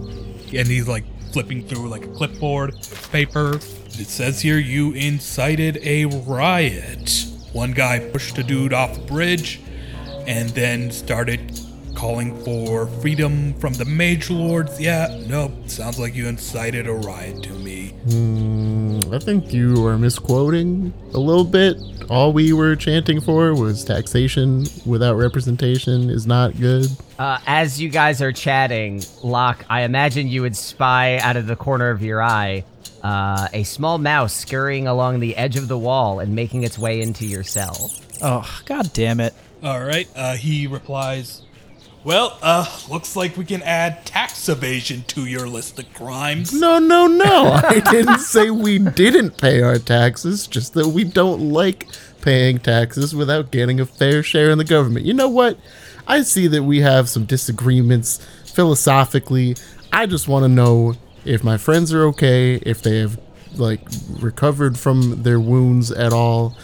and 0.54 0.68
he's 0.68 0.88
like 0.88 1.04
flipping 1.32 1.64
through 1.68 1.90
like 1.90 2.06
a 2.06 2.10
clipboard 2.10 2.76
paper. 3.12 3.56
It 3.58 4.08
says 4.08 4.42
here 4.42 4.58
you 4.58 4.92
incited 4.94 5.80
a 5.84 6.06
riot. 6.06 7.26
One 7.54 7.72
guy 7.72 8.00
pushed 8.00 8.38
a 8.38 8.44
dude 8.44 8.74
off 8.74 8.98
a 8.98 9.02
bridge 9.02 9.60
and 10.28 10.50
then 10.50 10.92
started 10.92 11.40
calling 11.96 12.36
for 12.44 12.88
freedom 13.02 13.54
from 13.56 13.74
the 13.74 13.86
mage 13.86 14.30
lords. 14.30 14.80
Yeah, 14.80 15.08
nope. 15.28 15.52
Sounds 15.68 15.98
like 16.00 16.14
you 16.16 16.28
incited 16.28 16.88
a 16.88 16.94
riot 16.94 17.42
to 17.44 17.54
me. 17.54 17.90
Hmm, 18.10 18.75
I 19.16 19.20
think 19.20 19.54
you 19.54 19.88
are 19.88 19.98
misquoting 19.98 20.94
a 21.14 21.18
little 21.18 21.46
bit. 21.46 21.78
All 22.10 22.34
we 22.34 22.52
were 22.52 22.76
chanting 22.76 23.22
for 23.22 23.56
was 23.56 23.86
taxation 23.86 24.66
without 24.86 25.16
representation 25.16 26.10
is 26.10 26.28
not 26.28 26.60
good. 26.60 26.88
Uh, 27.18 27.40
as 27.48 27.80
you 27.80 27.88
guys 27.88 28.22
are 28.22 28.34
chatting, 28.34 29.02
Locke, 29.24 29.64
I 29.70 29.84
imagine 29.84 30.28
you 30.28 30.42
would 30.42 30.58
spy 30.58 31.18
out 31.20 31.38
of 31.38 31.48
the 31.48 31.56
corner 31.56 31.92
of 31.92 32.02
your 32.02 32.22
eye 32.22 32.66
uh, 33.04 33.48
a 33.54 33.64
small 33.64 34.00
mouse 34.00 34.34
scurrying 34.34 34.86
along 34.86 35.22
the 35.22 35.38
edge 35.38 35.56
of 35.56 35.70
the 35.70 35.78
wall 35.78 36.20
and 36.20 36.36
making 36.36 36.64
its 36.64 36.78
way 36.78 37.00
into 37.00 37.26
your 37.26 37.44
cell. 37.44 37.92
Oh, 38.22 38.62
god 38.66 38.92
damn 38.92 39.22
it. 39.22 39.34
All 39.64 39.80
right. 39.80 40.10
Uh, 40.14 40.36
he 40.36 40.68
replies, 40.68 41.44
"Well, 42.06 42.38
uh, 42.42 42.66
looks 42.90 43.18
like 43.18 43.36
we 43.36 43.44
can 43.44 43.62
add 43.64 44.06
tax 44.06 44.48
evasion 44.48 45.04
to 45.08 45.26
your 45.26 45.50
list 45.50 45.78
of 45.80 45.94
crimes." 45.94 46.54
No, 46.54 46.80
no, 46.80 47.08
no. 47.08 47.52
I 47.64 47.82
didn't 47.82 48.20
say 48.20 48.50
we 48.50 48.80
didn't 48.80 49.38
pay 49.38 49.62
our 49.62 49.80
taxes, 49.80 50.48
just 50.48 50.74
that 50.76 50.88
we 50.88 51.04
don't 51.04 51.52
like 51.52 51.88
paying 52.22 52.60
taxes 52.60 53.14
without 53.14 53.52
getting 53.52 53.80
a 53.80 53.86
fair 53.86 54.24
share 54.24 54.50
in 54.52 54.58
the 54.58 54.64
government. 54.64 55.06
You 55.06 55.14
know 55.14 55.30
what? 55.30 55.60
I 56.08 56.22
see 56.22 56.48
that 56.48 56.64
we 56.64 56.82
have 56.82 57.10
some 57.10 57.26
disagreements 57.26 58.26
philosophically. 58.46 59.56
I 59.92 60.06
just 60.06 60.28
want 60.28 60.44
to 60.44 60.50
know 60.50 60.94
if 61.26 61.44
my 61.44 61.58
friends 61.58 61.94
are 61.94 62.04
okay, 62.06 62.56
if 62.56 62.82
they 62.82 63.00
have 63.00 63.20
like 63.56 63.82
recovered 64.20 64.78
from 64.78 65.24
their 65.24 65.40
wounds 65.40 65.92
at 65.92 66.14
all. 66.14 66.56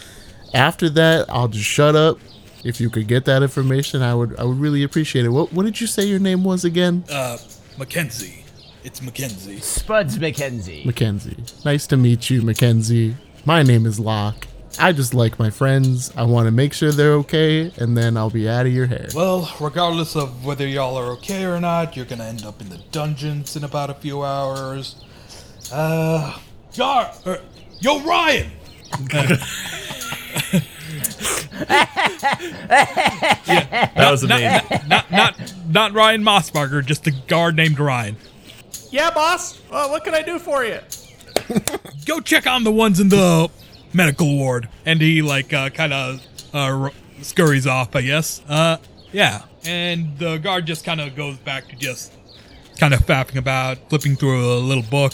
After 0.54 0.90
that, 0.90 1.30
I'll 1.30 1.48
just 1.48 1.66
shut 1.66 1.96
up. 1.96 2.20
If 2.64 2.80
you 2.80 2.90
could 2.90 3.08
get 3.08 3.26
that 3.26 3.42
information, 3.42 4.02
I 4.02 4.14
would 4.14 4.40
I 4.40 4.44
would 4.44 4.60
really 4.60 4.84
appreciate 4.84 5.26
it. 5.26 5.30
What 5.30 5.52
what 5.54 5.66
did 5.66 5.82
you 5.82 5.88
say 5.88 6.06
your 6.06 6.20
name 6.20 6.44
was 6.44 6.64
again? 6.64 7.04
Uh, 7.10 7.38
Mackenzie. 7.78 8.46
It's 8.84 9.02
Mackenzie. 9.02 9.60
Spuds 9.60 10.18
McKenzie. 10.18 10.86
Mackenzie. 10.86 11.38
Nice 11.64 11.86
to 11.88 11.98
meet 11.98 12.32
you, 12.32 12.42
Mackenzie. 12.42 13.16
My 13.46 13.62
name 13.62 13.86
is 13.86 14.00
Locke. 14.00 14.48
I 14.80 14.92
just 14.92 15.14
like 15.14 15.38
my 15.38 15.50
friends. 15.50 16.12
I 16.16 16.24
want 16.24 16.48
to 16.48 16.52
make 16.52 16.74
sure 16.74 16.92
they're 16.92 17.14
okay, 17.16 17.72
and 17.78 17.96
then 17.96 18.18
I'll 18.18 18.30
be 18.30 18.50
out 18.50 18.66
of 18.66 18.74
your 18.74 18.88
hair. 18.88 19.10
Well, 19.14 19.52
regardless 19.60 20.16
of 20.16 20.46
whether 20.46 20.68
y'all 20.68 20.96
are 20.98 21.12
okay 21.14 21.46
or 21.46 21.60
not, 21.60 21.96
you're 21.96 22.06
gonna 22.06 22.24
end 22.24 22.46
up 22.46 22.62
in 22.62 22.70
the 22.70 22.80
dungeons 22.92 23.56
in 23.56 23.64
about 23.64 23.90
a 23.90 23.94
few 23.96 24.24
hours. 24.24 24.96
Uh, 25.72 26.38
Gar, 26.76 27.14
er, 27.28 27.42
yo, 27.80 28.00
Ryan. 28.02 28.52
That 33.96 34.10
was 34.12 34.24
not, 34.24 34.42
amazing. 34.42 34.88
Not, 34.88 35.12
not, 35.12 35.54
not 35.68 35.94
Ryan 35.94 36.24
Mossbarger, 36.24 36.86
just 36.86 37.08
a 37.08 37.12
guard 37.12 37.56
named 37.56 37.80
Ryan. 37.80 38.18
Yeah, 38.90 39.12
boss. 39.12 39.62
Well, 39.72 39.90
what 39.90 40.04
can 40.04 40.14
I 40.14 40.22
do 40.22 40.38
for 40.40 40.66
you? 40.66 40.80
Go 42.06 42.20
check 42.20 42.46
on 42.48 42.64
the 42.64 42.72
ones 42.72 43.00
in 43.00 43.10
the 43.10 43.50
medical 43.94 44.28
ward. 44.38 44.68
And 44.86 45.02
he 45.02 45.22
like 45.22 45.54
uh, 45.54 45.70
kind 45.70 45.94
of 45.94 46.22
uh, 46.54 46.58
r- 46.58 46.92
scurries 47.22 47.68
off, 47.68 47.96
I 47.96 48.02
guess. 48.02 48.42
Uh, 48.48 48.78
yeah. 49.12 49.44
And 49.64 50.18
the 50.18 50.38
guard 50.38 50.66
just 50.66 50.84
kind 50.84 51.00
of 51.00 51.16
goes 51.16 51.38
back 51.38 51.68
to 51.70 51.76
just 51.76 52.14
kind 52.78 52.94
of 52.94 53.02
fapping 53.02 53.38
about, 53.38 53.78
flipping 53.90 54.16
through 54.16 54.54
a 54.54 54.60
little 54.60 54.84
book 54.84 55.14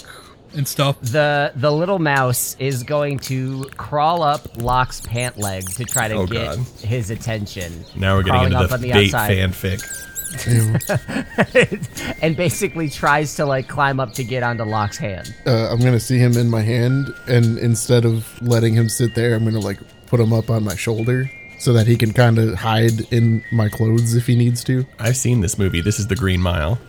and 0.54 0.66
stuff. 0.66 1.00
The 1.00 1.52
the 1.56 1.70
little 1.72 1.98
mouse 1.98 2.56
is 2.58 2.82
going 2.82 3.18
to 3.20 3.64
crawl 3.76 4.22
up 4.22 4.60
Locke's 4.62 5.00
pant 5.00 5.38
leg 5.38 5.64
to 5.70 5.84
try 5.84 6.08
to 6.08 6.14
Oh, 6.14 6.26
get 6.26 6.56
God. 6.56 6.66
his 6.82 7.10
attention. 7.10 7.84
Now 7.96 8.16
we're 8.16 8.22
getting 8.24 8.44
into 8.44 8.56
up 8.58 8.68
the, 8.68 8.74
on 8.74 8.80
the 8.80 8.90
bait 8.92 9.14
outside. 9.14 9.36
fanfic. 9.36 10.04
And 12.22 12.36
basically 12.36 12.90
tries 12.90 13.34
to 13.36 13.46
like 13.46 13.66
climb 13.68 13.98
up 14.00 14.12
to 14.14 14.24
get 14.24 14.42
onto 14.42 14.64
Locke's 14.64 14.98
hand. 14.98 15.34
Uh, 15.46 15.70
I'm 15.70 15.78
gonna 15.78 15.98
see 16.00 16.18
him 16.18 16.36
in 16.36 16.50
my 16.50 16.60
hand, 16.60 17.08
and 17.28 17.58
instead 17.58 18.04
of 18.04 18.26
letting 18.42 18.74
him 18.74 18.88
sit 18.90 19.14
there, 19.14 19.34
I'm 19.34 19.44
gonna 19.44 19.58
like 19.60 19.78
put 20.06 20.20
him 20.20 20.32
up 20.34 20.50
on 20.50 20.64
my 20.64 20.74
shoulder 20.76 21.30
so 21.58 21.72
that 21.72 21.86
he 21.86 21.96
can 21.96 22.12
kind 22.12 22.38
of 22.38 22.54
hide 22.54 23.00
in 23.12 23.42
my 23.52 23.68
clothes 23.68 24.14
if 24.14 24.26
he 24.26 24.36
needs 24.36 24.62
to. 24.64 24.84
I've 24.98 25.16
seen 25.16 25.40
this 25.40 25.56
movie. 25.58 25.80
This 25.80 25.98
is 25.98 26.06
The 26.08 26.14
Green 26.16 26.40
Mile. 26.42 26.78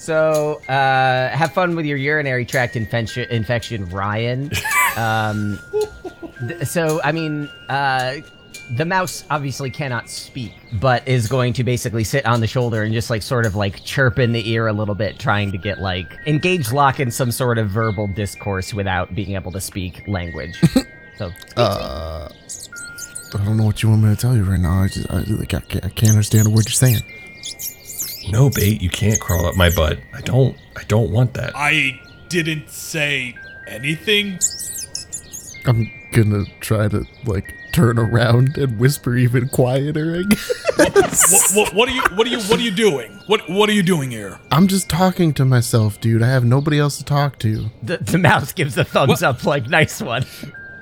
So 0.00 0.62
uh, 0.66 1.28
have 1.28 1.52
fun 1.52 1.76
with 1.76 1.84
your 1.84 1.98
urinary 1.98 2.46
tract 2.46 2.74
infection, 2.74 3.28
infection 3.30 3.88
Ryan. 3.90 4.50
Um, 4.96 5.60
so 6.64 7.00
I 7.04 7.12
mean, 7.12 7.48
uh, 7.68 8.16
the 8.76 8.84
mouse 8.84 9.24
obviously 9.30 9.70
cannot 9.70 10.10
speak, 10.10 10.52
but 10.80 11.06
is 11.06 11.28
going 11.28 11.52
to 11.54 11.64
basically 11.64 12.02
sit 12.02 12.26
on 12.26 12.40
the 12.40 12.48
shoulder 12.48 12.82
and 12.82 12.92
just 12.92 13.08
like 13.08 13.22
sort 13.22 13.46
of 13.46 13.54
like 13.54 13.84
chirp 13.84 14.18
in 14.18 14.32
the 14.32 14.50
ear 14.50 14.66
a 14.66 14.72
little 14.72 14.96
bit, 14.96 15.16
trying 15.20 15.52
to 15.52 15.58
get 15.58 15.78
like 15.78 16.12
engage 16.26 16.72
Locke 16.72 16.98
in 16.98 17.12
some 17.12 17.30
sort 17.30 17.56
of 17.56 17.70
verbal 17.70 18.08
discourse 18.08 18.74
without 18.74 19.14
being 19.14 19.36
able 19.36 19.52
to 19.52 19.60
speak 19.60 20.02
language. 20.08 20.60
so 21.16 21.30
Uh, 21.56 22.28
I 23.34 23.44
don't 23.44 23.56
know 23.56 23.64
what 23.66 23.82
you 23.84 23.90
want 23.90 24.02
me 24.02 24.10
to 24.10 24.16
tell 24.16 24.34
you 24.36 24.42
right 24.42 24.58
now. 24.58 24.82
I 24.82 24.88
just, 24.88 25.08
I, 25.08 25.20
like, 25.20 25.54
I, 25.54 25.60
can't, 25.60 25.84
I 25.84 25.88
can't 25.90 26.10
understand 26.10 26.48
a 26.48 26.50
word 26.50 26.64
you're 26.66 26.72
saying. 26.72 27.00
No 28.28 28.50
bait, 28.50 28.82
you 28.82 28.90
can't 28.90 29.20
crawl 29.20 29.46
up 29.46 29.56
my 29.56 29.70
butt. 29.70 29.98
I 30.14 30.20
don't 30.20 30.56
I 30.76 30.82
don't 30.84 31.10
want 31.10 31.34
that. 31.34 31.52
I 31.54 32.00
didn't 32.28 32.70
say 32.70 33.34
anything. 33.66 34.38
I'm 35.66 35.90
gonna 36.12 36.44
try 36.60 36.88
to 36.88 37.04
like 37.24 37.54
turn 37.72 37.98
around 37.98 38.56
and 38.56 38.78
whisper 38.78 39.16
even 39.16 39.48
quieter. 39.48 40.22
I. 40.24 40.34
What, 41.30 41.54
what, 41.54 41.74
what 41.74 41.88
are 41.88 41.92
you? 41.92 42.02
What 42.14 42.26
are 42.26 42.30
you? 42.30 42.40
What 42.40 42.58
are 42.58 42.62
you 42.62 42.70
doing? 42.70 43.12
What 43.26 43.48
What 43.50 43.68
are 43.68 43.72
you 43.72 43.82
doing 43.82 44.10
here? 44.10 44.38
I'm 44.50 44.66
just 44.66 44.88
talking 44.88 45.34
to 45.34 45.44
myself, 45.44 46.00
dude. 46.00 46.22
I 46.22 46.28
have 46.28 46.44
nobody 46.44 46.78
else 46.78 46.98
to 46.98 47.04
talk 47.04 47.38
to. 47.40 47.70
the, 47.82 47.98
the 47.98 48.18
mouse 48.18 48.52
gives 48.52 48.76
a 48.78 48.84
thumbs 48.84 49.22
up, 49.22 49.44
like 49.44 49.66
nice 49.68 50.00
one. 50.00 50.24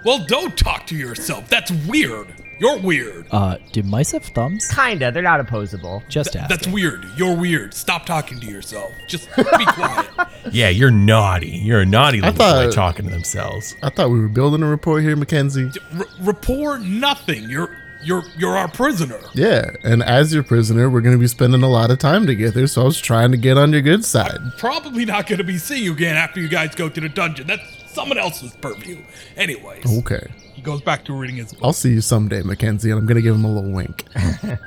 Well, 0.04 0.24
don't 0.26 0.56
talk 0.56 0.86
to 0.88 0.96
yourself. 0.96 1.48
That's 1.48 1.70
weird. 1.86 2.32
You're 2.60 2.78
weird. 2.78 3.26
Uh, 3.30 3.58
do 3.72 3.82
mice 3.82 4.12
have 4.12 4.24
thumbs? 4.24 4.68
Kinda, 4.74 5.12
they're 5.12 5.22
not 5.22 5.40
opposable. 5.40 6.02
Just 6.08 6.34
ask. 6.36 6.48
That's 6.48 6.66
weird. 6.66 7.04
You're 7.16 7.36
weird. 7.36 7.72
Stop 7.74 8.04
talking 8.06 8.40
to 8.40 8.46
yourself. 8.46 8.92
Just 9.08 9.28
be 9.36 9.42
quiet. 9.66 10.08
Yeah, 10.52 10.68
you're 10.70 10.90
naughty. 10.90 11.50
You're 11.50 11.80
a 11.82 11.86
naughty 11.86 12.20
little 12.20 12.32
boy 12.32 12.38
thought- 12.38 12.72
talking 12.72 13.04
to 13.06 13.10
themselves. 13.10 13.74
I 13.82 13.90
thought 13.90 14.08
we 14.10 14.18
were 14.18 14.28
building 14.28 14.62
a 14.62 14.66
rapport 14.66 15.00
here, 15.00 15.14
Mackenzie. 15.14 15.70
R- 15.98 16.06
rapport 16.20 16.78
nothing. 16.78 17.50
You're 17.50 17.76
you're 18.02 18.22
you're 18.38 18.56
our 18.56 18.68
prisoner. 18.68 19.18
Yeah, 19.34 19.70
and 19.84 20.02
as 20.02 20.32
your 20.32 20.42
prisoner, 20.44 20.88
we're 20.88 21.02
gonna 21.02 21.18
be 21.18 21.26
spending 21.26 21.62
a 21.62 21.68
lot 21.68 21.90
of 21.90 21.98
time 21.98 22.26
together. 22.26 22.66
So 22.66 22.82
I 22.82 22.84
was 22.84 22.98
trying 22.98 23.30
to 23.32 23.36
get 23.36 23.58
on 23.58 23.72
your 23.72 23.82
good 23.82 24.04
side. 24.06 24.38
Probably 24.56 25.04
not 25.04 25.26
going 25.26 25.38
to 25.38 25.44
be 25.44 25.58
seeing 25.58 25.84
you 25.84 25.92
again 25.92 26.16
after 26.16 26.40
you 26.40 26.48
guys 26.48 26.74
go 26.74 26.88
to 26.88 27.00
the 27.00 27.08
dungeon. 27.10 27.46
That's 27.48 27.62
someone 27.92 28.16
else's 28.16 28.52
purview. 28.54 29.02
Anyways, 29.36 29.84
Okay, 29.98 30.26
he 30.58 30.62
goes 30.64 30.80
back 30.80 31.04
to 31.04 31.12
reading 31.12 31.36
his 31.36 31.52
book. 31.52 31.60
I'll 31.62 31.72
see 31.72 31.92
you 31.92 32.00
someday, 32.00 32.42
Mackenzie, 32.42 32.90
and 32.90 32.98
I'm 32.98 33.06
gonna 33.06 33.22
give 33.22 33.36
him 33.36 33.44
a 33.44 33.52
little 33.52 33.70
wink. 33.70 34.04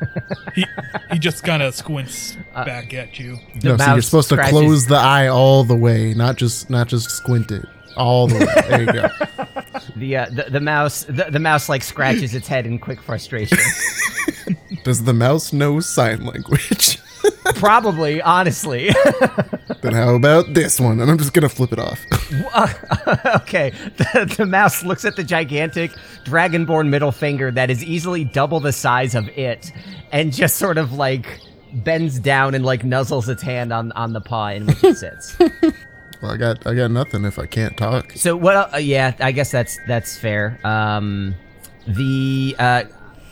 He 0.55 0.65
he 1.11 1.19
just 1.19 1.45
kind 1.45 1.63
of 1.63 1.73
squints 1.73 2.35
back 2.53 2.93
at 2.93 3.17
you. 3.17 3.37
No, 3.55 3.59
so 3.61 3.67
you're 3.67 3.77
mouse 3.77 4.05
supposed 4.05 4.29
to 4.29 4.43
close 4.49 4.85
the 4.85 4.97
eye 4.97 5.27
all 5.27 5.63
the 5.63 5.75
way, 5.75 6.13
not 6.13 6.35
just 6.35 6.69
not 6.69 6.87
just 6.89 7.09
squint 7.09 7.51
it 7.51 7.65
all 7.95 8.27
the 8.27 8.35
way. 8.35 8.67
There 8.69 8.81
you 8.81 8.93
go. 8.93 9.09
The 9.95 10.17
uh, 10.17 10.25
the, 10.29 10.43
the 10.49 10.59
mouse 10.59 11.03
the, 11.03 11.27
the 11.29 11.39
mouse 11.39 11.67
like 11.67 11.83
scratches 11.83 12.35
its 12.35 12.47
head 12.47 12.65
in 12.65 12.79
quick 12.79 13.01
frustration. 13.01 13.57
Does 14.83 15.03
the 15.03 15.13
mouse 15.13 15.53
know 15.53 15.79
sign 15.79 16.25
language? 16.25 16.99
Probably, 17.55 18.21
honestly. 18.21 18.89
then 19.81 19.93
how 19.93 20.15
about 20.15 20.53
this 20.53 20.79
one? 20.79 20.99
And 20.99 21.09
I'm 21.09 21.17
just 21.17 21.33
gonna 21.33 21.49
flip 21.49 21.71
it 21.73 21.79
off. 21.79 22.05
okay, 23.41 23.71
the, 23.97 24.33
the 24.37 24.45
mouse 24.45 24.83
looks 24.83 25.05
at 25.05 25.15
the 25.15 25.23
gigantic 25.23 25.91
dragonborn 26.25 26.89
middle 26.89 27.11
finger 27.11 27.51
that 27.51 27.69
is 27.69 27.83
easily 27.83 28.23
double 28.23 28.59
the 28.59 28.73
size 28.73 29.15
of 29.15 29.27
it, 29.29 29.71
and 30.11 30.33
just 30.33 30.57
sort 30.57 30.77
of 30.77 30.93
like 30.93 31.39
bends 31.73 32.19
down 32.19 32.53
and 32.55 32.65
like 32.65 32.83
nuzzles 32.83 33.29
its 33.29 33.41
hand 33.41 33.71
on 33.71 33.91
on 33.93 34.13
the 34.13 34.21
paw 34.21 34.47
in 34.49 34.65
which 34.65 34.83
it 34.83 34.97
sits. 34.97 35.37
well, 36.21 36.31
I 36.31 36.37
got 36.37 36.65
I 36.65 36.73
got 36.73 36.91
nothing 36.91 37.25
if 37.25 37.39
I 37.39 37.45
can't 37.45 37.77
talk. 37.77 38.13
So 38.13 38.35
what? 38.35 38.73
Uh, 38.73 38.77
yeah, 38.77 39.15
I 39.19 39.31
guess 39.31 39.51
that's 39.51 39.77
that's 39.87 40.17
fair. 40.17 40.59
Um, 40.63 41.35
the 41.87 42.55
uh, 42.59 42.83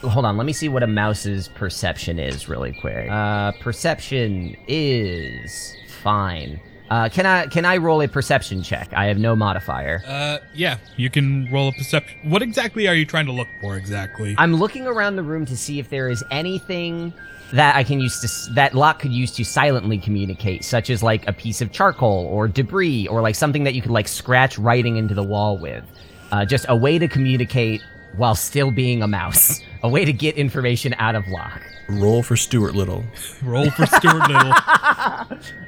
hold 0.01 0.25
on, 0.25 0.37
let 0.37 0.45
me 0.45 0.53
see 0.53 0.69
what 0.69 0.83
a 0.83 0.87
mouse's 0.87 1.47
perception 1.49 2.19
is 2.19 2.47
really 2.47 2.73
quick. 2.73 3.09
Uh, 3.09 3.51
perception 3.59 4.55
is 4.67 5.75
fine. 6.01 6.59
Uh, 6.89 7.07
can 7.07 7.25
I 7.25 7.45
can 7.45 7.65
I 7.65 7.77
roll 7.77 8.01
a 8.01 8.07
perception 8.07 8.63
check? 8.63 8.91
I 8.93 9.05
have 9.05 9.19
no 9.19 9.35
modifier. 9.35 10.01
Uh, 10.07 10.39
yeah, 10.55 10.77
you 10.97 11.09
can 11.09 11.47
roll 11.51 11.69
a 11.69 11.71
perception. 11.73 12.17
What 12.29 12.41
exactly 12.41 12.87
are 12.87 12.95
you 12.95 13.05
trying 13.05 13.27
to 13.27 13.31
look 13.31 13.47
for 13.61 13.77
exactly? 13.77 14.33
I'm 14.39 14.55
looking 14.55 14.87
around 14.87 15.15
the 15.15 15.23
room 15.23 15.45
to 15.45 15.55
see 15.55 15.79
if 15.79 15.89
there 15.89 16.09
is 16.09 16.23
anything 16.31 17.13
that 17.53 17.75
I 17.75 17.83
can 17.83 17.99
use 17.99 18.19
to 18.21 18.53
that 18.53 18.73
Locke 18.73 18.99
could 18.99 19.11
use 19.11 19.31
to 19.33 19.45
silently 19.45 19.99
communicate, 19.99 20.63
such 20.63 20.89
as 20.89 21.03
like 21.03 21.27
a 21.27 21.33
piece 21.33 21.61
of 21.61 21.71
charcoal 21.71 22.25
or 22.25 22.47
debris 22.47 23.07
or 23.07 23.21
like 23.21 23.35
something 23.35 23.63
that 23.65 23.75
you 23.75 23.81
could 23.83 23.91
like 23.91 24.07
scratch 24.07 24.57
writing 24.57 24.97
into 24.97 25.13
the 25.13 25.23
wall 25.23 25.57
with. 25.59 25.83
Uh, 26.31 26.45
just 26.45 26.65
a 26.69 26.75
way 26.75 26.97
to 26.97 27.07
communicate 27.07 27.81
while 28.17 28.35
still 28.35 28.71
being 28.71 29.01
a 29.01 29.07
mouse. 29.07 29.61
A 29.83 29.89
way 29.89 30.05
to 30.05 30.13
get 30.13 30.35
information 30.35 30.93
out 30.97 31.15
of 31.15 31.27
Locke. 31.27 31.61
Roll 31.87 32.21
for 32.21 32.35
Stuart 32.35 32.75
Little. 32.75 33.03
Roll 33.43 33.69
for 33.71 33.85
Stuart 33.85 34.27
Little. 34.27 34.53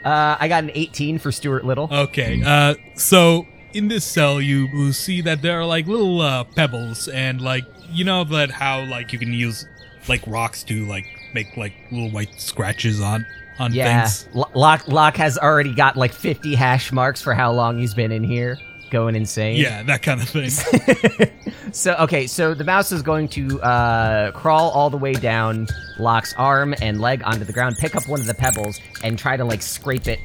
Uh, 0.04 0.36
I 0.40 0.48
got 0.48 0.64
an 0.64 0.72
18 0.74 1.20
for 1.20 1.32
Stuart 1.32 1.64
Little. 1.64 1.88
Okay. 1.92 2.42
Uh, 2.44 2.74
so 2.96 3.46
in 3.74 3.88
this 3.88 4.04
cell, 4.04 4.42
you 4.42 4.68
will 4.74 4.94
see 4.94 5.22
that 5.22 5.44
there 5.44 5.60
are 5.60 5.66
like 5.66 5.86
little 5.86 6.22
uh, 6.22 6.44
pebbles, 6.44 7.08
and 7.08 7.40
like 7.40 7.66
you 7.92 8.04
know 8.04 8.24
that 8.24 8.50
how 8.50 8.84
like 8.86 9.14
you 9.14 9.20
can 9.20 9.32
use 9.32 9.68
like 10.08 10.24
rocks 10.26 10.64
to 10.64 10.86
like 10.88 11.06
make 11.34 11.56
like 11.56 11.74
little 11.92 12.10
white 12.10 12.42
scratches 12.42 13.00
on 13.00 13.26
on 13.60 13.74
yeah, 13.74 14.02
things. 14.08 14.28
Lo- 14.34 14.50
Locke 14.56 14.88
Locke 14.88 15.18
has 15.18 15.38
already 15.38 15.74
got 15.74 15.96
like 15.96 16.14
50 16.14 16.56
hash 16.56 16.92
marks 16.92 17.22
for 17.22 17.34
how 17.34 17.52
long 17.52 17.78
he's 17.78 17.94
been 17.94 18.12
in 18.12 18.24
here, 18.24 18.58
going 18.92 19.16
insane. 19.16 19.58
Yeah, 19.58 19.82
that 19.84 20.04
kind 20.04 20.22
of 20.22 20.30
thing. 20.30 21.30
So 21.72 21.96
okay, 22.00 22.28
so 22.28 22.54
the 22.54 22.66
mouse 22.66 22.92
is 22.92 23.02
going 23.02 23.30
to 23.30 23.62
uh, 23.62 24.32
crawl 24.32 24.72
all 24.72 24.90
the 24.90 24.98
way 24.98 25.14
down 25.14 25.68
Locke's 25.98 26.34
arm 26.34 26.76
and 26.82 27.00
leg 27.00 27.24
onto 27.24 27.46
the 27.46 27.54
ground, 27.54 27.78
pick 27.80 27.96
up 27.96 28.08
one 28.10 28.20
of 28.20 28.28
the 28.28 28.34
pebbles, 28.34 28.82
and 29.04 29.18
try 29.18 29.38
to 29.38 29.46
like 29.46 29.62
scrape 29.62 30.08
it 30.08 30.20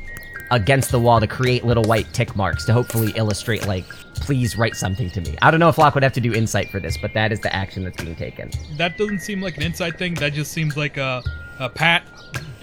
against 0.50 0.90
the 0.90 0.98
wall 0.98 1.20
to 1.20 1.26
create 1.26 1.64
little 1.64 1.84
white 1.84 2.12
tick 2.12 2.34
marks 2.34 2.64
to 2.64 2.72
hopefully 2.72 3.12
illustrate 3.16 3.66
like, 3.66 3.88
please 4.16 4.56
write 4.58 4.74
something 4.74 5.08
to 5.10 5.20
me. 5.20 5.36
I 5.40 5.50
don't 5.50 5.60
know 5.60 5.68
if 5.68 5.78
Locke 5.78 5.94
would 5.94 6.02
have 6.02 6.12
to 6.14 6.20
do 6.20 6.34
insight 6.34 6.68
for 6.70 6.80
this, 6.80 6.96
but 6.96 7.14
that 7.14 7.30
is 7.32 7.40
the 7.40 7.54
action 7.54 7.84
that's 7.84 8.02
being 8.02 8.16
taken. 8.16 8.50
that 8.76 8.98
doesn't 8.98 9.20
seem 9.20 9.40
like 9.40 9.56
an 9.56 9.62
insight 9.62 9.98
thing. 9.98 10.14
That 10.14 10.32
just 10.32 10.52
seems 10.52 10.76
like 10.76 10.96
a, 10.96 11.22
a 11.60 11.68
pat. 11.68 12.04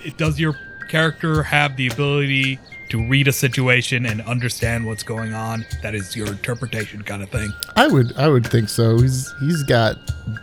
It 0.04 0.18
does 0.18 0.39
your 0.39 0.58
character 0.89 1.41
have 1.41 1.78
the 1.78 1.88
ability 1.88 2.60
to 2.94 3.04
read 3.08 3.28
a 3.28 3.32
situation 3.32 4.06
and 4.06 4.22
understand 4.22 4.86
what's 4.86 5.02
going 5.02 5.34
on? 5.34 5.66
That 5.82 5.96
is 5.96 6.16
your 6.16 6.28
interpretation 6.28 7.02
kind 7.02 7.24
of 7.24 7.30
thing. 7.30 7.52
I 7.76 7.88
would 7.88 8.16
I 8.18 8.28
would 8.28 8.46
think 8.46 8.70
so. 8.70 9.00
He's 9.00 9.34
he's 9.39 9.64
got 9.64 9.98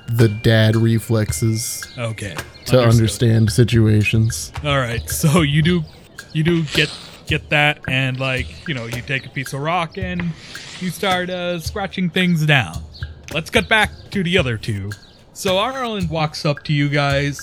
the 0.09 0.29
dad 0.29 0.75
reflexes 0.77 1.85
Okay. 1.97 2.35
to 2.67 2.81
understood. 2.81 2.89
understand 2.89 3.53
situations. 3.53 4.53
All 4.65 4.79
right, 4.79 5.09
so 5.09 5.43
you 5.43 5.63
do, 5.63 5.85
you 6.33 6.43
do 6.43 6.65
get 6.75 6.91
get 7.29 7.49
that, 7.51 7.79
and 7.89 8.19
like 8.19 8.67
you 8.69 8.75
know, 8.75 8.87
you 8.87 9.01
take 9.03 9.25
a 9.27 9.31
piece 9.31 9.53
of 9.53 9.61
rock 9.61 9.97
and 9.97 10.21
you 10.81 10.91
start 10.91 11.31
uh, 11.31 11.61
scratching 11.61 12.11
things 12.11 12.45
down. 12.47 12.83
Let's 13.33 13.49
cut 13.51 13.69
back 13.69 13.91
to 14.11 14.25
the 14.25 14.37
other 14.39 14.57
two. 14.59 14.91
So 15.35 15.57
Arlen 15.59 16.09
walks 16.09 16.45
up 16.45 16.65
to 16.65 16.73
you 16.73 16.89
guys. 16.89 17.41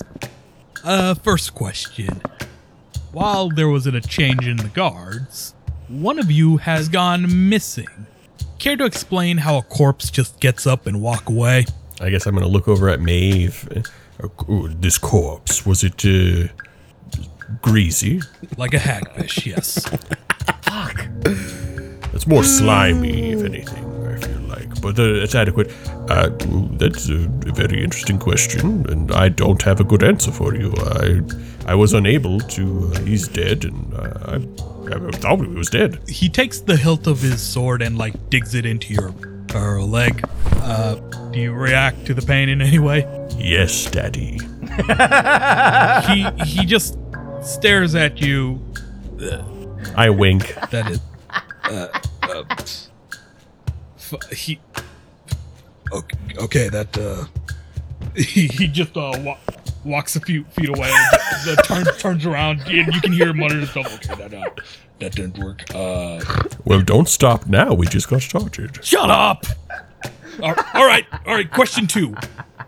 Uh, 0.83 1.13
first 1.15 1.53
question: 1.55 2.21
While 3.17 3.49
there 3.49 3.67
was 3.67 3.87
a 3.87 3.99
change 3.99 4.47
in 4.47 4.57
the 4.57 4.67
guards, 4.67 5.55
one 5.87 6.19
of 6.19 6.29
you 6.29 6.57
has 6.57 6.87
gone 6.87 7.49
missing. 7.49 7.87
Care 8.59 8.77
to 8.77 8.85
explain 8.85 9.39
how 9.39 9.57
a 9.57 9.63
corpse 9.63 10.11
just 10.11 10.39
gets 10.39 10.67
up 10.67 10.85
and 10.85 11.01
walk 11.01 11.27
away? 11.27 11.65
I 11.99 12.11
guess 12.11 12.27
I'm 12.27 12.35
gonna 12.35 12.45
look 12.45 12.67
over 12.67 12.89
at 12.89 12.99
Maeve. 12.99 13.67
Uh, 14.21 14.67
this 14.79 14.99
corpse 14.99 15.65
was 15.65 15.83
it 15.83 16.05
uh, 16.05 16.47
greasy? 17.63 18.21
Like 18.55 18.75
a 18.75 18.77
hagfish, 18.77 19.47
yes. 19.47 19.83
Fuck. 20.61 21.07
It's 22.13 22.27
more 22.27 22.43
slimy, 22.43 23.31
if 23.31 23.43
anything. 23.43 23.86
I 24.87 24.93
feel 24.93 24.95
like, 24.95 24.95
but 24.95 24.99
uh, 24.99 25.23
it's 25.23 25.35
adequate. 25.35 25.71
Uh, 26.09 26.29
that's 26.77 27.09
a 27.09 27.27
very 27.53 27.83
interesting 27.83 28.19
question, 28.19 28.85
and 28.89 29.11
I 29.11 29.29
don't 29.29 29.61
have 29.63 29.79
a 29.79 29.83
good 29.83 30.03
answer 30.03 30.31
for 30.31 30.55
you. 30.55 30.73
I, 30.77 31.21
I 31.71 31.75
was 31.75 31.93
unable 31.93 32.39
to. 32.39 32.91
Uh, 32.93 32.99
he's 33.01 33.27
dead, 33.27 33.65
and 33.65 33.93
uh, 33.93 34.19
I, 34.25 34.35
I 34.95 35.11
thought 35.11 35.39
he 35.41 35.47
was 35.47 35.69
dead. 35.69 35.99
he 36.07 36.29
takes 36.29 36.59
the 36.59 36.77
hilt 36.77 37.07
of 37.07 37.21
his 37.21 37.41
sword 37.41 37.81
and 37.81 37.97
like 37.97 38.29
digs 38.29 38.55
it 38.55 38.65
into 38.65 38.93
your 38.93 39.13
uh, 39.53 39.79
leg. 39.81 40.27
Uh, 40.57 40.95
do 41.31 41.39
you 41.39 41.53
react 41.53 42.05
to 42.05 42.13
the 42.13 42.21
pain 42.21 42.49
in 42.49 42.61
any 42.61 42.79
way? 42.79 43.05
Yes, 43.37 43.89
Daddy. 43.91 44.39
he 46.07 46.25
he 46.45 46.65
just 46.65 46.97
stares 47.41 47.95
at 47.95 48.21
you. 48.21 48.61
I 49.95 50.09
wink. 50.09 50.55
That 50.71 50.91
is. 50.91 50.99
Uh, 51.69 51.89
uh, 52.23 52.43
f- 54.11 54.31
he. 54.31 54.59
Okay, 55.91 56.17
okay 56.37 56.69
that. 56.69 56.97
Uh, 56.97 57.25
he, 58.15 58.47
he 58.47 58.67
just 58.67 58.95
uh, 58.97 59.11
wa- 59.19 59.37
walks 59.85 60.15
a 60.15 60.19
few 60.21 60.43
feet 60.45 60.69
away, 60.69 60.89
the, 60.89 61.55
the 61.55 61.61
turns 61.63 61.97
turns 61.97 62.25
around, 62.25 62.61
and 62.67 62.93
you 62.93 63.01
can 63.01 63.11
hear 63.13 63.29
him 63.29 63.37
mutter 63.37 63.55
to 63.55 63.65
himself. 63.65 63.93
Okay, 64.11 64.15
that 64.27 64.33
uh, 64.33 64.49
that 64.99 65.13
didn't 65.15 65.37
work. 65.37 65.63
Uh, 65.73 66.19
Well, 66.65 66.81
don't 66.81 67.07
stop 67.07 67.47
now. 67.47 67.73
We 67.73 67.87
just 67.87 68.09
got 68.09 68.21
started. 68.21 68.83
shut 68.83 69.09
up. 69.09 69.45
all 70.41 70.55
all 70.73 70.85
right, 70.85 71.05
all 71.25 71.33
right. 71.35 71.49
Question 71.51 71.87
two: 71.87 72.15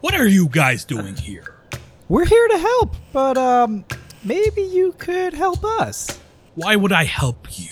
What 0.01 0.13
are 0.15 0.27
you 0.27 0.47
guys 0.49 0.85
doing 0.85 1.15
here? 1.15 1.55
We're 2.07 2.25
here 2.25 2.47
to 2.47 2.57
help, 2.57 2.95
but 3.13 3.37
um, 3.37 3.85
maybe 4.23 4.61
you 4.63 4.93
could 4.97 5.33
help 5.33 5.63
us. 5.63 6.19
Why 6.55 6.75
would 6.75 6.91
I 6.91 7.03
help 7.05 7.59
you? 7.59 7.69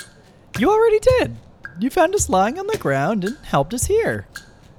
You 0.59 0.69
already 0.71 0.99
did. 0.99 1.35
You 1.79 1.91
found 1.91 2.15
us 2.15 2.27
lying 2.27 2.57
on 2.57 2.65
the 2.65 2.77
ground 2.77 3.23
and 3.23 3.37
helped 3.43 3.71
us 3.71 3.85
here. 3.85 4.25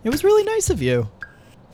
It 0.03 0.11
was 0.11 0.25
really 0.25 0.43
nice 0.43 0.69
of 0.69 0.83
you. 0.83 1.09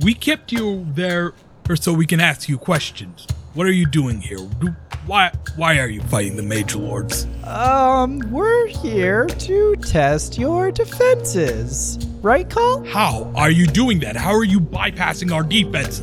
We 0.01 0.13
kept 0.13 0.53
you 0.53 0.87
there 0.91 1.33
or 1.67 1.77
so 1.77 1.95
we 1.95 2.05
can 2.05 2.21
ask 2.21 2.47
you 2.47 2.59
questions. 2.59 3.27
What 3.55 3.67
are 3.67 3.73
you 3.73 3.87
doing 3.87 4.21
here? 4.21 4.37
Do, 4.61 4.75
why 5.07 5.33
why 5.57 5.79
are 5.79 5.89
you 5.89 6.03
fighting 6.03 6.37
the 6.37 6.43
mage 6.43 6.75
Lords? 6.75 7.27
Um, 7.45 8.19
we're 8.31 8.67
here 8.67 9.27
to 9.27 9.77
test 9.77 10.37
your 10.37 10.71
defenses. 10.71 12.05
Right, 12.21 12.49
Call? 12.49 12.85
How 12.85 13.33
are 13.35 13.51
you 13.51 13.67
doing 13.67 14.01
that? 14.01 14.17
How 14.17 14.35
are 14.35 14.45
you 14.45 14.61
bypassing 14.61 15.33
our 15.33 15.43
defenses? 15.43 16.03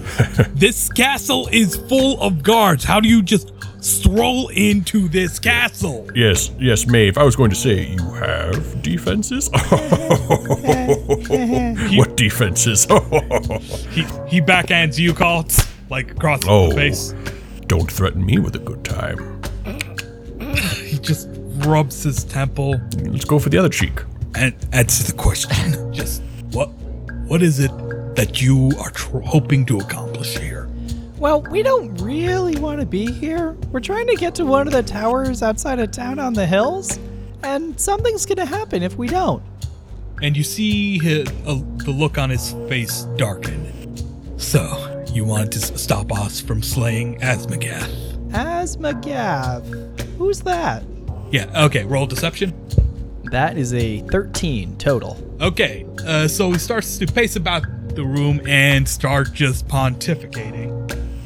this 0.53 0.89
castle 0.89 1.47
is 1.51 1.75
full 1.75 2.19
of 2.21 2.41
guards. 2.41 2.83
How 2.83 2.99
do 2.99 3.09
you 3.09 3.21
just 3.21 3.50
stroll 3.81 4.47
into 4.49 5.07
this 5.09 5.37
castle? 5.39 6.07
Yes, 6.15 6.51
yes, 6.59 6.85
Maeve. 6.87 7.17
I 7.17 7.23
was 7.23 7.35
going 7.35 7.49
to 7.49 7.55
say 7.55 7.87
you 7.87 8.11
have 8.13 8.81
defenses. 8.81 9.49
what 11.97 12.15
defenses? 12.17 12.85
He 13.91 14.03
he 14.27 14.39
backhands 14.41 14.97
you, 14.97 15.13
call 15.13 15.45
like 15.89 16.11
across 16.11 16.41
Oh. 16.47 16.69
the 16.69 16.75
face. 16.75 17.13
don't 17.67 17.91
threaten 17.91 18.25
me 18.25 18.39
with 18.39 18.55
a 18.55 18.59
good 18.59 18.83
time. 18.85 19.41
He 20.85 20.97
just 20.99 21.27
rubs 21.67 22.03
his 22.03 22.23
temple 22.23 22.75
Let's 23.05 23.25
go 23.25 23.39
for 23.39 23.49
the 23.49 23.57
other 23.57 23.69
cheek. 23.69 24.01
and 24.35 24.53
answer 24.73 25.03
the 25.11 25.13
question. 25.17 25.93
just 25.99 26.21
what 26.51 26.67
what 27.27 27.41
is 27.41 27.59
it 27.59 27.71
that 28.15 28.41
you 28.41 28.71
are 28.79 28.91
tr- 28.91 29.19
hoping 29.19 29.65
to 29.65 29.77
accomplish 29.79 30.37
here? 30.37 30.60
Well, 31.21 31.43
we 31.43 31.61
don't 31.61 31.95
really 32.01 32.59
want 32.59 32.79
to 32.79 32.85
be 32.87 33.05
here. 33.11 33.51
We're 33.71 33.79
trying 33.79 34.07
to 34.07 34.15
get 34.15 34.33
to 34.35 34.43
one 34.43 34.65
of 34.65 34.73
the 34.73 34.81
towers 34.81 35.43
outside 35.43 35.77
of 35.77 35.91
town 35.91 36.17
on 36.17 36.33
the 36.33 36.47
hills, 36.47 36.97
and 37.43 37.79
something's 37.79 38.25
gonna 38.25 38.43
happen 38.43 38.81
if 38.81 38.97
we 38.97 39.07
don't. 39.07 39.43
and 40.23 40.35
you 40.37 40.43
see 40.43 40.97
his, 40.99 41.27
uh, 41.47 41.59
the 41.77 41.91
look 41.91 42.17
on 42.17 42.29
his 42.31 42.53
face 42.67 43.03
darken. 43.17 43.71
So, 44.37 45.03
you 45.13 45.23
wanted 45.25 45.51
to 45.53 45.59
stop 45.77 46.11
us 46.11 46.39
from 46.39 46.61
slaying 46.63 47.19
Asmagath? 47.21 47.89
Asmagav. 48.29 49.99
Who's 50.17 50.41
that? 50.41 50.83
Yeah, 51.31 51.65
okay, 51.65 51.85
roll 51.85 52.05
deception. 52.07 52.53
That 53.31 53.57
is 53.57 53.73
a 53.73 54.01
13 54.09 54.75
total. 54.77 55.17
Okay, 55.41 55.85
uh, 56.05 56.27
so 56.27 56.51
he 56.51 56.57
starts 56.59 56.97
to 56.99 57.05
pace 57.07 57.35
about 57.35 57.63
the 57.95 58.03
room 58.03 58.41
and 58.47 58.87
start 58.87 59.33
just 59.33 59.67
pontificating. 59.67 60.80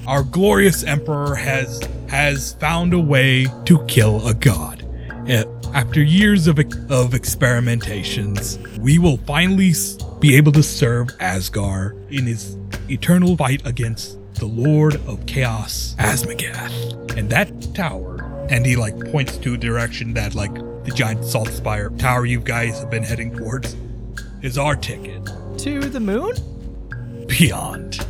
Our 0.07 0.21
glorious 0.23 0.83
emperor 0.83 1.33
has 1.35 1.81
has 2.09 2.53
found 2.53 2.93
a 2.93 2.99
way 2.99 3.47
to 3.65 3.83
kill 3.87 4.25
a 4.27 4.33
god. 4.35 4.83
Uh, 5.27 5.45
after 5.73 6.03
years 6.03 6.45
of 6.47 6.59
of 6.59 7.11
experimentations, 7.11 8.59
we 8.77 8.99
will 8.99 9.17
finally 9.25 9.73
be 10.19 10.35
able 10.37 10.51
to 10.51 10.61
serve 10.61 11.07
Asgar 11.17 11.93
in 12.11 12.25
his 12.25 12.55
eternal 12.87 13.35
fight 13.35 13.65
against 13.65 14.19
the 14.35 14.45
Lord 14.45 14.95
of 15.07 15.25
Chaos, 15.25 15.95
Asmagath. 15.97 17.17
And 17.17 17.27
that 17.31 17.73
tower, 17.73 18.21
and 18.51 18.63
he 18.63 18.75
like 18.75 19.11
points 19.11 19.37
to 19.37 19.55
a 19.55 19.57
direction 19.57 20.13
that 20.13 20.35
like 20.35 20.53
the 20.83 20.91
giant 20.93 21.25
salt 21.25 21.47
spire 21.49 21.89
tower 21.97 22.27
you 22.27 22.39
guys 22.41 22.79
have 22.79 22.91
been 22.91 23.03
heading 23.03 23.35
towards, 23.35 23.75
is 24.43 24.57
our 24.59 24.75
ticket 24.75 25.25
To 25.59 25.79
the 25.81 25.99
moon? 25.99 26.33
beyond. 27.27 28.05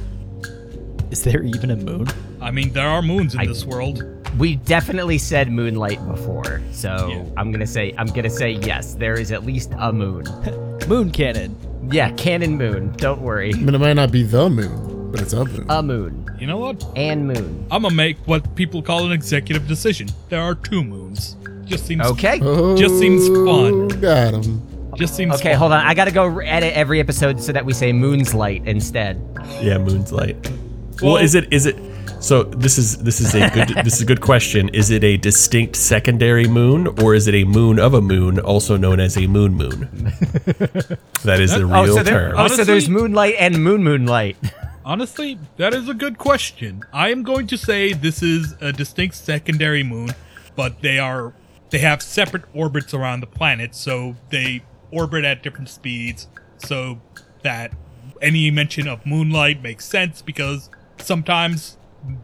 Is 1.12 1.24
there 1.24 1.44
even 1.44 1.72
a 1.72 1.76
moon? 1.76 2.08
I 2.42 2.52
mean, 2.52 2.74
there 2.74 2.88
are 2.88 3.02
moons 3.02 3.34
in 3.34 3.42
I- 3.42 3.46
this 3.48 3.66
world. 3.66 4.04
We 4.38 4.58
definitely 4.58 5.18
said 5.18 5.50
moonlight 5.50 6.06
before, 6.10 6.62
so 6.74 7.08
Yeah. 7.10 7.24
I'm 7.38 7.54
gonna 7.54 7.66
say 7.68 7.94
I'm 7.98 8.08
gonna 8.08 8.30
say 8.30 8.52
yes. 8.52 8.94
There 8.96 9.14
is 9.14 9.32
at 9.32 9.46
least 9.46 9.72
a 9.80 9.94
moon. 9.94 10.26
Moon 10.90 11.10
canon. 11.10 11.56
Yeah, 11.92 12.12
canon 12.12 12.58
moon. 12.58 12.94
Don't 12.98 13.22
worry, 13.22 13.54
I 13.54 13.58
mean, 13.58 13.74
it 13.74 13.80
might 13.80 13.94
not 13.94 14.12
be 14.12 14.24
the 14.24 14.50
moon, 14.50 15.10
but 15.12 15.22
it's 15.22 15.32
a 15.34 15.46
moon. 15.46 15.66
a 15.70 15.82
moon 15.82 16.26
You 16.38 16.48
know 16.48 16.58
what? 16.58 16.84
and 16.98 17.28
moon. 17.28 17.66
I'm 17.72 17.84
gonna 17.84 17.96
make 17.96 18.18
what 18.26 18.56
people 18.56 18.82
call 18.82 19.06
an 19.06 19.12
executive 19.14 19.68
decision. 19.68 20.10
There 20.30 20.42
are 20.42 20.54
two 20.54 20.84
moons. 20.84 21.38
Just 21.64 21.86
seems 21.88 22.06
Okay. 22.06 22.40
oh, 22.44 22.76
just 22.76 23.00
seems 23.00 23.24
oh, 23.30 23.88
fun. 23.88 24.02
Got 24.02 24.34
him. 24.34 24.62
Just 24.98 25.16
seems 25.16 25.34
Okay, 25.36 25.52
fun. 25.54 25.60
hold 25.60 25.72
on. 25.72 25.80
I 25.86 25.94
gotta 25.94 26.12
go 26.12 26.40
edit 26.40 26.74
every 26.74 27.00
episode 27.00 27.40
so 27.42 27.52
that 27.54 27.66
we 27.66 27.72
say 27.74 27.94
moon's 27.94 28.34
light 28.34 28.64
instead. 28.68 29.18
Yeah, 29.62 29.78
moon's 29.78 30.12
light. 30.12 30.36
Well, 31.02 31.14
Well- 31.14 31.24
is 31.24 31.36
it 31.36 31.52
is 31.52 31.66
it 31.66 31.76
so 32.20 32.44
this 32.44 32.80
is 32.80 32.98
this 32.98 33.22
is 33.22 33.36
a 33.36 33.50
good 33.52 33.68
this 33.84 33.96
is 33.96 34.02
a 34.02 34.06
good 34.06 34.22
question. 34.22 34.70
Is 34.70 34.90
it 34.90 35.04
a 35.04 35.18
distinct 35.18 35.76
secondary 35.76 36.48
moon 36.48 36.88
or 37.02 37.14
is 37.14 37.28
it 37.28 37.36
a 37.36 37.44
moon 37.44 37.80
of 37.80 37.94
a 37.94 38.02
moon, 38.02 38.40
also 38.40 38.78
known 38.78 39.00
as 39.00 39.16
a 39.18 39.28
moon 39.28 39.54
moon? 39.54 39.80
that 41.24 41.40
is 41.40 41.52
the 41.52 41.62
oh, 41.62 41.84
real 41.84 41.92
oh, 41.92 41.96
so 41.98 42.04
there, 42.04 42.30
term. 42.30 42.34
oh, 42.38 42.48
so 42.48 42.64
there's 42.64 42.90
moonlight 42.90 43.36
and 43.38 43.64
moon 43.64 43.84
moonlight. 43.84 44.38
Honestly, 44.86 45.38
that 45.58 45.74
is 45.74 45.90
a 45.90 45.94
good 45.94 46.18
question. 46.18 46.84
I 46.94 47.10
am 47.10 47.24
going 47.24 47.48
to 47.48 47.58
say 47.58 47.94
this 47.94 48.22
is 48.22 48.56
a 48.62 48.72
distinct 48.72 49.16
secondary 49.16 49.84
moon, 49.84 50.10
but 50.56 50.82
they 50.82 51.00
are 51.00 51.34
they 51.70 51.80
have 51.80 52.02
separate 52.02 52.46
orbits 52.54 52.94
around 52.94 53.20
the 53.20 53.28
planet, 53.28 53.76
so 53.76 54.16
they 54.30 54.64
orbit 54.92 55.26
at 55.26 55.44
different 55.44 55.70
speeds, 55.70 56.28
so 56.58 57.02
that 57.44 57.72
any 58.22 58.50
mention 58.50 58.88
of 58.88 59.06
moonlight 59.06 59.62
makes 59.62 59.86
sense 59.86 60.22
because 60.22 60.70
sometimes 61.00 61.78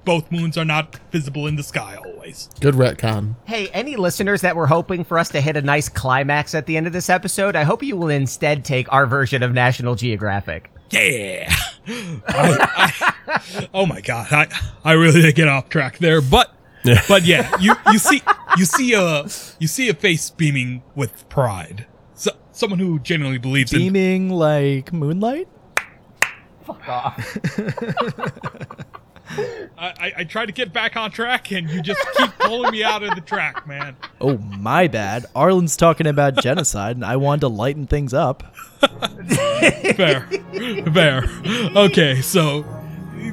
both 0.05 0.31
moons 0.31 0.57
are 0.57 0.65
not 0.65 0.97
visible 1.11 1.47
in 1.47 1.55
the 1.55 1.63
sky 1.63 1.95
always. 2.05 2.49
Good 2.59 2.75
retcon. 2.75 3.35
hey, 3.45 3.67
any 3.69 3.95
listeners 3.95 4.41
that 4.41 4.55
were 4.55 4.67
hoping 4.67 5.03
for 5.03 5.17
us 5.17 5.29
to 5.29 5.41
hit 5.41 5.57
a 5.57 5.61
nice 5.61 5.89
climax 5.89 6.53
at 6.53 6.67
the 6.67 6.77
end 6.77 6.85
of 6.87 6.93
this 6.93 7.09
episode, 7.09 7.55
I 7.55 7.63
hope 7.63 7.81
you 7.81 7.97
will 7.97 8.09
instead 8.09 8.63
take 8.63 8.91
our 8.93 9.07
version 9.07 9.41
of 9.41 9.53
National 9.53 9.95
Geographic. 9.95 10.69
Yeah. 10.91 11.51
I- 12.27 13.03
I- 13.27 13.67
oh 13.73 13.85
my 13.85 14.01
god, 14.01 14.27
I 14.31 14.47
I 14.83 14.91
really 14.93 15.21
did 15.21 15.35
get 15.35 15.47
off 15.47 15.69
track 15.69 15.97
there, 15.99 16.21
but 16.21 16.53
but 17.07 17.23
yeah, 17.23 17.51
you 17.59 17.73
you 17.91 17.97
see 17.99 18.21
you 18.57 18.65
see 18.65 18.93
a 18.93 19.23
you 19.59 19.67
see 19.67 19.89
a 19.89 19.93
face 19.93 20.29
beaming 20.29 20.83
with 20.95 21.27
pride. 21.29 21.85
So, 22.13 22.31
someone 22.51 22.79
who 22.79 22.99
genuinely 22.99 23.37
believes 23.39 23.71
in 23.73 23.79
Beaming 23.79 24.29
like 24.29 24.91
moonlight? 24.93 25.47
I, 29.77 29.93
I 29.97 30.13
I 30.17 30.23
try 30.25 30.45
to 30.45 30.51
get 30.51 30.73
back 30.73 30.97
on 30.97 31.11
track 31.11 31.51
and 31.51 31.69
you 31.69 31.81
just 31.81 31.99
keep 32.17 32.31
pulling 32.39 32.71
me 32.71 32.83
out 32.83 33.01
of 33.03 33.15
the 33.15 33.21
track, 33.21 33.65
man. 33.65 33.95
Oh, 34.19 34.37
my 34.37 34.87
bad. 34.87 35.25
Arlen's 35.35 35.77
talking 35.77 36.05
about 36.07 36.35
genocide, 36.41 36.97
and 36.97 37.05
I 37.05 37.15
wanted 37.15 37.41
to 37.41 37.47
lighten 37.47 37.87
things 37.87 38.13
up. 38.13 38.43
Fair. 39.95 40.27
Fair. 40.93 41.23
Okay, 41.75 42.21
so 42.21 42.65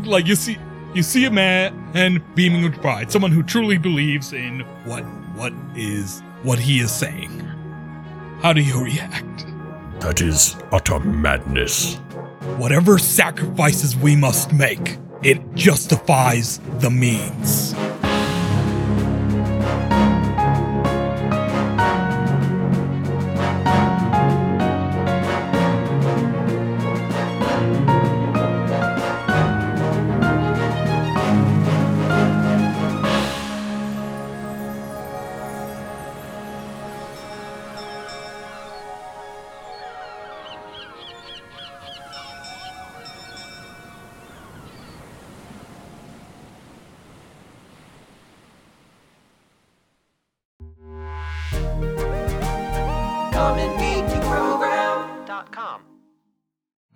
like 0.05 0.26
you 0.26 0.37
see 0.37 0.57
you 0.95 1.03
see 1.03 1.24
a 1.24 1.31
man 1.31 1.91
and 1.95 2.22
beaming 2.35 2.62
with 2.62 2.81
pride, 2.81 3.11
someone 3.11 3.33
who 3.33 3.43
truly 3.43 3.79
believes 3.79 4.33
in 4.33 4.61
what 4.85 5.03
what 5.37 5.53
is 5.76 6.20
what 6.43 6.59
he 6.59 6.81
is 6.81 6.93
saying. 6.93 7.31
How 8.41 8.53
do 8.53 8.61
you 8.61 8.83
react? 8.83 9.47
That 10.01 10.20
is 10.20 10.57
utter 10.70 11.01
madness. 11.01 11.99
Whatever 12.57 12.97
sacrifices 12.99 13.95
we 13.95 14.17
must 14.17 14.55
make, 14.55 14.97
it 15.23 15.55
justifies 15.55 16.61
the 16.79 16.89
means. 16.89 17.75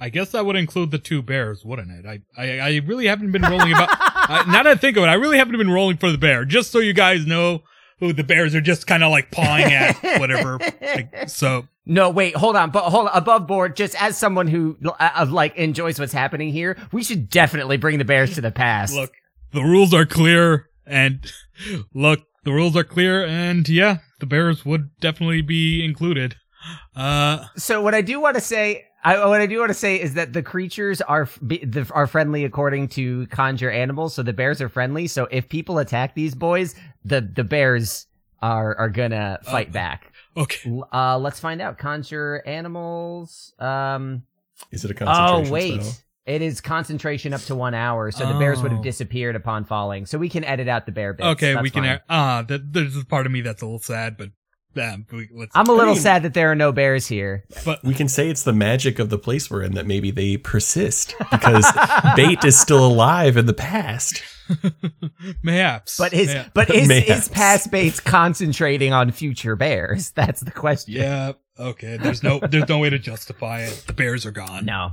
I 0.03 0.09
guess 0.09 0.31
that 0.31 0.45
would 0.45 0.57
include 0.57 0.91
the 0.91 0.99
two 0.99 1.23
bears, 1.23 1.65
wouldn't 1.65 1.91
it? 1.93 2.05
I, 2.07 2.21
I, 2.37 2.59
I 2.59 2.81
really 2.85 3.07
haven't 3.07 3.31
been 3.31 3.43
rolling 3.43 3.73
about. 3.73 3.89
I, 3.93 4.45
now 4.51 4.65
that 4.65 4.67
I 4.67 4.75
think 4.75 4.97
of 4.97 5.05
it, 5.05 5.07
I 5.07 5.15
really 5.15 5.39
haven't 5.39 5.57
been 5.57 5.71
rolling 5.71 5.97
for 5.97 6.11
the 6.11 6.19
bear. 6.19 6.45
Just 6.45 6.73
so 6.73 6.81
you 6.81 6.93
guys 6.93 7.25
know 7.25 7.63
who 8.01 8.13
the 8.13 8.25
bears 8.25 8.53
are, 8.57 8.61
just 8.61 8.89
kind 8.89 9.05
of 9.05 9.13
like 9.13 9.31
pawing 9.31 9.73
at 9.73 9.97
whatever. 10.19 10.59
Like, 10.81 11.29
so 11.29 11.69
No, 11.87 12.11
wait, 12.11 12.35
hold 12.35 12.57
on, 12.57 12.71
but 12.71 12.83
hold 12.91 13.07
on, 13.07 13.17
above 13.17 13.47
board. 13.47 13.77
Just 13.77 13.95
as 14.03 14.19
someone 14.19 14.49
who 14.49 14.77
uh, 14.99 15.27
like 15.31 15.55
enjoys 15.55 16.01
what's 16.01 16.13
happening 16.13 16.53
here, 16.53 16.77
we 16.91 17.05
should 17.05 17.31
definitely 17.31 17.77
bring 17.77 17.99
the 17.99 18.05
Bears 18.05 18.35
to 18.35 18.41
the 18.41 18.51
past. 18.51 18.93
look, 18.95 19.13
the 19.53 19.63
rules 19.63 19.95
are 19.95 20.05
clear, 20.07 20.69
and 20.85 21.31
look, 21.95 22.21
the 22.43 22.53
rules 22.53 22.75
are 22.77 22.83
clear, 22.83 23.25
and 23.25 23.69
yeah, 23.69 23.99
the 24.19 24.27
bears 24.27 24.65
would 24.65 24.91
definitely 24.99 25.43
be 25.43 25.85
included. 25.85 26.35
Uh, 26.97 27.47
So 27.57 27.81
what 27.81 27.95
I 27.95 28.03
do 28.03 28.21
want 28.21 28.35
to 28.35 28.41
say, 28.41 28.87
I, 29.05 29.27
what 29.27 29.41
I 29.41 29.47
do 29.47 29.59
want 29.59 29.71
to 29.71 29.75
say 29.75 30.01
is 30.01 30.15
that 30.15 30.33
the 30.33 30.43
creatures 30.43 31.01
are 31.01 31.29
the, 31.41 31.91
are 31.93 32.07
friendly 32.07 32.45
according 32.45 32.89
to 32.89 33.27
conjure 33.29 33.71
animals. 33.71 34.15
So 34.15 34.23
the 34.23 34.33
bears 34.33 34.61
are 34.63 34.69
friendly. 34.69 35.07
So 35.09 35.27
if 35.31 35.49
people 35.49 35.79
attack 35.79 36.15
these 36.15 36.35
boys, 36.35 36.75
the 37.05 37.21
the 37.21 37.45
bears 37.45 38.07
are 38.41 38.77
are 38.77 38.89
gonna 38.91 39.41
fight 39.45 39.69
Uh, 39.69 39.73
back. 39.73 40.13
okay. 40.37 40.81
Uh, 40.93 41.19
let's 41.19 41.41
find 41.41 41.61
out. 41.61 41.79
Conjure 41.79 42.43
animals. 42.47 43.55
Um. 43.59 44.23
Is 44.71 44.85
it 44.85 44.91
a 44.91 44.95
concentration? 44.95 45.47
Oh 45.47 45.53
wait. 45.53 45.83
spell? 45.83 45.95
It 46.25 46.41
is 46.41 46.61
concentration 46.61 47.35
up 47.35 47.41
to 47.43 47.57
one 47.57 47.75
hour, 47.75 48.13
so 48.13 48.25
the 48.33 48.39
bears 48.39 48.63
would 48.63 48.71
have 48.71 48.79
Oh. 48.81 48.85
disappeared 48.85 49.35
upon 49.35 49.65
falling. 49.65 50.07
So 50.07 50.19
we 50.19 50.29
can 50.29 50.45
edit 50.45 50.69
out 50.69 50.87
the 50.87 50.93
bear 50.93 51.13
bits. 51.15 51.27
Okay, 51.27 51.55
That's 51.55 51.63
we 51.65 51.71
can. 51.71 51.99
Ah, 52.09 52.43
that 52.47 52.73
there's 52.73 52.97
a 52.97 53.05
part 53.05 53.27
of 53.27 53.33
me 53.33 53.41
that's 53.41 53.61
a 53.61 53.65
little 53.65 53.81
sad, 53.81 54.17
but 54.17 54.29
um, 54.77 55.07
we, 55.13 55.29
let's. 55.33 55.53
I'm 55.55 55.67
a 55.69 55.73
little 55.73 55.91
I 55.93 55.95
mean- 55.95 56.03
sad 56.03 56.23
that 56.25 56.35
there 56.35 56.51
are 56.51 56.55
no 56.55 56.73
bears 56.73 57.07
here. 57.07 57.45
but 57.65 57.83
We 57.85 57.95
can 57.95 58.09
say 58.09 58.29
it's 58.31 58.43
the 58.43 58.53
magic 58.53 58.99
of 58.99 59.11
the 59.11 59.19
place 59.19 59.51
we're 59.51 59.63
in 59.63 59.75
that 59.75 59.87
maybe 59.87 60.11
they 60.11 60.37
persist 60.37 61.15
because 61.31 61.67
Bait 62.17 62.45
is 62.45 62.59
still 62.59 62.85
alive 62.87 63.37
in 63.37 63.47
the 63.47 63.55
past. 63.55 64.23
mayhaps. 65.43 65.97
But 65.99 66.13
is 66.13 66.29
Mayhaps. 66.29 66.51
but 66.55 66.71
is 66.71 66.83
is 66.83 66.89
Mayhaps. 66.89 67.29
past 67.29 67.71
baits 67.71 68.01
concentrating 68.01 68.93
on 68.93 69.11
future 69.11 69.57
bears? 69.57 70.11
That's 70.15 70.41
the 70.41 70.51
question. 70.51 70.95
yeah. 70.95 71.33
Okay. 71.59 71.97
There's 71.99 72.23
no. 72.23 72.41
There's 72.41 72.69
no 72.69 72.79
way 72.79 72.91
to 72.91 72.99
justify 72.99 73.61
it. 73.63 73.85
The 73.87 73.93
bears 73.93 74.25
are 74.27 74.31
gone. 74.31 74.65
No. 74.65 74.93